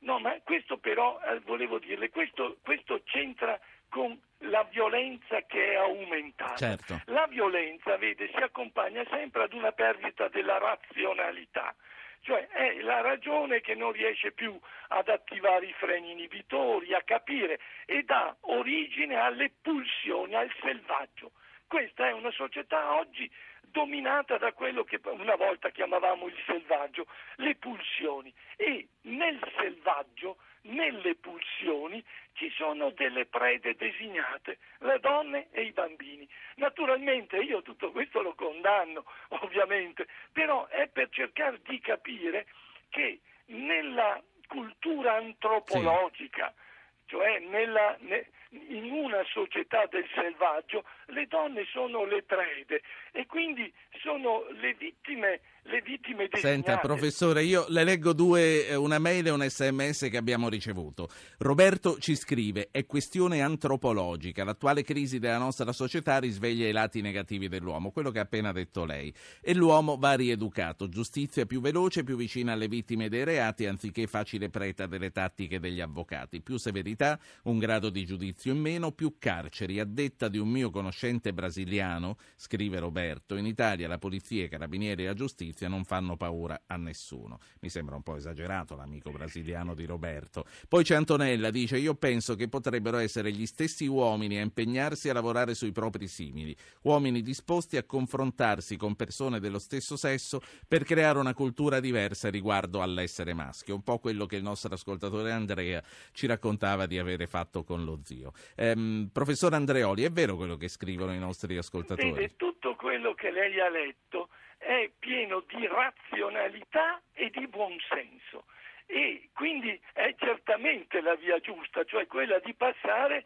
No, 0.00 0.18
ma 0.18 0.34
questo 0.42 0.78
però, 0.78 1.20
eh, 1.20 1.40
volevo 1.40 1.78
dirle, 1.78 2.08
questo, 2.08 2.56
questo 2.62 3.02
c'entra 3.04 3.60
con 3.90 4.18
la 4.44 4.62
violenza 4.70 5.42
che 5.42 5.72
è 5.72 5.74
aumentata. 5.74 6.56
Certo. 6.56 7.00
La 7.06 7.26
violenza, 7.26 7.98
vede, 7.98 8.28
si 8.28 8.36
accompagna 8.36 9.04
sempre 9.10 9.42
ad 9.42 9.52
una 9.52 9.72
perdita 9.72 10.28
della 10.28 10.56
razionalità, 10.56 11.74
cioè 12.20 12.46
è 12.48 12.80
la 12.80 13.02
ragione 13.02 13.60
che 13.60 13.74
non 13.74 13.92
riesce 13.92 14.32
più 14.32 14.58
ad 14.88 15.08
attivare 15.08 15.66
i 15.66 15.74
freni 15.74 16.12
inibitori, 16.12 16.94
a 16.94 17.02
capire 17.02 17.60
e 17.84 18.02
dà 18.02 18.34
origine 18.42 19.16
alle 19.16 19.52
pulsioni, 19.60 20.34
al 20.34 20.50
selvaggio. 20.62 21.32
Questa 21.66 22.08
è 22.08 22.12
una 22.12 22.30
società 22.30 22.94
oggi 22.94 23.30
dominata 23.60 24.38
da 24.38 24.52
quello 24.52 24.84
che 24.84 25.00
una 25.04 25.36
volta 25.36 25.70
chiamavamo 25.70 26.26
il 26.26 26.36
selvaggio, 26.46 27.06
le 27.36 27.54
pulsioni. 27.56 28.32
E 28.56 28.88
nel 29.02 29.38
selvaggio 29.56 30.38
nelle 30.62 31.14
pulsioni 31.14 32.04
ci 32.34 32.50
sono 32.50 32.90
delle 32.90 33.26
prede 33.26 33.74
designate, 33.74 34.58
le 34.78 34.98
donne 35.00 35.48
e 35.50 35.62
i 35.62 35.72
bambini. 35.72 36.28
Naturalmente 36.56 37.38
io 37.38 37.62
tutto 37.62 37.90
questo 37.90 38.20
lo 38.22 38.34
condanno, 38.34 39.04
ovviamente, 39.42 40.06
però 40.32 40.66
è 40.66 40.88
per 40.88 41.08
cercare 41.10 41.60
di 41.62 41.78
capire 41.80 42.46
che 42.88 43.20
nella 43.46 44.22
cultura 44.46 45.14
antropologica, 45.14 46.52
sì. 46.56 47.10
cioè 47.10 47.38
nella, 47.38 47.96
ne, 48.00 48.30
in 48.50 48.90
una 48.90 49.22
società 49.24 49.86
del 49.86 50.08
selvaggio 50.12 50.84
le 51.06 51.26
donne 51.26 51.64
sono 51.66 52.04
le 52.04 52.22
prede 52.22 52.82
e 53.12 53.26
quindi 53.26 53.72
sono 54.00 54.46
le 54.50 54.74
vittime 54.74 55.40
le 55.70 55.82
vittime 55.82 56.28
designate. 56.28 56.40
Senta, 56.40 56.78
professore, 56.78 57.44
io 57.44 57.64
le 57.68 57.84
leggo 57.84 58.12
due, 58.12 58.66
eh, 58.66 58.74
una 58.74 58.98
mail 58.98 59.28
e 59.28 59.30
un 59.30 59.46
sms 59.48 60.08
che 60.10 60.16
abbiamo 60.16 60.48
ricevuto. 60.48 61.08
Roberto 61.38 61.98
ci 61.98 62.16
scrive: 62.16 62.68
È 62.70 62.84
questione 62.86 63.40
antropologica. 63.40 64.44
L'attuale 64.44 64.82
crisi 64.82 65.18
della 65.18 65.38
nostra 65.38 65.72
società 65.72 66.18
risveglia 66.18 66.66
i 66.66 66.72
lati 66.72 67.00
negativi 67.00 67.48
dell'uomo, 67.48 67.92
quello 67.92 68.10
che 68.10 68.18
ha 68.18 68.22
appena 68.22 68.52
detto 68.52 68.84
lei. 68.84 69.14
E 69.40 69.54
l'uomo 69.54 69.96
va 69.96 70.14
rieducato. 70.14 70.88
Giustizia 70.88 71.46
più 71.46 71.60
veloce, 71.60 72.02
più 72.02 72.16
vicina 72.16 72.52
alle 72.52 72.68
vittime 72.68 73.08
dei 73.08 73.24
reati, 73.24 73.66
anziché 73.66 74.06
facile 74.08 74.50
preta 74.50 74.86
delle 74.86 75.12
tattiche 75.12 75.60
degli 75.60 75.80
avvocati. 75.80 76.40
Più 76.40 76.56
severità, 76.56 77.18
un 77.44 77.58
grado 77.58 77.90
di 77.90 78.04
giudizio 78.04 78.52
in 78.52 78.58
meno, 78.58 78.90
più 78.90 79.16
carceri. 79.18 79.78
A 79.78 79.84
detta 79.84 80.28
di 80.28 80.38
un 80.38 80.48
mio 80.48 80.70
conoscente 80.70 81.32
brasiliano, 81.32 82.16
scrive 82.34 82.80
Roberto, 82.80 83.36
in 83.36 83.46
Italia 83.46 83.86
la 83.86 83.98
polizia, 83.98 84.44
i 84.44 84.48
carabinieri 84.48 85.04
e 85.04 85.06
la 85.06 85.14
giustizia 85.14 85.59
giustizia 85.60 85.68
non 85.68 85.84
fanno 85.84 86.16
paura 86.16 86.62
a 86.66 86.76
nessuno. 86.76 87.38
Mi 87.60 87.68
sembra 87.68 87.96
un 87.96 88.02
po' 88.02 88.16
esagerato 88.16 88.76
l'amico 88.76 89.10
brasiliano 89.10 89.74
di 89.74 89.84
Roberto. 89.84 90.44
Poi 90.68 90.84
c'è 90.84 90.94
Antonella, 90.94 91.50
dice 91.50 91.76
io 91.76 91.94
penso 91.94 92.34
che 92.34 92.48
potrebbero 92.48 92.96
essere 92.96 93.30
gli 93.32 93.46
stessi 93.46 93.86
uomini 93.86 94.38
a 94.38 94.42
impegnarsi 94.42 95.08
a 95.08 95.12
lavorare 95.12 95.54
sui 95.54 95.72
propri 95.72 96.06
simili, 96.06 96.56
uomini 96.82 97.20
disposti 97.20 97.76
a 97.76 97.84
confrontarsi 97.84 98.76
con 98.76 98.94
persone 98.94 99.40
dello 99.40 99.58
stesso 99.58 99.96
sesso 99.96 100.40
per 100.66 100.84
creare 100.84 101.18
una 101.18 101.34
cultura 101.34 101.80
diversa 101.80 102.30
riguardo 102.30 102.80
all'essere 102.80 103.34
maschio, 103.34 103.74
un 103.74 103.82
po' 103.82 103.98
quello 103.98 104.26
che 104.26 104.36
il 104.36 104.42
nostro 104.42 104.72
ascoltatore 104.72 105.32
Andrea 105.32 105.82
ci 106.12 106.26
raccontava 106.26 106.86
di 106.86 106.98
avere 106.98 107.26
fatto 107.26 107.64
con 107.64 107.84
lo 107.84 108.00
zio. 108.02 108.32
Ehm, 108.56 109.10
professor 109.12 109.52
Andreoli, 109.52 110.04
è 110.04 110.10
vero 110.10 110.36
quello 110.36 110.56
che 110.56 110.68
scrivono 110.68 111.12
i 111.12 111.18
nostri 111.18 111.56
ascoltatori? 111.56 112.12
Vede, 112.12 112.36
tutto 112.36 112.74
quello 112.76 113.14
che 113.14 113.30
lei 113.30 113.58
ha 113.60 113.68
letto 113.68 114.28
è 114.60 114.90
pieno 114.98 115.40
di 115.48 115.66
razionalità 115.66 117.00
e 117.14 117.30
di 117.30 117.46
buonsenso 117.48 118.44
e 118.86 119.28
quindi 119.34 119.80
è 119.92 120.14
certamente 120.18 121.00
la 121.00 121.14
via 121.14 121.38
giusta, 121.38 121.84
cioè 121.84 122.08
quella 122.08 122.40
di 122.40 122.52
passare 122.54 123.24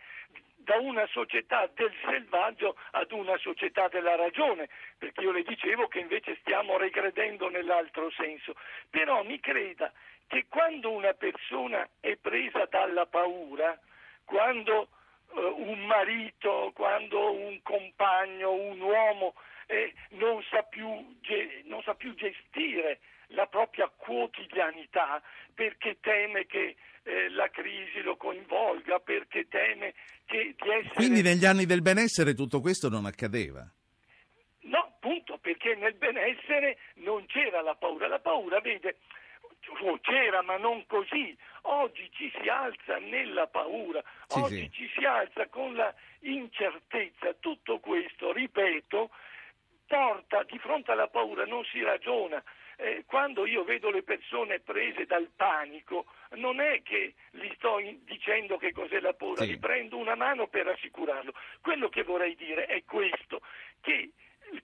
da 0.57 0.76
una 0.76 1.07
società 1.07 1.68
del 1.74 1.93
selvaggio 2.05 2.76
ad 2.93 3.12
una 3.12 3.37
società 3.39 3.89
della 3.89 4.14
ragione, 4.14 4.68
perché 4.99 5.22
io 5.22 5.32
le 5.32 5.43
dicevo 5.43 5.89
che 5.89 6.01
invece 6.01 6.37
stiamo 6.41 6.76
regredendo 6.76 7.49
nell'altro 7.49 8.11
senso. 8.11 8.55
Però 8.91 9.22
mi 9.22 9.41
creda 9.41 9.91
che 10.26 10.47
quando 10.49 10.91
una 10.91 11.14
persona 11.14 11.89
è 12.01 12.16
presa 12.16 12.66
dalla 12.66 13.07
paura, 13.07 13.78
quando 14.24 14.89
uh, 15.30 15.41
un 15.57 15.87
marito, 15.87 16.72
quando 16.74 17.32
un 17.32 17.61
compagno, 17.62 18.53
un 18.53 18.80
uomo 18.80 19.35
eh, 19.67 19.93
non, 20.11 20.43
sa 20.51 20.62
più, 20.62 20.87
non 21.65 21.83
sa 21.83 21.95
più 21.95 22.15
gestire 22.15 23.01
la 23.29 23.47
propria 23.47 23.89
quotidianità 23.89 25.23
perché 25.55 25.99
teme 26.01 26.47
che 26.47 26.77
eh, 27.03 27.29
la 27.31 27.49
crisi 27.51 28.01
lo 28.03 28.17
coinvolga, 28.17 28.99
perché 29.01 29.47
teme 29.49 29.95
che 30.25 30.55
di 30.57 30.71
essere... 30.71 30.95
Quindi 30.95 31.23
negli 31.23 31.45
anni 31.45 31.67
del 31.67 31.83
benessere 31.83 32.35
tutto 32.35 32.61
questo 32.61 32.89
non 32.89 33.05
accadeva? 33.07 33.67
No, 34.61 34.79
appunto, 34.79 35.39
perché 35.39 35.75
nel 35.75 35.95
benessere 35.95 36.79
non 36.95 37.27
c'era 37.27 37.61
la 37.61 37.75
paura. 37.75 38.09
La 38.09 38.21
paura, 38.21 38.61
vede, 38.61 38.97
c'era 40.01 40.43
ma 40.43 40.57
non 40.57 40.85
così. 40.87 41.37
Oggi 41.62 42.11
ci 42.12 42.31
si 42.41 42.49
alza 42.49 42.99
nella 42.99 43.47
paura, 43.47 44.03
sì, 44.27 44.39
oggi 44.39 44.61
sì. 44.61 44.71
ci 44.73 44.91
si 44.97 45.05
alza 45.05 45.47
con 45.49 45.75
la 45.75 45.93
incertezza. 46.21 47.35
Tutto 47.41 47.79
questo, 47.79 48.33
ripeto, 48.33 49.11
porta 49.95 50.42
di 50.42 50.59
fronte 50.59 50.90
alla 50.90 51.07
paura 51.07 51.45
non 51.45 51.64
si 51.64 51.80
ragiona. 51.80 52.42
Eh, 52.76 53.05
quando 53.07 53.47
io 53.47 53.62
vedo 53.62 53.90
le 53.90 54.03
persone 54.03 54.59
prese 54.59 55.07
dal 55.07 55.30
panico, 55.36 56.07
non 56.30 56.61
è 56.61 56.82
che 56.82 57.14
gli 57.30 57.49
sto 57.55 57.78
dicendo 58.03 58.57
che 58.57 58.72
cos'è 58.72 58.99
la 58.99 59.14
paura, 59.14 59.45
sì. 59.45 59.51
gli 59.51 59.59
prendo 59.61 59.97
una 59.97 60.16
mano 60.16 60.49
per 60.49 60.66
rassicurarlo. 60.66 61.32
Quello 61.61 61.88
che 61.88 62.03
vorrei 62.03 62.34
dire 62.34 62.66
è 62.66 62.82
questo, 62.84 63.40
che 63.80 64.11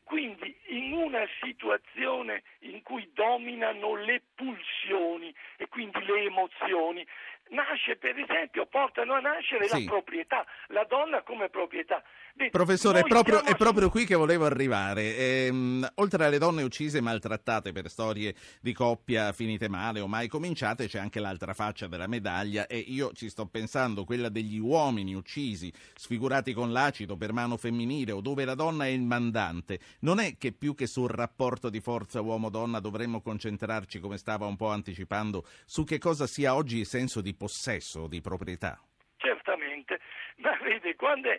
quindi 0.02 0.56
in 0.66 0.92
una 0.92 1.24
situazione 1.40 2.42
in 2.60 2.82
cui 2.82 3.08
dominano 3.12 3.94
le 3.94 4.22
pulsioni 4.34 5.32
e 5.56 5.68
quindi 5.68 6.04
le 6.04 6.24
emozioni, 6.24 7.06
nasce 7.50 7.96
per 7.96 8.18
esempio, 8.18 8.66
portano 8.66 9.14
a 9.14 9.20
nascere 9.20 9.66
sì. 9.66 9.84
la 9.84 9.90
proprietà, 9.90 10.46
la 10.68 10.84
donna 10.84 11.22
come 11.22 11.48
proprietà. 11.48 12.02
Professore, 12.48 13.00
è 13.00 13.02
proprio, 13.02 13.44
è 13.44 13.54
proprio, 13.54 13.90
qui 13.90 14.06
che 14.06 14.14
volevo 14.14 14.46
arrivare. 14.46 15.16
Ehm, 15.16 15.86
oltre 15.96 16.24
alle 16.24 16.38
donne 16.38 16.62
uccise 16.62 16.98
e 16.98 17.00
maltrattate 17.02 17.72
per 17.72 17.90
storie 17.90 18.34
di 18.62 18.72
coppia 18.72 19.32
finite 19.32 19.68
male 19.68 20.00
o 20.00 20.06
mai 20.06 20.26
cominciate, 20.26 20.86
c'è 20.86 20.98
anche 20.98 21.20
l'altra 21.20 21.52
faccia 21.52 21.86
della 21.86 22.06
medaglia 22.06 22.66
e 22.66 22.78
io 22.78 23.12
ci 23.12 23.28
sto 23.28 23.46
pensando, 23.46 24.04
quella 24.04 24.30
degli 24.30 24.58
uomini 24.58 25.14
uccisi, 25.14 25.70
sfigurati 25.94 26.54
con 26.54 26.72
l'acido 26.72 27.16
per 27.18 27.34
mano 27.34 27.58
femminile 27.58 28.12
o 28.12 28.22
dove 28.22 28.46
la 28.46 28.54
donna 28.54 28.86
è 28.86 28.88
il 28.88 29.02
mandante. 29.02 29.78
Non 30.00 30.18
è 30.18 30.38
che 30.38 30.52
più 30.52 30.74
che 30.74 30.86
sul 30.86 31.10
rapporto 31.10 31.68
di 31.68 31.80
forza 31.80 32.22
uomo-donna 32.22 32.80
dovremmo 32.80 33.20
concentrarci, 33.20 34.00
come 34.00 34.16
stava 34.16 34.46
un 34.46 34.56
po' 34.56 34.68
anticipando, 34.68 35.44
su 35.66 35.84
che 35.84 35.98
cosa 35.98 36.26
sia 36.26 36.54
oggi 36.54 36.78
il 36.78 36.86
senso 36.86 37.20
di 37.20 37.34
possesso, 37.34 38.06
di 38.06 38.22
proprietà? 38.22 38.80
Certamente, 39.16 39.98
ma 40.40 40.56
vede, 40.62 40.94
quando, 40.96 41.30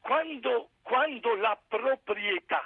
quando, 0.00 0.70
quando 0.82 1.34
la 1.36 1.58
proprietà, 1.68 2.64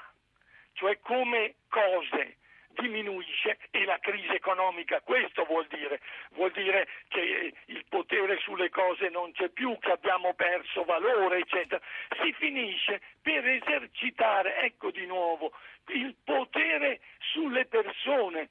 cioè 0.72 0.98
come 1.00 1.54
cose, 1.68 2.36
diminuisce 2.78 3.58
e 3.70 3.84
la 3.84 3.98
crisi 3.98 4.32
economica 4.32 5.00
questo 5.00 5.44
vuol 5.44 5.66
dire, 5.66 6.00
vuol 6.30 6.52
dire 6.52 6.86
che 7.08 7.52
il 7.66 7.84
potere 7.88 8.38
sulle 8.38 8.70
cose 8.70 9.08
non 9.08 9.32
c'è 9.32 9.48
più, 9.48 9.76
che 9.78 9.90
abbiamo 9.90 10.34
perso 10.34 10.84
valore, 10.84 11.38
eccetera. 11.38 11.80
Si 12.22 12.32
finisce 12.34 13.00
per 13.20 13.46
esercitare, 13.46 14.60
ecco 14.60 14.90
di 14.90 15.06
nuovo, 15.06 15.52
il 15.88 16.14
potere 16.24 17.00
sulle 17.18 17.66
persone, 17.66 18.48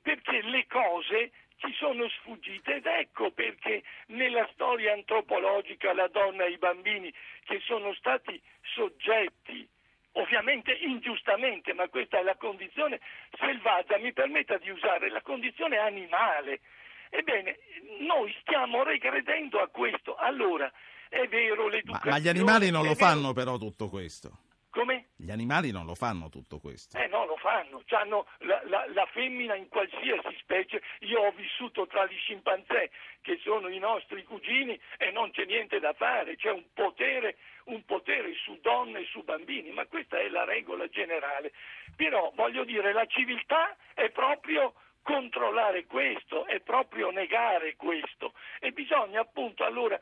perché 0.00 0.42
le 0.42 0.66
cose 0.66 1.30
ci 1.56 1.72
sono 1.74 2.08
sfuggite 2.08 2.76
ed 2.76 2.86
ecco 2.86 3.30
perché 3.30 3.82
nella 4.06 4.48
storia 4.52 4.92
antropologica 4.92 5.92
la 5.94 6.08
donna 6.08 6.44
e 6.44 6.52
i 6.52 6.58
bambini 6.58 7.12
che 7.44 7.60
sono 7.64 7.94
stati 7.94 8.40
soggetti 8.74 9.68
ovviamente 10.12 10.72
ingiustamente, 10.72 11.72
ma 11.72 11.88
questa 11.88 12.18
è 12.18 12.22
la 12.22 12.36
condizione 12.36 13.00
selvaggia, 13.38 13.96
mi 13.98 14.12
permetta 14.12 14.58
di 14.58 14.70
usare 14.70 15.08
la 15.08 15.22
condizione 15.22 15.78
animale. 15.78 16.60
Ebbene, 17.08 17.58
noi 18.00 18.34
stiamo 18.40 18.82
regredendo 18.82 19.60
a 19.60 19.68
questo. 19.68 20.16
Allora, 20.16 20.70
è 21.08 21.26
vero 21.28 21.68
l'educazione... 21.68 22.10
Ma, 22.10 22.16
ma 22.16 22.18
gli 22.18 22.28
animali 22.28 22.70
non 22.70 22.84
lo 22.84 22.94
fanno 22.94 23.32
però 23.32 23.56
tutto 23.56 23.88
questo. 23.88 24.41
Come? 24.72 25.10
Gli 25.16 25.30
animali 25.30 25.70
non 25.70 25.84
lo 25.84 25.94
fanno 25.94 26.30
tutto 26.30 26.58
questo. 26.58 26.96
Eh 26.96 27.06
no, 27.06 27.26
lo 27.26 27.36
fanno. 27.36 27.82
C'hanno 27.84 28.26
la, 28.38 28.58
la, 28.64 28.86
la, 28.94 29.04
femmina 29.12 29.54
in 29.54 29.68
qualsiasi 29.68 30.34
specie. 30.40 30.80
Io 31.00 31.20
ho 31.20 31.30
vissuto 31.32 31.86
tra 31.86 32.06
gli 32.06 32.16
scimpanzé, 32.16 32.90
che 33.20 33.38
sono 33.42 33.68
i 33.68 33.78
nostri 33.78 34.24
cugini, 34.24 34.80
e 34.96 35.10
non 35.10 35.30
c'è 35.30 35.44
niente 35.44 35.78
da 35.78 35.92
fare. 35.92 36.36
C'è 36.36 36.50
un 36.50 36.64
potere, 36.72 37.36
un 37.64 37.84
potere 37.84 38.32
su 38.32 38.58
donne 38.62 39.00
e 39.00 39.08
su 39.10 39.22
bambini, 39.22 39.70
ma 39.72 39.84
questa 39.84 40.18
è 40.18 40.30
la 40.30 40.44
regola 40.44 40.88
generale. 40.88 41.52
Però, 41.94 42.32
voglio 42.34 42.64
dire, 42.64 42.94
la 42.94 43.04
civiltà 43.04 43.76
è 43.92 44.08
proprio 44.08 44.72
controllare 45.02 45.84
questo, 45.86 46.46
è 46.46 46.60
proprio 46.60 47.10
negare 47.10 47.76
questo 47.76 48.34
e 48.60 48.72
bisogna 48.72 49.20
appunto 49.20 49.64
allora 49.64 49.98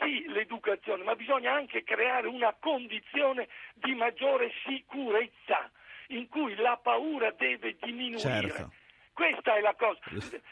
sì 0.00 0.26
l'educazione, 0.28 1.02
ma 1.02 1.14
bisogna 1.16 1.52
anche 1.52 1.82
creare 1.82 2.28
una 2.28 2.54
condizione 2.58 3.48
di 3.74 3.94
maggiore 3.94 4.52
sicurezza 4.64 5.70
in 6.08 6.28
cui 6.28 6.54
la 6.56 6.76
paura 6.76 7.30
deve 7.30 7.76
diminuire. 7.80 8.20
Certo. 8.20 8.72
Questa 9.12 9.56
è 9.56 9.60
la 9.60 9.74
cosa, 9.74 10.00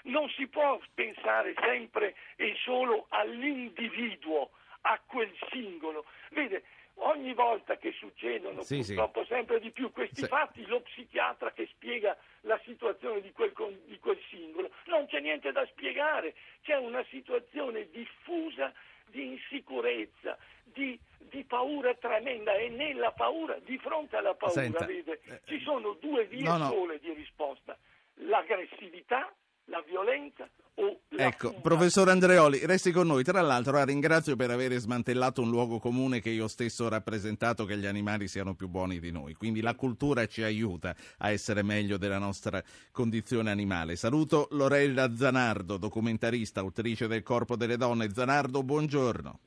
non 0.02 0.28
si 0.28 0.46
può 0.46 0.78
pensare 0.92 1.54
sempre 1.60 2.14
e 2.36 2.54
solo 2.62 3.06
all'individuo, 3.08 4.50
a 4.82 5.00
quel 5.06 5.32
singolo. 5.50 6.04
Vede, 6.30 6.62
ogni 7.00 7.34
volta 7.34 7.76
che 7.76 7.92
succedono 7.92 8.62
sì, 8.62 8.76
purtroppo 8.76 9.22
sì. 9.22 9.28
sempre 9.28 9.60
di 9.60 9.70
più 9.70 9.92
questi 9.92 10.22
sì. 10.22 10.26
fatti, 10.26 10.66
lo 10.66 10.80
psichiatra 10.80 11.52
che 11.52 11.68
spiega 11.72 12.16
la 12.42 12.60
situazione 12.64 13.20
di 13.20 13.32
quel, 13.32 13.52
di 13.86 13.98
quel 13.98 14.18
singolo, 14.28 14.70
non 14.86 15.06
c'è 15.06 15.20
niente 15.20 15.52
da 15.52 15.66
spiegare, 15.66 16.34
c'è 16.62 16.76
una 16.76 17.04
situazione 17.10 17.88
diffusa 17.90 18.72
di 19.06 19.26
insicurezza, 19.26 20.36
di, 20.64 20.98
di, 21.18 21.44
paura 21.44 21.94
tremenda 21.94 22.54
e 22.54 22.68
nella 22.68 23.12
paura, 23.12 23.58
di 23.58 23.76
fronte 23.78 24.16
alla 24.16 24.34
paura, 24.34 24.62
Senta, 24.62 24.84
vede, 24.84 25.20
eh, 25.24 25.40
ci 25.44 25.60
sono 25.60 25.94
due 25.94 26.26
vie 26.26 26.42
no, 26.42 26.56
no. 26.56 26.68
sole 26.70 26.98
di 27.00 27.12
risposta, 27.12 27.76
l'aggressività, 28.14 29.32
la 29.70 29.82
violenza 29.86 30.48
o 30.74 31.00
la 31.10 31.26
Ecco, 31.26 31.48
fuga. 31.48 31.60
professor 31.60 32.08
Andreoli, 32.08 32.66
resti 32.66 32.90
con 32.90 33.06
noi. 33.06 33.22
Tra 33.22 33.40
l'altro 33.40 33.72
la 33.72 33.84
ringrazio 33.84 34.34
per 34.36 34.50
aver 34.50 34.76
smantellato 34.78 35.40
un 35.42 35.48
luogo 35.50 35.78
comune 35.78 36.20
che 36.20 36.30
io 36.30 36.48
stesso 36.48 36.84
ho 36.84 36.88
rappresentato, 36.88 37.64
che 37.64 37.78
gli 37.78 37.86
animali 37.86 38.28
siano 38.28 38.54
più 38.54 38.68
buoni 38.68 38.98
di 38.98 39.12
noi. 39.12 39.34
Quindi 39.34 39.60
la 39.60 39.74
cultura 39.74 40.26
ci 40.26 40.42
aiuta 40.42 40.94
a 41.18 41.30
essere 41.30 41.62
meglio 41.62 41.96
della 41.96 42.18
nostra 42.18 42.62
condizione 42.90 43.50
animale. 43.50 43.96
Saluto 43.96 44.48
Lorella 44.50 45.14
Zanardo, 45.14 45.76
documentarista, 45.76 46.60
autrice 46.60 47.06
del 47.06 47.22
Corpo 47.22 47.56
delle 47.56 47.76
Donne. 47.76 48.12
Zanardo, 48.12 48.62
buongiorno. 48.62 49.38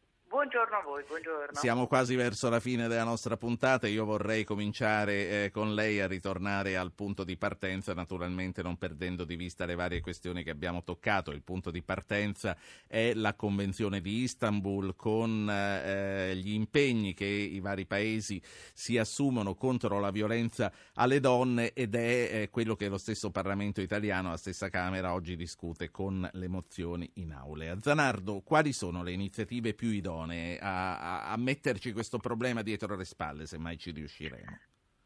Buongiorno 0.53 0.77
a 0.77 0.83
voi, 0.83 1.03
buongiorno. 1.07 1.59
Siamo 1.59 1.87
quasi 1.87 2.15
verso 2.15 2.47
la 2.47 2.59
fine 2.59 2.87
della 2.87 3.03
nostra 3.03 3.37
puntata. 3.37 3.87
Io 3.87 4.05
vorrei 4.05 4.43
cominciare 4.43 5.45
eh, 5.45 5.51
con 5.51 5.73
lei 5.73 5.99
a 5.99 6.05
ritornare 6.05 6.77
al 6.77 6.91
punto 6.91 7.23
di 7.23 7.37
partenza, 7.37 7.95
naturalmente 7.95 8.61
non 8.61 8.77
perdendo 8.77 9.23
di 9.23 9.35
vista 9.35 9.65
le 9.65 9.73
varie 9.73 9.99
questioni 9.99 10.43
che 10.43 10.51
abbiamo 10.51 10.83
toccato. 10.83 11.31
Il 11.31 11.41
punto 11.41 11.71
di 11.71 11.81
partenza 11.81 12.55
è 12.85 13.15
la 13.15 13.33
Convenzione 13.33 13.99
di 13.99 14.21
Istanbul 14.21 14.95
con 14.95 15.49
eh, 15.49 16.35
gli 16.35 16.53
impegni 16.53 17.15
che 17.15 17.25
i 17.25 17.59
vari 17.59 17.87
paesi 17.87 18.39
si 18.73 18.99
assumono 18.99 19.55
contro 19.55 19.99
la 19.99 20.11
violenza 20.11 20.71
alle 20.93 21.19
donne 21.19 21.73
ed 21.73 21.95
è 21.95 22.29
eh, 22.31 22.49
quello 22.51 22.75
che 22.75 22.89
lo 22.89 22.99
stesso 22.99 23.31
Parlamento 23.31 23.81
italiano, 23.81 24.29
la 24.29 24.37
stessa 24.37 24.69
Camera, 24.69 25.13
oggi 25.13 25.35
discute 25.35 25.89
con 25.89 26.29
le 26.31 26.47
mozioni 26.47 27.09
in 27.15 27.31
aule. 27.31 27.75
Zanardo, 27.81 28.41
quali 28.41 28.71
sono 28.71 29.01
le 29.01 29.13
iniziative 29.13 29.73
più 29.73 29.89
idonee 29.89 30.41
a, 30.61 31.31
a- 31.31 31.37
metterci 31.37 31.91
questo 31.91 32.17
problema 32.17 32.61
dietro 32.61 32.95
le 32.95 33.05
spalle, 33.05 33.45
se 33.45 33.57
mai 33.57 33.77
ci 33.77 33.91
riusciremo? 33.91 34.59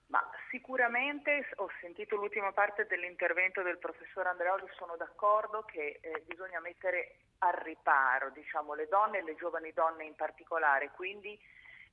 Ma 0.08 0.24
sicuramente 0.50 1.46
ho 1.56 1.70
sentito 1.82 2.16
l'ultima 2.16 2.52
parte 2.52 2.86
dell'intervento 2.88 3.62
del 3.62 3.78
professor 3.78 4.28
Andreoli, 4.28 4.66
sono 4.78 4.96
d'accordo 4.96 5.64
che 5.64 6.00
eh, 6.02 6.24
bisogna 6.26 6.60
mettere 6.60 7.18
al 7.40 7.54
riparo 7.54 8.32
diciamo, 8.32 8.74
le 8.74 8.88
donne 8.88 9.20
e 9.20 9.24
le 9.24 9.36
giovani 9.36 9.72
donne 9.74 10.06
in 10.06 10.16
particolare, 10.16 10.92
quindi 10.96 11.38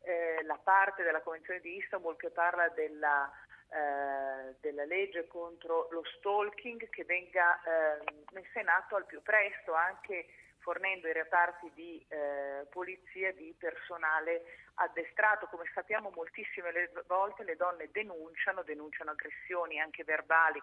eh, 0.03 0.43
la 0.45 0.59
parte 0.63 1.03
della 1.03 1.23
Convenzione 1.23 1.61
di 1.61 1.77
Istanbul 1.77 2.17
che 2.17 2.31
parla 2.31 2.69
della, 2.69 3.31
eh, 3.69 4.55
della 4.61 4.85
legge 4.85 5.27
contro 5.27 5.89
lo 5.91 6.03
stalking 6.19 6.89
che 6.91 7.05
venga 7.05 7.61
eh, 7.63 8.05
messa 8.33 8.61
in 8.61 8.69
atto 8.69 8.97
al 8.97 9.07
più 9.07 9.23
presto 9.23 9.75
anche 9.75 10.27
fornendo 10.65 11.07
ai 11.07 11.12
reparti 11.12 11.71
di 11.75 12.03
eh, 12.09 12.67
polizia 12.71 13.33
di 13.35 13.55
personale 13.59 14.43
addestrato. 14.77 15.47
Come 15.47 15.71
sappiamo 15.75 16.11
moltissime 16.15 16.73
le 16.73 16.91
volte 17.07 17.45
le 17.45 17.55
donne 17.57 17.91
denunciano, 17.93 18.62
denunciano 18.62 19.11
aggressioni 19.11 19.79
anche 19.79 20.05
verbali, 20.05 20.61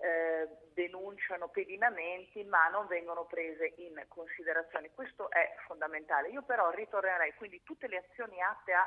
eh, 0.00 0.48
denunciano 0.74 1.48
pedinamenti 1.48 2.42
ma 2.44 2.68
non 2.68 2.88
vengono 2.88 3.24
prese 3.26 3.74
in 3.76 4.04
considerazione. 4.08 4.90
Questo 4.90 5.30
è 5.30 5.54
fondamentale. 5.66 6.30
Io 6.30 6.42
però 6.42 6.70
ritornerei, 6.70 7.32
quindi 7.34 7.62
tutte 7.62 7.86
le 7.86 7.98
azioni 7.98 8.42
atte 8.42 8.72
a 8.72 8.84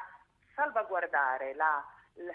salvaguardare 0.53 1.53
la, 1.53 1.81
la, 2.15 2.33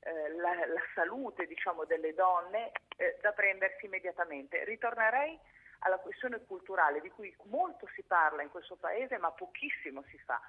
eh, 0.00 0.30
la- 0.34 0.66
la 0.66 0.82
salute 0.94 1.46
diciamo, 1.46 1.84
delle 1.84 2.12
donne 2.12 2.72
eh, 2.96 3.18
da 3.22 3.30
prendersi 3.32 3.86
immediatamente. 3.86 4.64
Ritornerei 4.64 5.38
alla 5.86 5.98
questione 5.98 6.44
culturale 6.44 7.00
di 7.00 7.10
cui 7.10 7.34
molto 7.44 7.86
si 7.94 8.02
parla 8.02 8.42
in 8.42 8.50
questo 8.50 8.76
paese 8.76 9.16
ma 9.18 9.30
pochissimo 9.30 10.02
si 10.10 10.18
fa. 10.18 10.40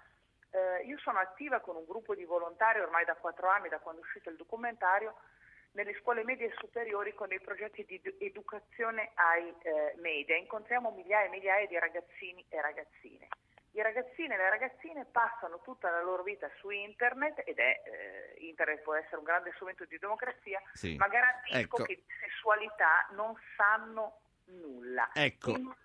Eh, 0.49 0.83
io 0.85 0.97
sono 0.97 1.19
attiva 1.19 1.59
con 1.59 1.75
un 1.75 1.85
gruppo 1.85 2.15
di 2.15 2.25
volontari 2.25 2.79
ormai 2.79 3.05
da 3.05 3.15
quattro 3.15 3.47
anni, 3.49 3.69
da 3.69 3.79
quando 3.79 4.01
è 4.01 4.03
uscito 4.03 4.29
il 4.29 4.35
documentario, 4.35 5.15
nelle 5.71 5.93
scuole 5.99 6.23
medie 6.23 6.47
e 6.47 6.53
superiori 6.57 7.13
con 7.13 7.27
dei 7.27 7.39
progetti 7.39 7.85
di 7.85 7.95
edu- 7.95 8.15
educazione 8.19 9.11
ai 9.13 9.53
eh, 9.61 9.93
media. 9.97 10.35
Incontriamo 10.35 10.89
migliaia 10.91 11.27
e 11.27 11.29
migliaia 11.29 11.67
di 11.67 11.77
ragazzini 11.77 12.43
e 12.49 12.61
ragazzine. 12.61 13.27
I 13.71 13.81
ragazzini 13.83 14.33
e 14.33 14.37
le 14.37 14.49
ragazzine 14.49 15.05
passano 15.05 15.61
tutta 15.61 15.91
la 15.91 16.01
loro 16.01 16.23
vita 16.23 16.49
su 16.57 16.71
internet 16.71 17.43
ed 17.45 17.59
è 17.59 17.81
eh, 17.85 18.35
internet 18.39 18.81
può 18.81 18.95
essere 18.95 19.17
un 19.17 19.23
grande 19.23 19.51
strumento 19.53 19.85
di 19.85 19.99
democrazia, 19.99 20.59
Sì. 20.73 20.95
ma 20.95 21.07
garantisco 21.07 21.59
Ecco. 21.59 21.83
che 21.83 21.95
di 21.95 22.13
sessualità 22.21 23.05
non 23.11 23.35
sanno 23.55 24.21
nulla 24.47 25.09
Ecco. 25.13 25.51
nemmeno 25.51 25.75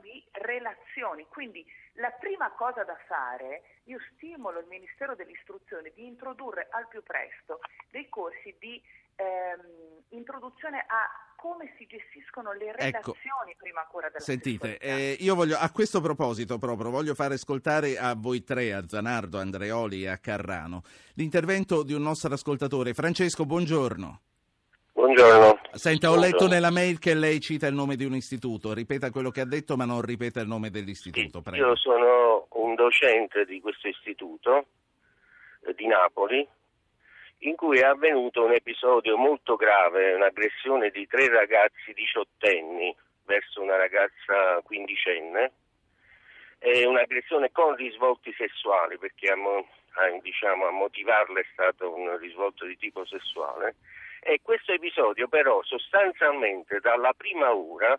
di 0.00 0.22
relazioni. 0.32 1.26
Quindi 1.28 1.64
la 1.94 2.10
prima 2.10 2.50
cosa 2.52 2.84
da 2.84 2.96
fare, 3.06 3.80
io 3.84 3.98
stimolo 4.14 4.60
il 4.60 4.66
Ministero 4.66 5.14
dell'Istruzione 5.14 5.92
di 5.94 6.06
introdurre 6.06 6.68
al 6.70 6.88
più 6.88 7.02
presto 7.02 7.60
dei 7.90 8.08
corsi 8.08 8.54
di 8.58 8.80
ehm, 9.16 10.04
introduzione 10.10 10.78
a 10.78 11.28
come 11.36 11.72
si 11.78 11.86
gestiscono 11.86 12.52
le 12.52 12.68
Ecco. 12.68 13.14
relazioni 13.14 13.56
prima 13.56 13.80
ancora 13.80 14.08
della 14.08 14.20
Sentite, 14.20 14.76
eh, 14.78 15.16
io 15.20 15.34
voglio, 15.34 15.56
a 15.56 15.70
questo 15.70 16.00
proposito 16.02 16.58
proprio, 16.58 16.90
voglio 16.90 17.14
fare 17.14 17.34
ascoltare 17.34 17.96
a 17.96 18.14
voi 18.14 18.44
tre, 18.44 18.74
a 18.74 18.86
Zanardo, 18.86 19.38
Andreoli 19.38 20.02
e 20.04 20.08
a 20.08 20.18
Carrano, 20.18 20.82
l'intervento 21.14 21.82
di 21.82 21.94
un 21.94 22.02
nostro 22.02 22.34
ascoltatore. 22.34 22.92
Francesco, 22.92 23.46
buongiorno. 23.46 24.20
Buongiorno. 25.00 25.60
Senta, 25.72 26.10
ho 26.10 26.14
letto 26.14 26.36
Buongiorno. 26.44 26.54
nella 26.54 26.70
mail 26.70 26.98
che 26.98 27.14
lei 27.14 27.40
cita 27.40 27.66
il 27.66 27.74
nome 27.74 27.96
di 27.96 28.04
un 28.04 28.14
istituto. 28.14 28.74
Ripeta 28.74 29.10
quello 29.10 29.30
che 29.30 29.40
ha 29.40 29.46
detto, 29.46 29.74
ma 29.76 29.86
non 29.86 30.02
ripeta 30.02 30.40
il 30.40 30.46
nome 30.46 30.68
dell'istituto, 30.68 31.40
prego. 31.40 31.68
Io 31.68 31.76
sono 31.76 32.46
un 32.50 32.74
docente 32.74 33.46
di 33.46 33.60
questo 33.60 33.88
istituto 33.88 34.66
eh, 35.66 35.72
di 35.74 35.86
Napoli 35.86 36.46
in 37.42 37.56
cui 37.56 37.78
è 37.78 37.84
avvenuto 37.84 38.44
un 38.44 38.52
episodio 38.52 39.16
molto 39.16 39.56
grave, 39.56 40.12
un'aggressione 40.12 40.90
di 40.90 41.06
tre 41.06 41.28
ragazzi 41.28 41.94
diciottenni 41.94 42.94
verso 43.24 43.62
una 43.62 43.76
ragazza 43.76 44.60
quindicenne, 44.62 45.52
e 46.58 46.84
un'aggressione 46.84 47.50
con 47.52 47.74
risvolti 47.74 48.34
sessuali 48.36 48.98
perché 48.98 49.28
a, 49.30 49.36
mo- 49.36 49.66
a- 49.94 50.20
diciamo, 50.20 50.66
a 50.66 50.70
motivarla 50.70 51.40
è 51.40 51.46
stato 51.52 51.94
un 51.94 52.18
risvolto 52.18 52.66
di 52.66 52.76
tipo 52.76 53.06
sessuale 53.06 53.76
e 54.22 54.40
questo 54.42 54.72
episodio 54.72 55.28
però 55.28 55.62
sostanzialmente 55.62 56.78
dalla 56.80 57.12
prima 57.16 57.54
ora 57.54 57.98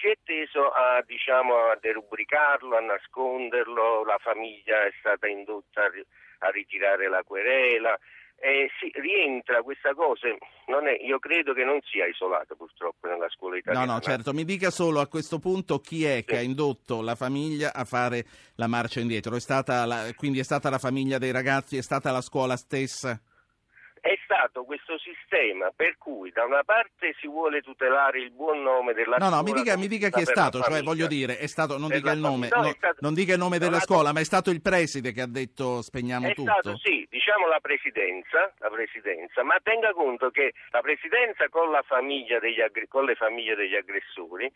si 0.00 0.06
è 0.08 0.14
teso 0.22 0.70
a, 0.70 1.02
diciamo, 1.04 1.54
a 1.70 1.78
derubricarlo, 1.80 2.76
a 2.76 2.80
nasconderlo, 2.80 4.04
la 4.04 4.18
famiglia 4.18 4.84
è 4.86 4.92
stata 5.00 5.26
indotta 5.26 5.82
a, 5.84 5.88
ri- 5.88 6.06
a 6.40 6.48
ritirare 6.50 7.08
la 7.08 7.22
querela 7.24 7.98
e 8.40 8.70
si 8.78 8.92
rientra 9.00 9.62
questa 9.62 9.94
cosa, 9.94 10.28
è- 10.28 11.04
io 11.04 11.18
credo 11.18 11.52
che 11.52 11.64
non 11.64 11.80
sia 11.82 12.06
isolata 12.06 12.54
purtroppo 12.54 13.08
nella 13.08 13.28
scuola 13.30 13.54
No, 13.54 13.58
italiana. 13.60 13.92
no, 13.94 14.00
certo, 14.00 14.32
mi 14.32 14.44
dica 14.44 14.70
solo 14.70 15.00
a 15.00 15.08
questo 15.08 15.40
punto 15.40 15.80
chi 15.80 16.04
è 16.04 16.22
che 16.24 16.36
ha 16.36 16.42
indotto 16.42 17.02
la 17.02 17.16
famiglia 17.16 17.74
a 17.74 17.84
fare 17.84 18.24
la 18.54 18.68
marcia 18.68 19.00
indietro. 19.00 19.34
È 19.34 19.40
stata 19.40 19.84
la- 19.84 20.12
quindi 20.14 20.38
è 20.38 20.44
stata 20.44 20.70
la 20.70 20.78
famiglia 20.78 21.18
dei 21.18 21.32
ragazzi, 21.32 21.76
è 21.76 21.82
stata 21.82 22.12
la 22.12 22.20
scuola 22.20 22.56
stessa? 22.56 23.20
È 24.38 24.42
stato 24.42 24.62
questo 24.62 24.96
sistema 24.98 25.72
per 25.74 25.98
cui 25.98 26.30
da 26.30 26.44
una 26.44 26.62
parte 26.62 27.12
si 27.18 27.26
vuole 27.26 27.60
tutelare 27.60 28.20
il 28.20 28.30
buon 28.30 28.62
nome 28.62 28.94
della 28.94 29.16
No, 29.18 29.30
no, 29.30 29.38
scuola 29.38 29.42
mi 29.42 29.52
dica, 29.52 29.76
mi 29.76 29.88
dica 29.88 30.10
chi 30.10 30.20
è 30.20 30.24
stato, 30.24 30.60
cioè 30.62 30.80
voglio 30.82 31.08
dire, 31.08 31.38
è 31.38 31.48
stato, 31.48 31.76
non 31.76 31.88
dica 31.88 32.12
il 32.12 32.20
nome, 32.20 32.46
famiglia. 32.46 32.56
No, 32.56 32.62
no, 32.68 32.74
stato- 32.78 32.98
non 33.00 33.14
dica 33.14 33.32
il 33.32 33.38
nome 33.40 33.58
della 33.58 33.78
No, 33.78 33.80
scuola, 33.80 34.12
ma 34.12 34.20
è 34.20 34.24
stato 34.24 34.50
il 34.50 34.62
preside 34.62 35.10
che 35.10 35.22
ha 35.22 35.26
detto 35.26 35.82
spegniamo 35.82 36.28
È 36.28 36.34
tutto. 36.34 36.52
stato 36.52 36.76
sì, 36.78 37.04
diciamo 37.10 37.48
la 37.48 37.58
presidenza, 37.58 38.54
la 38.58 38.70
presidenza, 38.70 39.42
ma 39.42 39.58
tenga 39.60 39.92
conto 39.92 40.30
che 40.30 40.52
la 40.70 40.82
presidenza 40.82 41.48
con, 41.48 41.72
la 41.72 41.82
famiglia 41.82 42.38
degli 42.38 42.62
con 42.86 43.06
le 43.06 43.16
famiglie 43.16 43.56
degli 43.56 43.74
aggressori, 43.74 44.48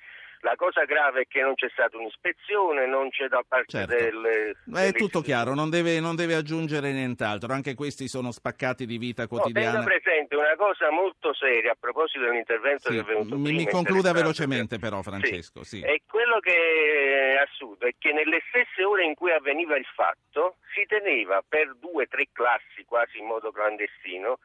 la 0.43 0.55
cosa 0.57 0.85
grave 0.85 1.23
è 1.23 1.27
che 1.29 1.41
non 1.41 1.55
c'è 1.55 1.69
stata 1.73 1.97
un'ispezione, 1.97 2.87
non 2.87 3.11
c'è 3.11 3.29
da 3.29 3.43
parte 3.47 3.71
Certo. 3.79 3.95
delle, 3.95 4.51
È 4.51 4.55
delle 4.65 4.93
tutto 4.93 5.21
chiaro, 5.21 5.55
non 5.55 5.71
deve, 5.71 6.01
non 6.01 6.17
deve 6.17 6.35
aggiungere 6.35 6.93
nient'altro, 6.93 7.53
anche 7.53 7.75
questi 7.75 8.09
sono 8.09 8.33
spaccati 8.33 8.85
di 8.85 8.99
vita 8.99 9.23
No, 9.23 9.29
quotidiana. 9.29 9.71
tenga 9.79 9.85
presente 9.85 10.35
una 10.37 10.55
cosa 10.57 10.91
molto 10.91 11.33
seria 11.35 11.73
a 11.73 11.77
proposito 11.79 12.25
dell'intervento 12.25 12.91
Sì, 12.91 12.95
che 12.97 13.01
è 13.01 13.05
venuto 13.05 13.37
mi, 13.37 13.43
prima. 13.45 13.59
mi 13.59 13.69
concluda 13.69 14.13
velocemente 14.13 14.79
però, 14.79 15.01
Francesco. 15.03 15.63
Sì. 15.63 15.81
E 15.81 16.03
quello 16.09 16.41
che 16.41 17.35
è 17.35 17.37
assurdo 17.37 17.87
è 17.87 17.95
che 17.99 18.13
nelle 18.13 18.43
stesse 18.49 18.83
ore 18.85 19.05
in 19.05 19.15
cui 19.15 19.31
avveniva 19.31 19.77
il 19.77 19.87
fatto 19.95 20.57
si 20.75 20.85
teneva 20.87 21.43
per 21.49 21.77
due 21.79 22.05
o 22.05 22.09
tre 22.09 22.27
classi 22.33 22.85
quasi 22.85 23.19
in 23.19 23.27
modo 23.27 23.53
clandestino 23.53 24.39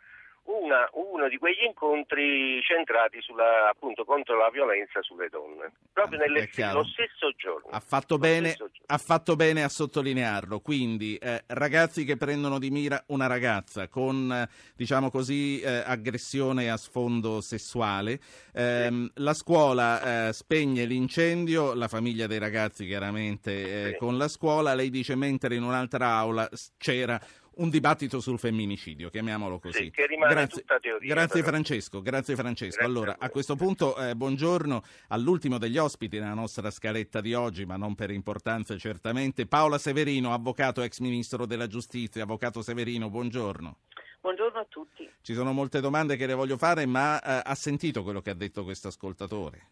una- 0.48 0.90
uno 0.94 1.28
di 1.28 1.38
quegli 1.38 1.64
incontri 1.66 2.62
centrati 2.62 3.22
sulla, 3.22 3.70
appunto 3.70 4.06
contro 4.06 4.38
la 4.38 4.50
violenza 4.50 5.02
sulle 5.02 5.28
donne, 5.30 5.72
proprio 5.92 6.20
nelle- 6.20 6.44
Ah, 6.44 6.46
chiaro. 6.46 6.80
lo 6.80 6.84
stesso 6.86 7.32
giorno. 7.36 7.70
Ha 7.72 7.80
fatto, 7.82 8.18
bene, 8.18 8.54
giorno. 8.54 8.74
ha 8.86 8.98
fatto 8.98 9.36
bene 9.36 9.64
a 9.64 9.70
sottolinearlo, 9.70 10.60
quindi 10.62 11.16
eh, 11.18 11.44
ragazzi 11.48 12.06
che 12.06 12.16
prendono 12.18 12.60
di 12.60 12.70
mira 12.70 13.04
una 13.08 13.28
ragazza 13.28 13.88
con, 13.90 14.32
eh, 14.32 14.50
diciamo 14.76 15.10
così, 15.10 15.60
eh, 15.60 15.84
aggressione 15.86 16.70
a 16.72 16.78
sfondo 16.78 17.42
sessuale, 17.42 18.20
ehm, 18.54 19.12
la 19.16 19.34
scuola 19.34 20.28
eh, 20.30 20.34
spegne 20.34 20.86
l'incendio, 20.86 21.74
la 21.74 21.88
famiglia 21.90 22.26
dei 22.28 22.40
ragazzi 22.40 22.86
chiaramente 22.86 23.88
eh, 23.88 23.92
Sì. 23.92 23.98
con 23.98 24.18
la 24.18 24.28
scuola, 24.30 24.74
lei 24.74 24.90
dice 24.90 25.16
mentre 25.16 25.56
in 25.56 25.64
un'altra 25.64 26.08
aula 26.14 26.50
c'era 26.78 27.20
un 27.58 27.70
dibattito 27.70 28.20
sul 28.20 28.40
femminicidio, 28.40 29.10
chiamiamolo 29.10 29.60
così. 29.60 29.86
Sì, 29.86 29.92
che 29.92 30.08
rimane 30.08 30.34
grazie, 30.34 30.62
tutta 30.62 30.80
teoria. 30.80 31.14
Grazie 31.14 31.42
però. 31.42 31.52
Francesco, 31.52 32.02
grazie 32.02 32.36
Francesco. 32.36 32.78
Grazie 32.78 32.86
allora, 32.86 33.16
a 33.20 33.28
a 33.28 33.30
questo 33.30 33.56
punto 33.56 33.96
eh, 33.98 34.16
buongiorno 34.16 34.82
all'ultimo 35.10 35.58
degli 35.58 35.78
ospiti 35.78 36.18
nella 36.18 36.34
nostra 36.34 36.72
scaletta 36.72 37.20
di 37.20 37.34
oggi, 37.34 37.66
ma 37.66 37.76
non 37.76 37.94
per 37.94 38.10
importanza 38.10 38.78
certamente, 38.78 39.46
Paola 39.46 39.78
Severino, 39.78 40.34
avvocato 40.34 40.82
ex 40.82 41.00
ministro 41.00 41.46
della 41.46 41.68
giustizia. 41.68 42.24
Avvocato 42.24 42.62
Severino, 42.62 43.10
buongiorno. 43.10 43.80
Buongiorno 44.22 44.60
a 44.60 44.66
tutti. 44.68 45.10
Ci 45.22 45.34
sono 45.34 45.52
molte 45.52 45.82
domande 45.82 46.16
che 46.16 46.26
le 46.26 46.34
voglio 46.34 46.58
fare, 46.58 46.86
ma 46.86 47.22
eh, 47.22 47.42
ha 47.44 47.56
sentito 47.56 48.02
quello 48.04 48.22
che 48.22 48.30
ha 48.30 48.34
detto 48.34 48.64
questo 48.64 48.88
ascoltatore? 48.88 49.68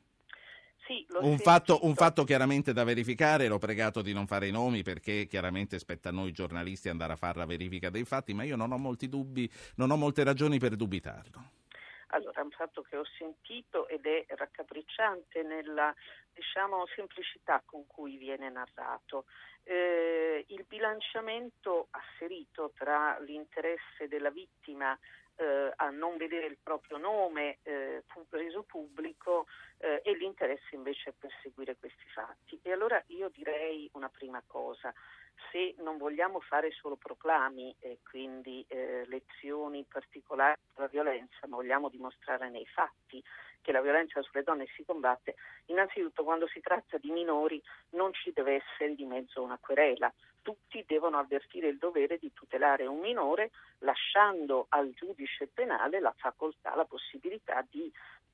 Sì, 0.86 1.04
Un 1.20 1.40
fatto, 1.40 1.80
un 1.82 1.96
fatto 1.96 2.24
chiaramente 2.24 2.72
da 2.72 2.84
verificare, 2.84 3.48
l'ho 3.48 3.58
pregato 3.58 4.04
di 4.04 4.14
non 4.14 4.28
fare 4.28 4.48
i 4.48 4.52
nomi 4.52 4.84
perché 4.84 5.26
chiaramente 5.26 5.80
spetta 5.80 6.10
a 6.10 6.12
noi 6.12 6.32
giornalisti 6.32 6.90
andare 6.90 7.14
a 7.14 7.16
fare 7.16 7.40
la 7.40 7.48
verifica 7.48 7.90
dei 7.90 8.06
fatti, 8.06 8.36
ma 8.36 8.44
io 8.44 8.56
non 8.56 8.72
ho 8.72 8.78
molti 8.78 9.10
dubbi, 9.10 9.50
non 9.78 9.90
ho 9.90 9.96
molte 9.96 10.24
ragioni 10.24 10.60
per 10.60 10.76
dubitarlo. 10.76 11.54
Allora, 12.10 12.42
è 12.42 12.44
un 12.44 12.52
fatto 12.52 12.84
che 12.84 12.98
ho 12.98 13.06
sentito 13.18 13.88
ed 13.88 14.06
è 14.06 14.26
raccapricciante 14.28 15.42
nella 15.42 15.94
diciamo, 16.34 16.86
semplicità 16.96 17.64
con 17.66 17.88
cui 17.88 18.18
viene 18.18 18.50
narrato. 18.50 19.26
Eh, 19.64 20.46
il 20.50 20.66
bilanciamento 20.68 21.88
asserito 21.90 22.74
tra 22.78 23.18
l'interesse 23.20 24.08
della 24.08 24.30
vittima 24.30 24.98
eh, 25.36 25.74
a 25.76 25.90
non 25.90 26.18
vedere 26.18 26.48
il 26.48 26.58
proprio 26.62 26.98
nome 26.98 27.60
eh, 27.64 28.04
reso 28.30 28.64
pubblico 28.64 29.48
eh, 29.78 30.02
e 30.04 30.16
l'interesse 30.16 30.76
invece 30.76 31.10
a 31.10 31.14
perseguire 31.18 31.76
questi 31.78 32.08
fatti. 32.14 32.60
E 32.62 32.72
allora 32.72 33.02
io 33.08 33.30
direi 33.30 33.90
una 33.94 34.10
prima 34.10 34.42
cosa. 34.46 34.94
Se 35.52 35.76
non 35.80 35.98
vogliamo 35.98 36.40
fare 36.40 36.72
solo 36.72 36.96
proclami 36.96 37.76
e 37.80 38.00
quindi 38.10 38.66
eh, 38.70 39.04
lezioni 39.08 39.86
particolari 39.88 40.60
sulla 40.74 40.88
violenza, 40.88 41.48
ma 41.48 41.58
vogliamo 41.58 41.90
dimostrare 41.90 42.50
nei 42.50 42.66
fatti 42.66 43.22
che 43.62 43.72
la 43.72 43.82
violenza 43.82 44.22
sulle 44.22 44.44
donne 44.44 44.68
si 44.76 44.86
combatte, 44.86 45.36
innanzitutto 45.66 46.24
quando 46.24 46.48
si 46.48 46.62
tratta 46.62 46.98
di 46.98 47.10
minori 47.10 47.62
non 47.92 48.14
ci 48.14 48.32
deve 48.32 48.62
essere 48.64 48.94
di 48.94 49.06
mezzo 49.06 49.42
una 49.42 49.58
querela. 49.60 50.14
Tutti 50.46 50.86
devono 50.86 51.18
avvertire 51.18 51.70
il 51.70 51.80
dovere 51.80 52.20
di 52.20 52.32
tutelare 52.32 52.86
un 52.86 53.00
minore 53.00 53.50
lasciando 53.80 54.68
al 54.70 54.94
giudice 54.94 55.48
penale 55.48 56.00
la 56.00 56.14
facoltà, 56.16 56.76
la 56.76 56.86
possibilità 56.86 57.66
di 57.68 57.92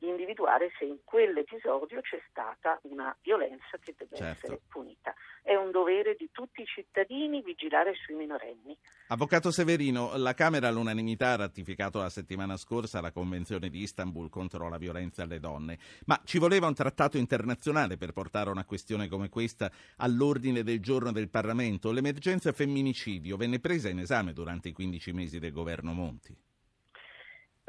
individuare 0.07 0.71
se 0.77 0.85
in 0.85 0.99
quell'episodio 1.03 2.01
c'è 2.01 2.21
stata 2.29 2.79
una 2.83 3.15
violenza 3.21 3.77
che 3.79 3.93
deve 3.97 4.15
Certo. 4.15 4.45
essere 4.45 4.61
punita. 4.67 5.13
È 5.43 5.55
un 5.55 5.71
dovere 5.71 6.15
di 6.17 6.29
tutti 6.31 6.61
i 6.61 6.65
cittadini 6.65 7.41
vigilare 7.41 7.93
sui 7.95 8.15
minorenni. 8.15 8.77
Avvocato 9.07 9.51
Severino, 9.51 10.15
la 10.17 10.33
Camera 10.33 10.67
all'unanimità 10.67 11.31
ha 11.33 11.37
ratificato 11.37 11.99
la 11.99 12.09
settimana 12.09 12.57
scorsa 12.57 13.01
la 13.01 13.11
Convenzione 13.11 13.69
di 13.69 13.81
Istanbul 13.81 14.29
contro 14.29 14.69
la 14.69 14.77
violenza 14.77 15.23
alle 15.23 15.39
donne, 15.39 15.77
ma 16.05 16.19
ci 16.25 16.37
voleva 16.37 16.67
un 16.67 16.73
trattato 16.73 17.17
internazionale 17.17 17.97
per 17.97 18.11
portare 18.11 18.49
una 18.49 18.65
questione 18.65 19.07
come 19.07 19.29
questa 19.29 19.71
all'ordine 19.97 20.63
del 20.63 20.79
giorno 20.79 21.11
del 21.11 21.29
Parlamento. 21.29 21.91
L'emergenza 21.91 22.51
femminicidio 22.51 23.37
venne 23.37 23.59
presa 23.59 23.89
in 23.89 23.99
esame 23.99 24.33
durante 24.33 24.69
i 24.69 24.73
15 24.73 25.11
mesi 25.13 25.39
del 25.39 25.51
governo 25.51 25.93
Monti. 25.93 26.35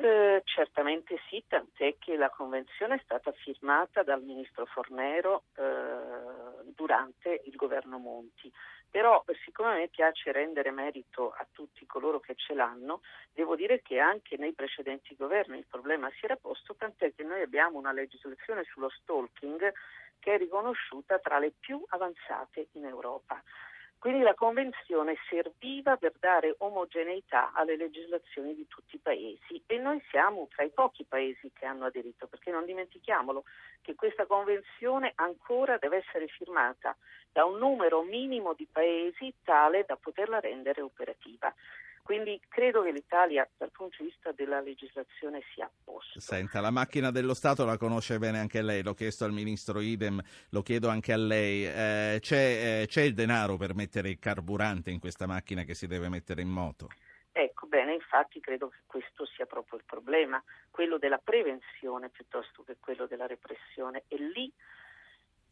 Eh, 0.04 0.42
certamente 0.46 1.16
sì, 1.28 1.44
tant'è 1.46 1.94
che 1.96 2.16
la 2.16 2.28
convenzione 2.28 2.96
è 2.96 3.00
stata 3.04 3.30
firmata 3.30 4.02
dal 4.02 4.20
ministro 4.20 4.66
Fornero 4.66 5.44
eh, 5.54 6.64
durante 6.74 7.42
il 7.44 7.54
governo 7.54 7.98
Monti. 7.98 8.52
Però 8.90 9.22
siccome 9.44 9.70
a 9.70 9.74
me 9.74 9.86
piace 9.86 10.32
rendere 10.32 10.72
merito 10.72 11.30
a 11.30 11.46
tutti 11.52 11.86
coloro 11.86 12.18
che 12.18 12.34
ce 12.34 12.52
l'hanno, 12.52 13.02
devo 13.32 13.54
dire 13.54 13.80
che 13.80 14.00
anche 14.00 14.36
nei 14.36 14.54
precedenti 14.54 15.14
governi 15.14 15.58
il 15.58 15.66
problema 15.68 16.10
si 16.18 16.24
era 16.24 16.34
posto, 16.34 16.74
tant'è 16.74 17.14
che 17.14 17.22
noi 17.22 17.40
abbiamo 17.40 17.78
una 17.78 17.92
legislazione 17.92 18.64
sullo 18.64 18.88
stalking 18.88 19.72
che 20.18 20.34
è 20.34 20.36
riconosciuta 20.36 21.20
tra 21.20 21.38
le 21.38 21.52
più 21.60 21.80
avanzate 21.86 22.70
in 22.72 22.86
Europa. 22.86 23.40
Quindi 24.02 24.22
la 24.22 24.34
Convenzione 24.34 25.16
serviva 25.28 25.96
per 25.96 26.14
dare 26.18 26.56
omogeneità 26.58 27.52
alle 27.54 27.76
legislazioni 27.76 28.52
di 28.52 28.66
tutti 28.66 28.96
i 28.96 28.98
paesi 28.98 29.62
e 29.64 29.78
noi 29.78 30.02
siamo 30.10 30.48
tra 30.52 30.64
i 30.64 30.70
pochi 30.70 31.04
paesi 31.04 31.52
che 31.52 31.66
hanno 31.66 31.84
aderito, 31.84 32.26
perché 32.26 32.50
non 32.50 32.64
dimentichiamolo 32.64 33.44
che 33.80 33.94
questa 33.94 34.26
Convenzione 34.26 35.12
ancora 35.14 35.78
deve 35.78 35.98
essere 35.98 36.26
firmata 36.26 36.96
da 37.30 37.44
un 37.44 37.58
numero 37.58 38.02
minimo 38.02 38.54
di 38.54 38.66
paesi 38.66 39.32
tale 39.44 39.84
da 39.86 39.94
poterla 39.94 40.40
rendere 40.40 40.80
operativa. 40.80 41.54
Quindi 42.02 42.40
credo 42.48 42.82
che 42.82 42.90
l'Italia 42.90 43.48
dal 43.56 43.70
punto 43.70 43.96
di 44.00 44.06
vista 44.06 44.32
della 44.32 44.60
legislazione 44.60 45.40
sia 45.54 45.66
a 45.66 45.70
posto. 45.84 46.18
Senta, 46.18 46.60
la 46.60 46.70
macchina 46.70 47.12
dello 47.12 47.32
Stato 47.32 47.64
la 47.64 47.78
conosce 47.78 48.18
bene 48.18 48.40
anche 48.40 48.60
lei, 48.60 48.82
l'ho 48.82 48.92
chiesto 48.94 49.24
al 49.24 49.32
ministro 49.32 49.80
Idem, 49.80 50.20
lo 50.50 50.62
chiedo 50.62 50.88
anche 50.88 51.12
a 51.12 51.16
lei. 51.16 51.64
Eh, 51.64 52.18
c'è, 52.20 52.82
eh, 52.82 52.86
c'è 52.88 53.02
il 53.02 53.14
denaro 53.14 53.56
per 53.56 53.74
mettere 53.74 54.10
il 54.10 54.18
carburante 54.18 54.90
in 54.90 54.98
questa 54.98 55.26
macchina 55.26 55.62
che 55.62 55.74
si 55.74 55.86
deve 55.86 56.08
mettere 56.08 56.42
in 56.42 56.48
moto? 56.48 56.88
Ecco, 57.30 57.66
bene, 57.66 57.94
infatti 57.94 58.40
credo 58.40 58.68
che 58.68 58.80
questo 58.84 59.24
sia 59.24 59.46
proprio 59.46 59.78
il 59.78 59.84
problema, 59.86 60.42
quello 60.70 60.98
della 60.98 61.18
prevenzione 61.18 62.10
piuttosto 62.10 62.62
che 62.62 62.76
quello 62.78 63.06
della 63.06 63.26
repressione. 63.26 64.02
È 64.08 64.16
lì 64.16 64.52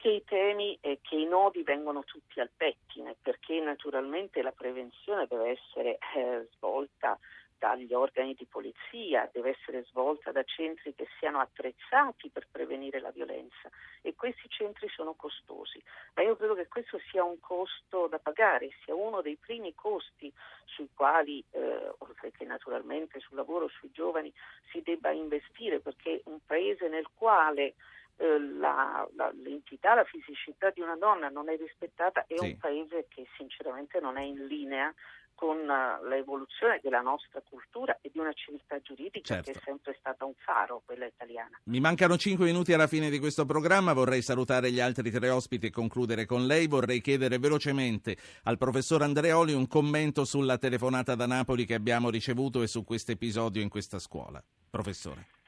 che 0.01 0.09
i 0.09 0.25
temi 0.25 0.79
e 0.81 1.01
che 1.03 1.15
i 1.15 1.27
nodi 1.27 1.63
vengono 1.63 2.05
tutti 2.05 2.41
al 2.41 2.49
pettine, 2.57 3.17
perché 3.21 3.61
naturalmente 3.61 4.41
la 4.41 4.51
prevenzione 4.51 5.27
deve 5.29 5.51
essere 5.51 5.99
eh, 6.17 6.49
svolta 6.57 7.19
dagli 7.59 7.93
organi 7.93 8.35
di 8.35 8.47
polizia, 8.47 9.29
deve 9.31 9.51
essere 9.51 9.85
svolta 9.91 10.33
da 10.33 10.43
centri 10.45 10.95
che 10.95 11.07
siano 11.19 11.41
attrezzati 11.41 12.31
per 12.31 12.47
prevenire 12.51 12.99
la 12.99 13.11
violenza 13.11 13.69
e 14.01 14.15
questi 14.15 14.49
centri 14.49 14.89
sono 14.89 15.13
costosi. 15.13 15.83
Ma 16.15 16.23
io 16.23 16.35
credo 16.37 16.55
che 16.55 16.69
questo 16.69 16.99
sia 17.11 17.23
un 17.23 17.39
costo 17.39 18.07
da 18.07 18.19
pagare, 18.19 18.71
sia 18.83 18.95
uno 18.95 19.21
dei 19.21 19.37
primi 19.37 19.75
costi 19.75 20.33
sui 20.65 20.89
quali, 20.95 21.45
eh, 21.51 21.93
oltre 21.99 22.31
che 22.31 22.47
naturalmente 22.47 23.21
sul 23.21 23.37
lavoro, 23.37 23.69
sui 23.69 23.91
giovani, 23.93 24.33
si 24.71 24.81
debba 24.81 25.11
investire, 25.11 25.81
perché 25.81 26.23
un 26.25 26.39
paese 26.47 26.89
nel 26.89 27.09
quale 27.13 27.75
eh, 28.21 28.39
la, 28.59 29.09
la, 29.17 29.33
l'entità, 29.43 29.95
la 29.95 30.05
fisicità 30.05 30.71
di 30.71 30.81
una 30.83 30.97
donna 30.97 31.29
non 31.29 31.49
è 31.49 31.57
rispettata 31.57 32.25
è 32.27 32.37
Sì. 32.37 32.45
un 32.45 32.59
paese 32.59 33.07
che 33.09 33.27
sinceramente 33.37 33.99
non 33.99 34.19
è 34.19 34.23
in 34.23 34.47
linea 34.47 34.93
con 35.35 35.57
uh, 35.57 36.07
l'evoluzione 36.07 36.81
della 36.83 37.01
nostra 37.01 37.41
cultura 37.49 37.97
e 38.03 38.11
di 38.13 38.19
una 38.19 38.33
civiltà 38.35 38.79
giuridica 38.83 39.37
Certo. 39.37 39.51
che 39.51 39.59
è 39.59 39.63
sempre 39.65 39.97
stata 39.99 40.27
un 40.27 40.35
faro, 40.37 40.83
quella 40.85 41.07
italiana. 41.07 41.59
Mi 41.65 41.81
mancano 41.81 42.19
cinque 42.19 42.45
minuti 42.45 42.75
alla 42.75 42.87
fine 42.87 43.09
di 43.09 43.19
questo 43.19 43.47
programma, 43.47 43.95
vorrei 43.95 44.21
salutare 44.21 44.71
gli 44.71 44.81
altri 44.81 45.11
tre 45.11 45.31
ospiti 45.31 45.69
e 45.69 45.71
concludere 45.71 46.27
con 46.27 46.45
lei. 46.45 46.67
Vorrei 46.67 47.01
chiedere 47.01 47.39
velocemente 47.39 48.19
al 48.45 48.59
professor 48.59 49.01
Andreoli 49.01 49.55
un 49.55 49.67
commento 49.67 50.27
sulla 50.27 50.59
telefonata 50.59 51.15
da 51.15 51.25
Napoli 51.27 51.65
che 51.65 51.73
abbiamo 51.73 52.11
ricevuto 52.11 52.61
e 52.61 52.67
su 52.67 52.85
questo 52.85 53.13
episodio 53.13 53.63
in 53.63 53.71
questa 53.71 53.99
scuola. 53.99 54.45
Professore. 54.69 55.40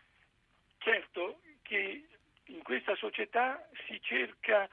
Questa 2.73 2.97
società 2.97 3.69
si 3.87 4.01
cerca 4.01 4.67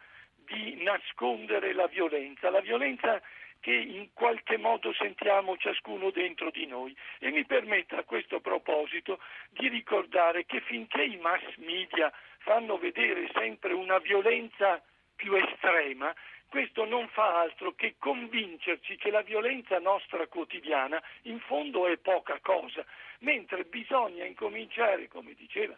di 0.45 0.81
nascondere 0.83 1.73
la 1.73 1.87
violenza, 1.87 2.49
la 2.49 2.61
violenza 2.61 3.21
che 3.59 3.73
in 3.73 4.13
qualche 4.13 4.55
modo 4.55 4.93
sentiamo 4.93 5.57
ciascuno 5.57 6.09
dentro 6.09 6.49
di 6.49 6.65
noi. 6.65 6.95
E 7.19 7.29
mi 7.29 7.43
permetta 7.43 7.97
a 7.97 8.03
questo 8.05 8.39
proposito 8.39 9.19
di 9.49 9.67
ricordare 9.67 10.45
che 10.45 10.61
finché 10.61 11.03
i 11.03 11.17
mass 11.17 11.43
media 11.57 12.09
fanno 12.37 12.77
vedere 12.77 13.29
sempre 13.33 13.73
una 13.73 13.97
violenza 13.97 14.81
più 15.13 15.33
estrema, 15.33 16.15
questo 16.47 16.85
non 16.85 17.09
fa 17.09 17.41
altro 17.41 17.73
che 17.73 17.95
convincerci 17.99 18.95
che 18.95 19.11
la 19.11 19.23
violenza 19.23 19.77
nostra 19.79 20.25
quotidiana 20.27 21.03
in 21.23 21.41
fondo 21.41 21.85
è 21.85 21.97
poca 21.97 22.39
cosa, 22.41 22.85
mentre 23.19 23.65
bisogna 23.65 24.23
incominciare, 24.23 25.09
come 25.09 25.33
diceva 25.33 25.75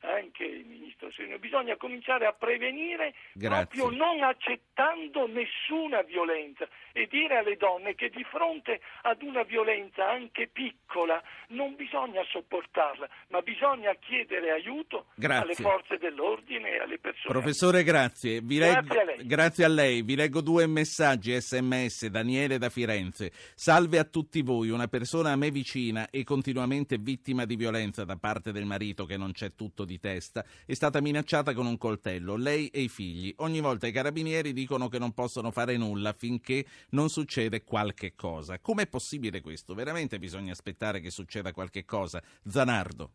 anche 0.00 0.44
il 0.44 0.64
ministro 0.66 1.10
Serino, 1.12 1.38
bisogna 1.38 1.76
cominciare 1.76 2.26
a 2.26 2.32
prevenire 2.32 3.14
Grazie. 3.32 3.66
proprio 3.78 3.96
non 3.96 4.22
accettando 4.22 5.26
nessuna 5.26 6.02
violenza 6.02 6.66
e 6.92 7.06
dire 7.10 7.36
alle 7.38 7.56
donne 7.56 7.94
che 7.94 8.08
di 8.10 8.24
fronte 8.24 8.80
ad 9.02 9.22
una 9.22 9.42
violenza 9.42 10.08
anche 10.08 10.48
piccola 10.48 11.22
non 11.48 11.76
bisogna 11.76 12.22
sopportarla, 12.30 13.08
ma 13.28 13.40
bisogna 13.42 13.94
chiedere 14.00 14.50
aiuto 14.50 15.06
Grazie. 15.14 15.42
alle 15.44 15.54
forze 15.54 15.98
dell'ordine 15.98 16.70
e 16.70 16.78
alle 16.80 16.98
persone. 16.98 17.32
Professore, 17.32 17.82
grazie. 17.84 18.40
Vi 18.40 18.56
Grazie 18.56 18.80
leggo- 18.80 19.00
a 19.00 19.04
lei. 19.04 19.26
grazie 19.26 19.64
a 19.64 19.68
lei. 19.68 20.02
Vi 20.02 20.14
leggo 20.16 20.40
due 20.40 20.66
messaggi 20.66 21.32
sms. 21.38 22.06
Daniele 22.08 22.58
da 22.58 22.68
Firenze. 22.70 23.30
Salve 23.54 23.98
a 23.98 24.04
tutti 24.04 24.42
voi. 24.42 24.70
Una 24.70 24.88
persona 24.88 25.32
a 25.32 25.36
me 25.36 25.50
vicina 25.50 26.08
e 26.10 26.24
continuamente 26.24 26.96
vittima 26.98 27.44
di 27.44 27.56
violenza 27.56 28.04
da 28.04 28.16
parte 28.16 28.52
del 28.52 28.64
marito 28.64 29.04
che 29.04 29.16
non 29.16 29.32
c'è 29.32 29.54
tutto 29.54 29.84
di 29.90 29.98
testa, 29.98 30.44
è 30.64 30.74
stata 30.74 31.00
minacciata 31.00 31.52
con 31.52 31.66
un 31.66 31.76
coltello, 31.76 32.36
lei 32.36 32.68
e 32.68 32.82
i 32.82 32.88
figli. 32.88 33.34
Ogni 33.38 33.60
volta 33.60 33.88
i 33.88 33.92
carabinieri 33.92 34.52
dicono 34.52 34.88
che 34.88 35.00
non 35.00 35.12
possono 35.12 35.50
fare 35.50 35.76
nulla 35.76 36.12
finché 36.12 36.64
non 36.90 37.08
succede 37.08 37.64
qualche 37.64 38.14
cosa. 38.14 38.60
Com'è 38.60 38.86
possibile 38.86 39.40
questo? 39.40 39.74
Veramente 39.74 40.20
bisogna 40.20 40.52
aspettare 40.52 41.00
che 41.00 41.10
succeda 41.10 41.52
qualche 41.52 41.84
cosa? 41.84 42.22
Zanardo. 42.46 43.14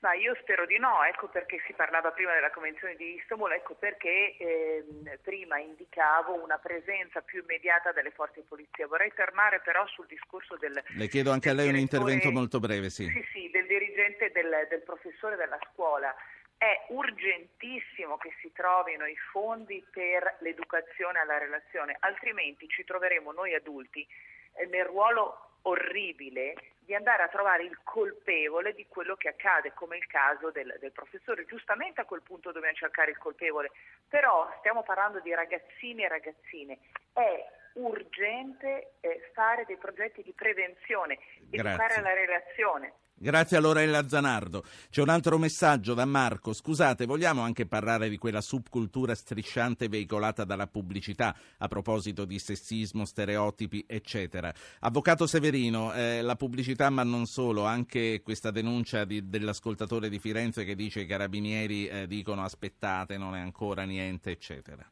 Ma 0.00 0.14
io 0.14 0.36
spero 0.40 0.64
di 0.64 0.78
no, 0.78 1.02
ecco 1.02 1.26
perché 1.26 1.60
si 1.66 1.72
parlava 1.72 2.12
prima 2.12 2.32
della 2.32 2.52
Convenzione 2.52 2.94
di 2.94 3.14
Istanbul, 3.14 3.50
ecco 3.50 3.74
perché 3.74 4.36
ehm, 4.38 5.18
prima 5.22 5.58
indicavo 5.58 6.40
una 6.40 6.56
presenza 6.58 7.20
più 7.20 7.42
immediata 7.42 7.90
delle 7.90 8.12
forze 8.12 8.40
di 8.40 8.46
polizia. 8.48 8.86
Vorrei 8.86 9.12
tornare 9.12 9.58
però 9.60 9.84
sul 9.88 10.06
discorso 10.06 10.56
del... 10.56 10.80
Le 10.86 11.08
chiedo 11.08 11.32
anche 11.32 11.50
a 11.50 11.52
lei 11.52 11.68
un 11.68 11.76
intervento 11.76 12.30
molto 12.30 12.60
breve, 12.60 12.90
sì. 12.90 13.06
Sì, 13.06 13.26
sì, 13.32 13.50
del 13.50 13.66
dirigente, 13.66 14.30
del, 14.30 14.68
del 14.70 14.82
professore 14.82 15.34
della 15.34 15.58
scuola. 15.72 16.14
È 16.56 16.86
urgentissimo 16.90 18.18
che 18.18 18.32
si 18.40 18.52
trovino 18.52 19.04
i 19.04 19.16
fondi 19.32 19.84
per 19.90 20.36
l'educazione 20.40 21.18
alla 21.18 21.38
relazione, 21.38 21.96
altrimenti 21.98 22.68
ci 22.68 22.84
troveremo 22.84 23.32
noi 23.32 23.54
adulti 23.54 24.06
eh, 24.54 24.66
nel 24.66 24.84
ruolo 24.84 25.47
orribile 25.62 26.54
di 26.88 26.94
andare 26.94 27.22
a 27.22 27.28
trovare 27.28 27.64
il 27.64 27.78
colpevole 27.82 28.72
di 28.74 28.86
quello 28.88 29.14
che 29.16 29.28
accade, 29.28 29.74
come 29.74 29.98
il 29.98 30.06
caso 30.06 30.50
del, 30.50 30.74
del, 30.80 30.92
professore. 30.92 31.44
Giustamente 31.44 32.00
a 32.00 32.06
quel 32.06 32.22
punto 32.22 32.50
dobbiamo 32.50 32.74
cercare 32.76 33.10
il 33.10 33.18
colpevole, 33.18 33.70
però 34.08 34.48
stiamo 34.60 34.82
parlando 34.82 35.20
di 35.20 35.34
ragazzini 35.34 36.04
e 36.04 36.08
ragazzine. 36.08 36.78
È 37.12 37.44
urgente 37.74 38.92
eh, 39.00 39.30
fare 39.34 39.66
dei 39.66 39.76
progetti 39.76 40.22
di 40.22 40.32
prevenzione, 40.32 41.18
Grazie. 41.50 41.58
educare 41.58 41.94
alla 41.96 42.14
relazione. 42.14 42.92
Grazie 43.20 43.56
a 43.56 43.60
Lorella 43.60 44.06
Zanardo. 44.06 44.62
C'è 44.90 45.02
un 45.02 45.08
altro 45.08 45.38
messaggio 45.38 45.92
da 45.92 46.04
Marco. 46.04 46.52
Scusate, 46.52 47.04
vogliamo 47.04 47.42
anche 47.42 47.66
parlare 47.66 48.08
di 48.08 48.16
quella 48.16 48.40
subcultura 48.40 49.12
strisciante 49.16 49.88
veicolata 49.88 50.44
dalla 50.44 50.68
pubblicità 50.68 51.34
a 51.56 51.66
proposito 51.66 52.24
di 52.24 52.38
sessismo, 52.38 53.04
stereotipi, 53.04 53.84
eccetera. 53.88 54.54
Avvocato 54.80 55.26
Severino, 55.26 55.92
eh, 55.94 56.22
la 56.22 56.36
pubblicità, 56.36 56.90
ma 56.90 57.02
non 57.02 57.26
solo, 57.26 57.64
anche 57.64 58.22
questa 58.22 58.52
denuncia 58.52 59.04
di, 59.04 59.28
dell'ascoltatore 59.28 60.08
di 60.08 60.20
Firenze 60.20 60.64
che 60.64 60.76
dice 60.76 61.00
che 61.00 61.06
i 61.06 61.08
carabinieri 61.08 61.88
eh, 61.88 62.06
dicono 62.06 62.44
aspettate, 62.44 63.18
non 63.18 63.34
è 63.34 63.40
ancora 63.40 63.82
niente, 63.82 64.30
eccetera. 64.30 64.88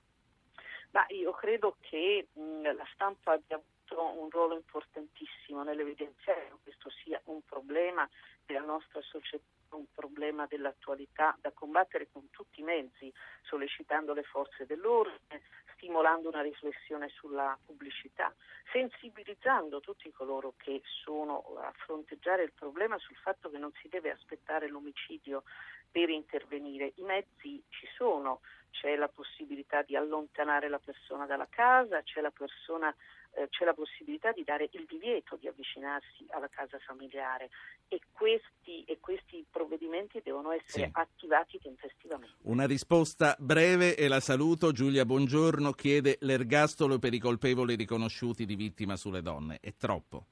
Ma 0.97 1.05
io 1.09 1.31
credo 1.33 1.77
che 1.81 2.29
mh, 2.33 2.75
la 2.75 2.89
stampa 2.95 3.33
abbia 3.33 3.61
un 3.91 4.31
ruolo 4.31 4.55
importantissimo 4.55 5.63
nell'evidenziare 5.63 6.49
che 6.49 6.55
questo 6.63 6.89
sia 7.05 7.21
un 7.25 7.43
problema 7.43 8.09
della 8.47 8.65
nostra 8.65 9.03
società, 9.03 9.45
un 9.71 9.87
problema 9.93 10.47
dell'attualità 10.47 11.37
da 11.41 11.51
combattere 11.53 12.09
con 12.11 12.31
tutti 12.31 12.61
i 12.61 12.65
mezzi, 12.65 13.13
sollecitando 13.43 14.13
le 14.13 14.23
forze 14.23 14.67
dell'ordine, 14.67 15.43
stimolando 15.75 16.29
una 16.29 16.41
riflessione 16.41 17.09
sulla 17.09 17.59
pubblicità, 17.65 18.35
sensibilizzando 18.73 19.81
tutti 19.81 20.11
coloro 20.13 20.55
che 20.57 20.81
sono 20.85 21.43
a 21.59 21.73
fronteggiare 21.77 22.45
il 22.45 22.53
problema 22.53 22.99
sul 22.99 23.17
fatto 23.17 23.51
che 23.51 23.59
non 23.59 23.73
si 23.81 23.89
deve 23.89 24.11
aspettare 24.11 24.69
l'omicidio 24.69 25.43
per 25.91 26.09
intervenire. 26.09 26.93
I 26.97 27.03
mezzi 27.03 27.63
ci 27.69 27.87
sono, 27.95 28.41
c'è 28.71 28.97
la 28.97 29.09
possibilità 29.09 29.83
di 29.83 29.97
allontanare 29.97 30.69
la 30.69 30.79
persona 30.79 31.27
dalla 31.27 31.49
casa, 31.49 32.03
c'è 32.03 32.21
la 32.21 32.31
persona 32.31 32.95
eh, 33.37 33.49
c'è 33.51 33.65
la 33.65 33.75
possibilità 33.75 34.33
di 34.33 34.45
dare 34.45 34.69
il 34.73 34.87
divieto 34.89 35.37
di 35.37 35.47
avvicinarsi 35.47 36.25
alla 36.31 36.49
casa 36.49 36.79
familiare 36.79 37.51
e 37.89 38.01
questi, 38.13 38.83
e 38.85 38.99
questi 38.99 39.45
provvedimenti 39.51 40.21
devono 40.25 40.53
essere 40.53 40.87
Sì. 40.87 40.91
attivati 40.93 41.59
tempestivamente. 41.61 42.35
Una 42.43 42.67
risposta 42.67 43.37
breve 43.39 43.95
e 43.95 44.09
la 44.09 44.21
saluto. 44.21 44.73
Giulia 44.73 45.05
Buongiorno 45.05 45.73
chiede 45.73 46.17
l'ergastolo 46.21 46.99
per 46.99 47.13
i 47.13 47.19
colpevoli 47.19 47.75
riconosciuti 47.75 48.47
di 48.47 48.57
vittima 48.57 48.97
sulle 48.97 49.21
donne. 49.23 49.59
È 49.61 49.75
troppo. 49.77 50.25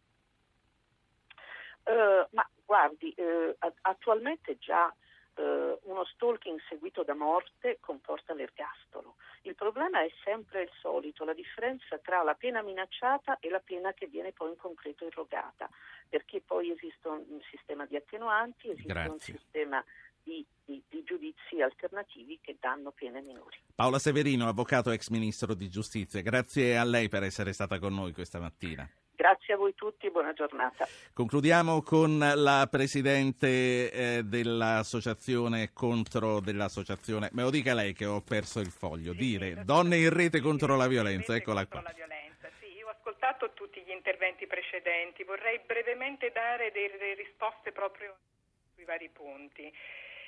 Eh, 1.85 2.27
ma 2.31 2.49
guardi, 2.65 3.15
a- 3.59 3.73
attualmente 3.83 4.57
già 4.59 4.95
eh, 5.35 5.78
uno 5.82 6.05
stalking 6.05 6.61
seguito 6.68 7.03
da 7.03 7.14
morte 7.14 7.78
comporta 7.80 8.35
l'ergastolo. 8.35 9.16
Il 9.43 9.55
problema 9.55 10.03
è 10.03 10.11
sempre 10.22 10.62
il 10.62 10.70
solito, 10.80 11.24
la 11.24 11.35
differenza 11.35 11.99
tra 11.99 12.22
la 12.22 12.35
pena 12.35 12.62
minacciata 12.62 13.39
e 13.41 13.49
la 13.51 13.61
pena 13.61 13.93
che 13.93 14.07
viene 14.07 14.32
poi 14.32 14.51
in 14.51 14.57
concreto 14.57 15.05
irrogata, 15.05 15.68
perché 16.09 16.41
poi 16.41 16.70
esiste 16.70 17.09
un, 17.09 17.24
un 17.28 17.41
sistema 17.51 17.85
di 17.87 17.97
attenuanti, 17.97 18.70
esiste 18.70 18.93
un 18.93 19.05
Grazie. 19.05 19.35
sistema 19.37 19.85
di, 20.22 20.45
di- 20.64 20.82
di 20.89 21.03
giudizi 21.05 21.61
alternativi 21.61 22.39
che 22.41 22.57
danno 22.59 22.91
pene 22.93 23.20
minori. 23.20 23.59
Paola 23.74 23.99
Severino, 23.99 24.49
avvocato 24.49 24.91
ex 24.91 25.11
ministro 25.11 25.55
di 25.55 25.68
giustizia, 25.68 26.22
grazie 26.22 26.78
a 26.78 26.85
lei 26.85 27.09
per 27.09 27.22
essere 27.22 27.53
stata 27.53 27.78
con 27.78 27.95
noi 27.95 28.12
questa 28.12 28.41
mattina. 28.41 28.89
Grazie 29.25 29.55
a 29.55 29.57
voi 29.57 29.75
tutti 29.75 30.11
buona 30.11 30.35
giornata. 30.35 30.87
Concludiamo 31.14 31.81
con 31.81 32.18
la 32.18 32.68
presidente 32.70 33.91
eh, 33.91 34.22
dell'associazione 34.22 35.72
contro 35.72 36.41
dell'associazione. 36.41 37.31
Me 37.33 37.41
lo 37.41 37.49
dica 37.49 37.72
lei 37.72 37.95
che 37.95 38.05
ho 38.05 38.20
perso 38.20 38.61
il 38.61 38.68
foglio. 38.68 39.14
Dire 39.14 39.64
donne 39.64 39.97
in 39.97 40.12
rete 40.12 40.41
contro 40.43 40.77
la 40.77 40.87
violenza, 40.87 41.35
eccola 41.35 41.66
qua. 41.66 41.83
Sì, 42.61 42.66
io 42.77 42.87
ho 42.87 42.91
ascoltato 42.91 43.55
tutti 43.55 43.81
gli 43.81 43.93
interventi 43.93 44.47
precedenti, 44.47 45.25
vorrei 45.25 45.59
brevemente 45.64 46.31
dare 46.31 46.70
delle 46.70 47.14
risposte 47.14 47.72
proprio 47.72 48.14
sui 48.75 48.85
vari 48.85 49.09
punti. 49.09 49.72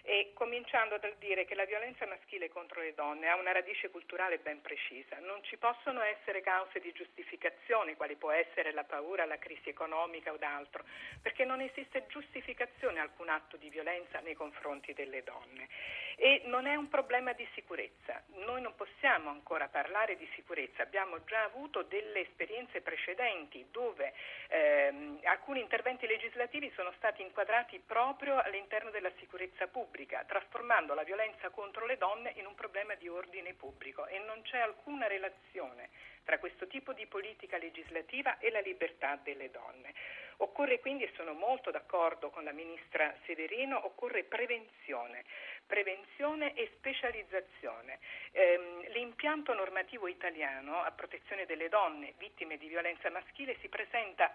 E 0.09 0.31
cominciando 0.35 0.99
dal 0.99 1.17
dire 1.19 1.45
che 1.47 1.57
la 1.57 1.65
violenza 1.65 2.07
maschile 2.07 2.49
contro 2.49 2.81
le 2.81 2.95
donne 2.95 3.27
ha 3.29 3.35
una 3.35 3.51
radice 3.51 3.91
culturale 3.91 4.39
ben 4.39 4.61
precisa. 4.61 5.19
Non 5.19 5.43
ci 5.43 5.57
possono 5.57 6.01
essere 6.01 6.43
cause 6.43 6.79
di 6.79 6.93
giustificazione, 6.93 7.97
quali 7.97 8.15
può 8.15 8.31
essere 8.31 8.71
la 8.71 8.85
paura, 8.85 9.25
la 9.25 9.39
crisi 9.39 9.69
economica 9.69 10.33
o 10.33 10.37
d'altro, 10.37 10.85
perché 11.21 11.45
non 11.45 11.61
esiste 11.61 12.07
giustificazione 12.07 13.01
a 13.01 13.03
alcun 13.03 13.31
atto 13.31 13.57
di 13.57 13.69
violenza 13.69 14.21
nei 14.21 14.35
confronti 14.35 14.93
delle 14.93 15.25
donne. 15.25 15.67
E 16.15 16.43
non 16.45 16.67
è 16.67 16.77
un 16.77 16.89
problema 16.89 17.33
di 17.33 17.47
sicurezza. 17.55 18.23
Noi 18.47 18.63
non 18.63 18.75
possiamo 18.77 19.29
ancora 19.29 19.67
parlare 19.69 20.17
di 20.17 20.29
sicurezza. 20.35 20.83
Abbiamo 20.83 21.25
già 21.25 21.43
avuto 21.43 21.83
delle 21.83 22.21
esperienze 22.21 22.81
precedenti 22.81 23.67
dove 23.71 24.15
ehm, 24.49 25.21
alcuni 25.25 25.61
interventi 25.61 26.07
legislativi 26.07 26.73
sono 26.75 26.93
stati 26.97 27.23
inquadrati 27.23 27.83
proprio 27.85 28.39
all'interno 28.39 28.91
della 28.91 29.11
sicurezza 29.19 29.67
pubblica, 29.67 29.95
trasformando 30.27 30.93
la 30.93 31.05
violenza 31.05 31.49
contro 31.49 31.87
le 31.87 31.97
donne 31.97 32.33
in 32.37 32.47
un 32.47 32.55
problema 32.55 32.95
di 32.97 33.09
ordine 33.09 33.55
pubblico 33.55 34.07
e 34.07 34.19
non 34.19 34.43
c'è 34.43 34.59
alcuna 34.59 35.07
relazione 35.07 35.89
tra 36.25 36.39
questo 36.39 36.67
tipo 36.67 36.93
di 36.93 37.07
politica 37.07 37.57
legislativa 37.57 38.37
e 38.39 38.51
la 38.51 38.61
libertà 38.61 39.17
delle 39.23 39.51
donne. 39.51 39.95
Occorre 40.39 40.81
quindi, 40.81 41.05
e 41.05 41.13
sono 41.17 41.33
molto 41.33 41.71
d'accordo 41.71 42.29
con 42.29 42.45
la 42.45 42.53
ministra 42.53 43.15
Severino, 43.25 43.87
occorre 43.87 44.25
prevenzione, 44.25 45.25
prevenzione 45.67 46.53
e 46.55 46.71
specializzazione. 46.75 47.99
Ehm, 48.33 48.89
l'impianto 48.89 49.55
normativo 49.55 50.09
italiano 50.09 50.83
a 50.83 50.91
protezione 50.91 51.47
delle 51.47 51.71
donne 51.71 52.13
vittime 52.19 52.59
di 52.59 52.69
violenza 52.69 53.09
maschile 53.09 53.57
si 53.61 53.69
presenta 53.69 54.31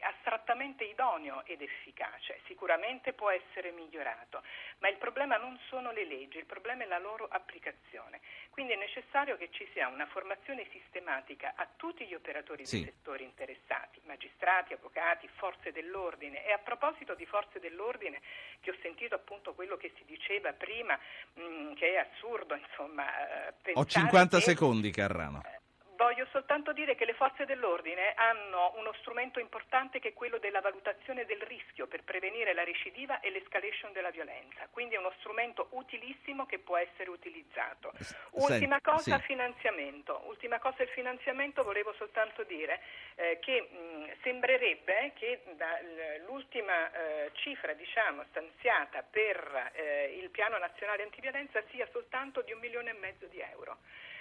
astrattamente 0.00 0.84
idoneo 0.84 1.44
ed 1.44 1.62
efficace, 1.62 2.40
sicuramente 2.46 3.12
può 3.12 3.30
essere 3.30 3.70
migliorato, 3.72 4.42
ma 4.78 4.88
il 4.88 4.96
problema 4.96 5.36
non 5.36 5.58
sono 5.68 5.92
le 5.92 6.04
leggi, 6.04 6.38
il 6.38 6.46
problema 6.46 6.84
è 6.84 6.86
la 6.86 6.98
loro 6.98 7.26
applicazione. 7.30 8.20
Quindi 8.50 8.72
è 8.72 8.76
necessario 8.76 9.36
che 9.36 9.50
ci 9.50 9.68
sia 9.72 9.88
una 9.88 10.06
formazione 10.06 10.66
sistematica 10.70 11.52
a 11.56 11.66
tutti 11.76 12.06
gli 12.06 12.14
operatori 12.14 12.66
Sì. 12.66 12.82
dei 12.82 12.92
settori 12.92 13.24
interessati, 13.24 14.00
magistrati, 14.04 14.72
avvocati, 14.72 15.28
forze 15.36 15.72
dell'ordine. 15.72 16.44
E 16.44 16.52
a 16.52 16.58
proposito 16.58 17.14
di 17.14 17.26
forze 17.26 17.58
dell'ordine, 17.60 18.20
che 18.60 18.70
ho 18.70 18.76
sentito 18.82 19.14
appunto 19.14 19.54
quello 19.54 19.76
che 19.76 19.92
si 19.96 20.04
diceva 20.04 20.52
prima, 20.52 20.98
mh, 21.34 21.74
che 21.74 21.94
è 21.94 21.96
assurdo, 21.96 22.54
insomma, 22.54 23.04
eh, 23.06 23.48
Ho 23.48 23.52
pensare 23.62 23.88
50 23.88 24.36
che- 24.38 24.42
secondi, 24.44 24.90
Carrano. 24.90 25.42
Voglio 26.00 26.26
soltanto 26.30 26.72
dire 26.72 26.94
che 26.94 27.04
le 27.04 27.12
forze 27.12 27.44
dell'ordine 27.44 28.14
hanno 28.14 28.72
uno 28.76 28.90
strumento 29.00 29.38
importante 29.38 30.00
che 30.00 30.08
è 30.08 30.12
quello 30.14 30.38
della 30.38 30.62
valutazione 30.62 31.26
del 31.26 31.42
rischio 31.42 31.86
per 31.88 32.04
prevenire 32.04 32.54
la 32.54 32.64
recidiva 32.64 33.20
e 33.20 33.28
l'escalation 33.28 33.92
della 33.92 34.08
violenza. 34.08 34.66
Quindi 34.70 34.94
è 34.94 34.98
uno 34.98 35.12
strumento 35.18 35.68
utilissimo 35.72 36.46
che 36.46 36.58
può 36.58 36.78
essere 36.78 37.10
utilizzato. 37.10 37.92
Ultima 38.30 38.80
Senti, 38.80 38.80
cosa, 38.80 39.18
sì. 39.18 39.24
finanziamento. 39.24 40.22
Ultima 40.24 40.58
cosa 40.58 40.84
il 40.84 40.88
finanziamento, 40.88 41.62
volevo 41.64 41.92
soltanto 41.92 42.44
dire 42.44 42.80
eh, 43.16 43.38
che 43.38 43.60
mh, 43.60 44.22
sembrerebbe 44.22 45.12
che 45.16 45.42
l'ultima 46.24 46.90
eh, 46.92 47.30
cifra 47.34 47.74
diciamo, 47.74 48.24
stanziata 48.30 49.02
per 49.02 49.70
eh, 49.74 50.16
il 50.18 50.30
piano 50.30 50.56
nazionale 50.56 51.02
antiviolenza 51.02 51.62
sia 51.68 51.86
soltanto 51.92 52.40
di 52.40 52.52
un 52.52 52.58
milione 52.58 52.88
e 52.88 52.94
mezzo 52.94 53.26
di 53.26 53.38
euro. 53.40 53.76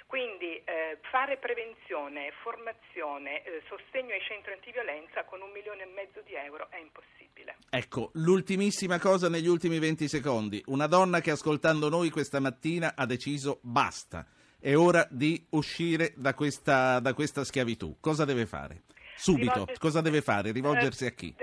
Quindi 0.10 0.57
eh, 0.66 0.97
fare 1.12 1.38
prevenzione, 1.38 2.34
formazione, 2.41 3.43
eh, 3.43 3.62
sostegno 3.70 4.12
ai 4.12 4.22
centri 4.22 4.53
antiviolenza 4.53 5.24
con 5.24 5.39
un 5.39 5.51
milione 5.51 5.84
e 5.84 5.86
mezzo 5.93 6.22
di 6.26 6.34
euro 6.34 6.66
è 6.72 6.78
impossibile. 6.78 7.57
Ecco, 7.70 8.10
l'ultimissima 8.14 8.97
cosa 8.97 9.30
negli 9.30 9.45
ultimi 9.45 9.78
20 9.78 10.07
secondi. 10.07 10.64
Una 10.66 10.88
donna 10.88 11.22
che 11.22 11.30
ascoltando 11.30 11.89
noi 11.89 12.10
questa 12.10 12.39
mattina 12.39 12.93
ha 12.95 13.05
deciso 13.05 13.60
basta, 13.62 14.26
è 14.60 14.76
ora 14.76 15.05
di 15.12 15.45
uscire 15.51 16.14
da 16.16 16.34
questa, 16.34 16.99
da 16.99 17.14
questa 17.14 17.43
schiavitù. 17.43 17.97
Cosa 17.99 18.26
deve 18.26 18.47
fare? 18.47 18.82
Subito, 19.16 19.51
Rivolgersi- 19.51 19.80
cosa 19.80 20.01
deve 20.01 20.22
fare? 20.22 20.51
Rivolgersi 20.51 21.05
a 21.05 21.12
chi? 21.12 21.36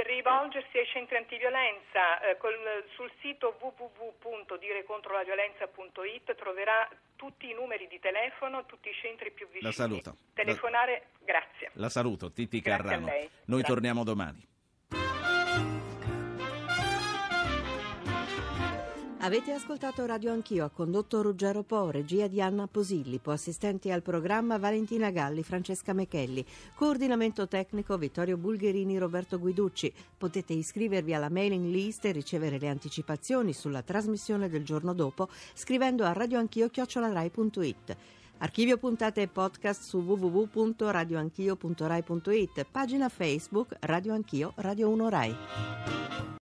Rivolgersi 0.46 0.78
ai 0.78 0.86
centri 0.86 1.16
antiviolenza 1.16 2.20
eh, 2.20 2.36
col- 2.36 2.84
sul 2.94 3.10
sito 3.20 3.56
www.direcontrolaviolenza.it 3.58 6.36
troverà 6.36 6.88
tutti 7.16 7.50
i 7.50 7.52
numeri 7.52 7.88
di 7.88 7.98
telefono, 7.98 8.64
tutti 8.64 8.88
i 8.88 8.94
centri 8.94 9.32
più 9.32 9.46
vicini. 9.46 9.64
La 9.64 9.72
saluto. 9.72 10.16
Telefonare, 10.34 11.06
grazie. 11.24 11.70
La 11.74 11.88
saluto, 11.88 12.30
a 12.30 12.62
Carrano. 12.62 13.06
Noi 13.06 13.28
Grazie. 13.58 13.62
torniamo 13.64 14.04
domani. 14.04 14.40
Avete 19.26 19.50
ascoltato 19.50 20.06
Radio 20.06 20.30
Anch'io, 20.30 20.64
ha 20.64 20.70
condotto 20.70 21.20
Ruggero 21.20 21.64
Po, 21.64 21.90
regia 21.90 22.28
di 22.28 22.40
Anna 22.40 22.68
Posillipo, 22.68 23.32
assistenti 23.32 23.90
al 23.90 24.00
programma 24.00 24.56
Valentina 24.56 25.10
Galli, 25.10 25.42
Francesca 25.42 25.92
Mechelli, 25.92 26.46
coordinamento 26.76 27.48
tecnico 27.48 27.98
Vittorio 27.98 28.36
Bulgherini, 28.36 28.98
Roberto 28.98 29.40
Guiducci. 29.40 29.92
Potete 30.16 30.52
iscrivervi 30.52 31.12
alla 31.12 31.28
mailing 31.28 31.72
list 31.72 32.04
e 32.04 32.12
ricevere 32.12 32.60
le 32.60 32.68
anticipazioni 32.68 33.52
sulla 33.52 33.82
trasmissione 33.82 34.48
del 34.48 34.62
giorno 34.62 34.92
dopo 34.92 35.28
scrivendo 35.54 36.04
a 36.04 36.12
radioanchio.it. 36.12 37.96
Archivio 38.38 38.76
puntate 38.76 39.22
e 39.22 39.26
podcast 39.26 39.82
su 39.82 40.02
www.radioanchio.rai.it, 40.02 42.66
pagina 42.70 43.08
Facebook 43.08 43.76
Radio 43.80 44.12
Anch'io, 44.12 44.52
Radio 44.54 44.88
1 44.88 45.08
Rai. 45.08 45.36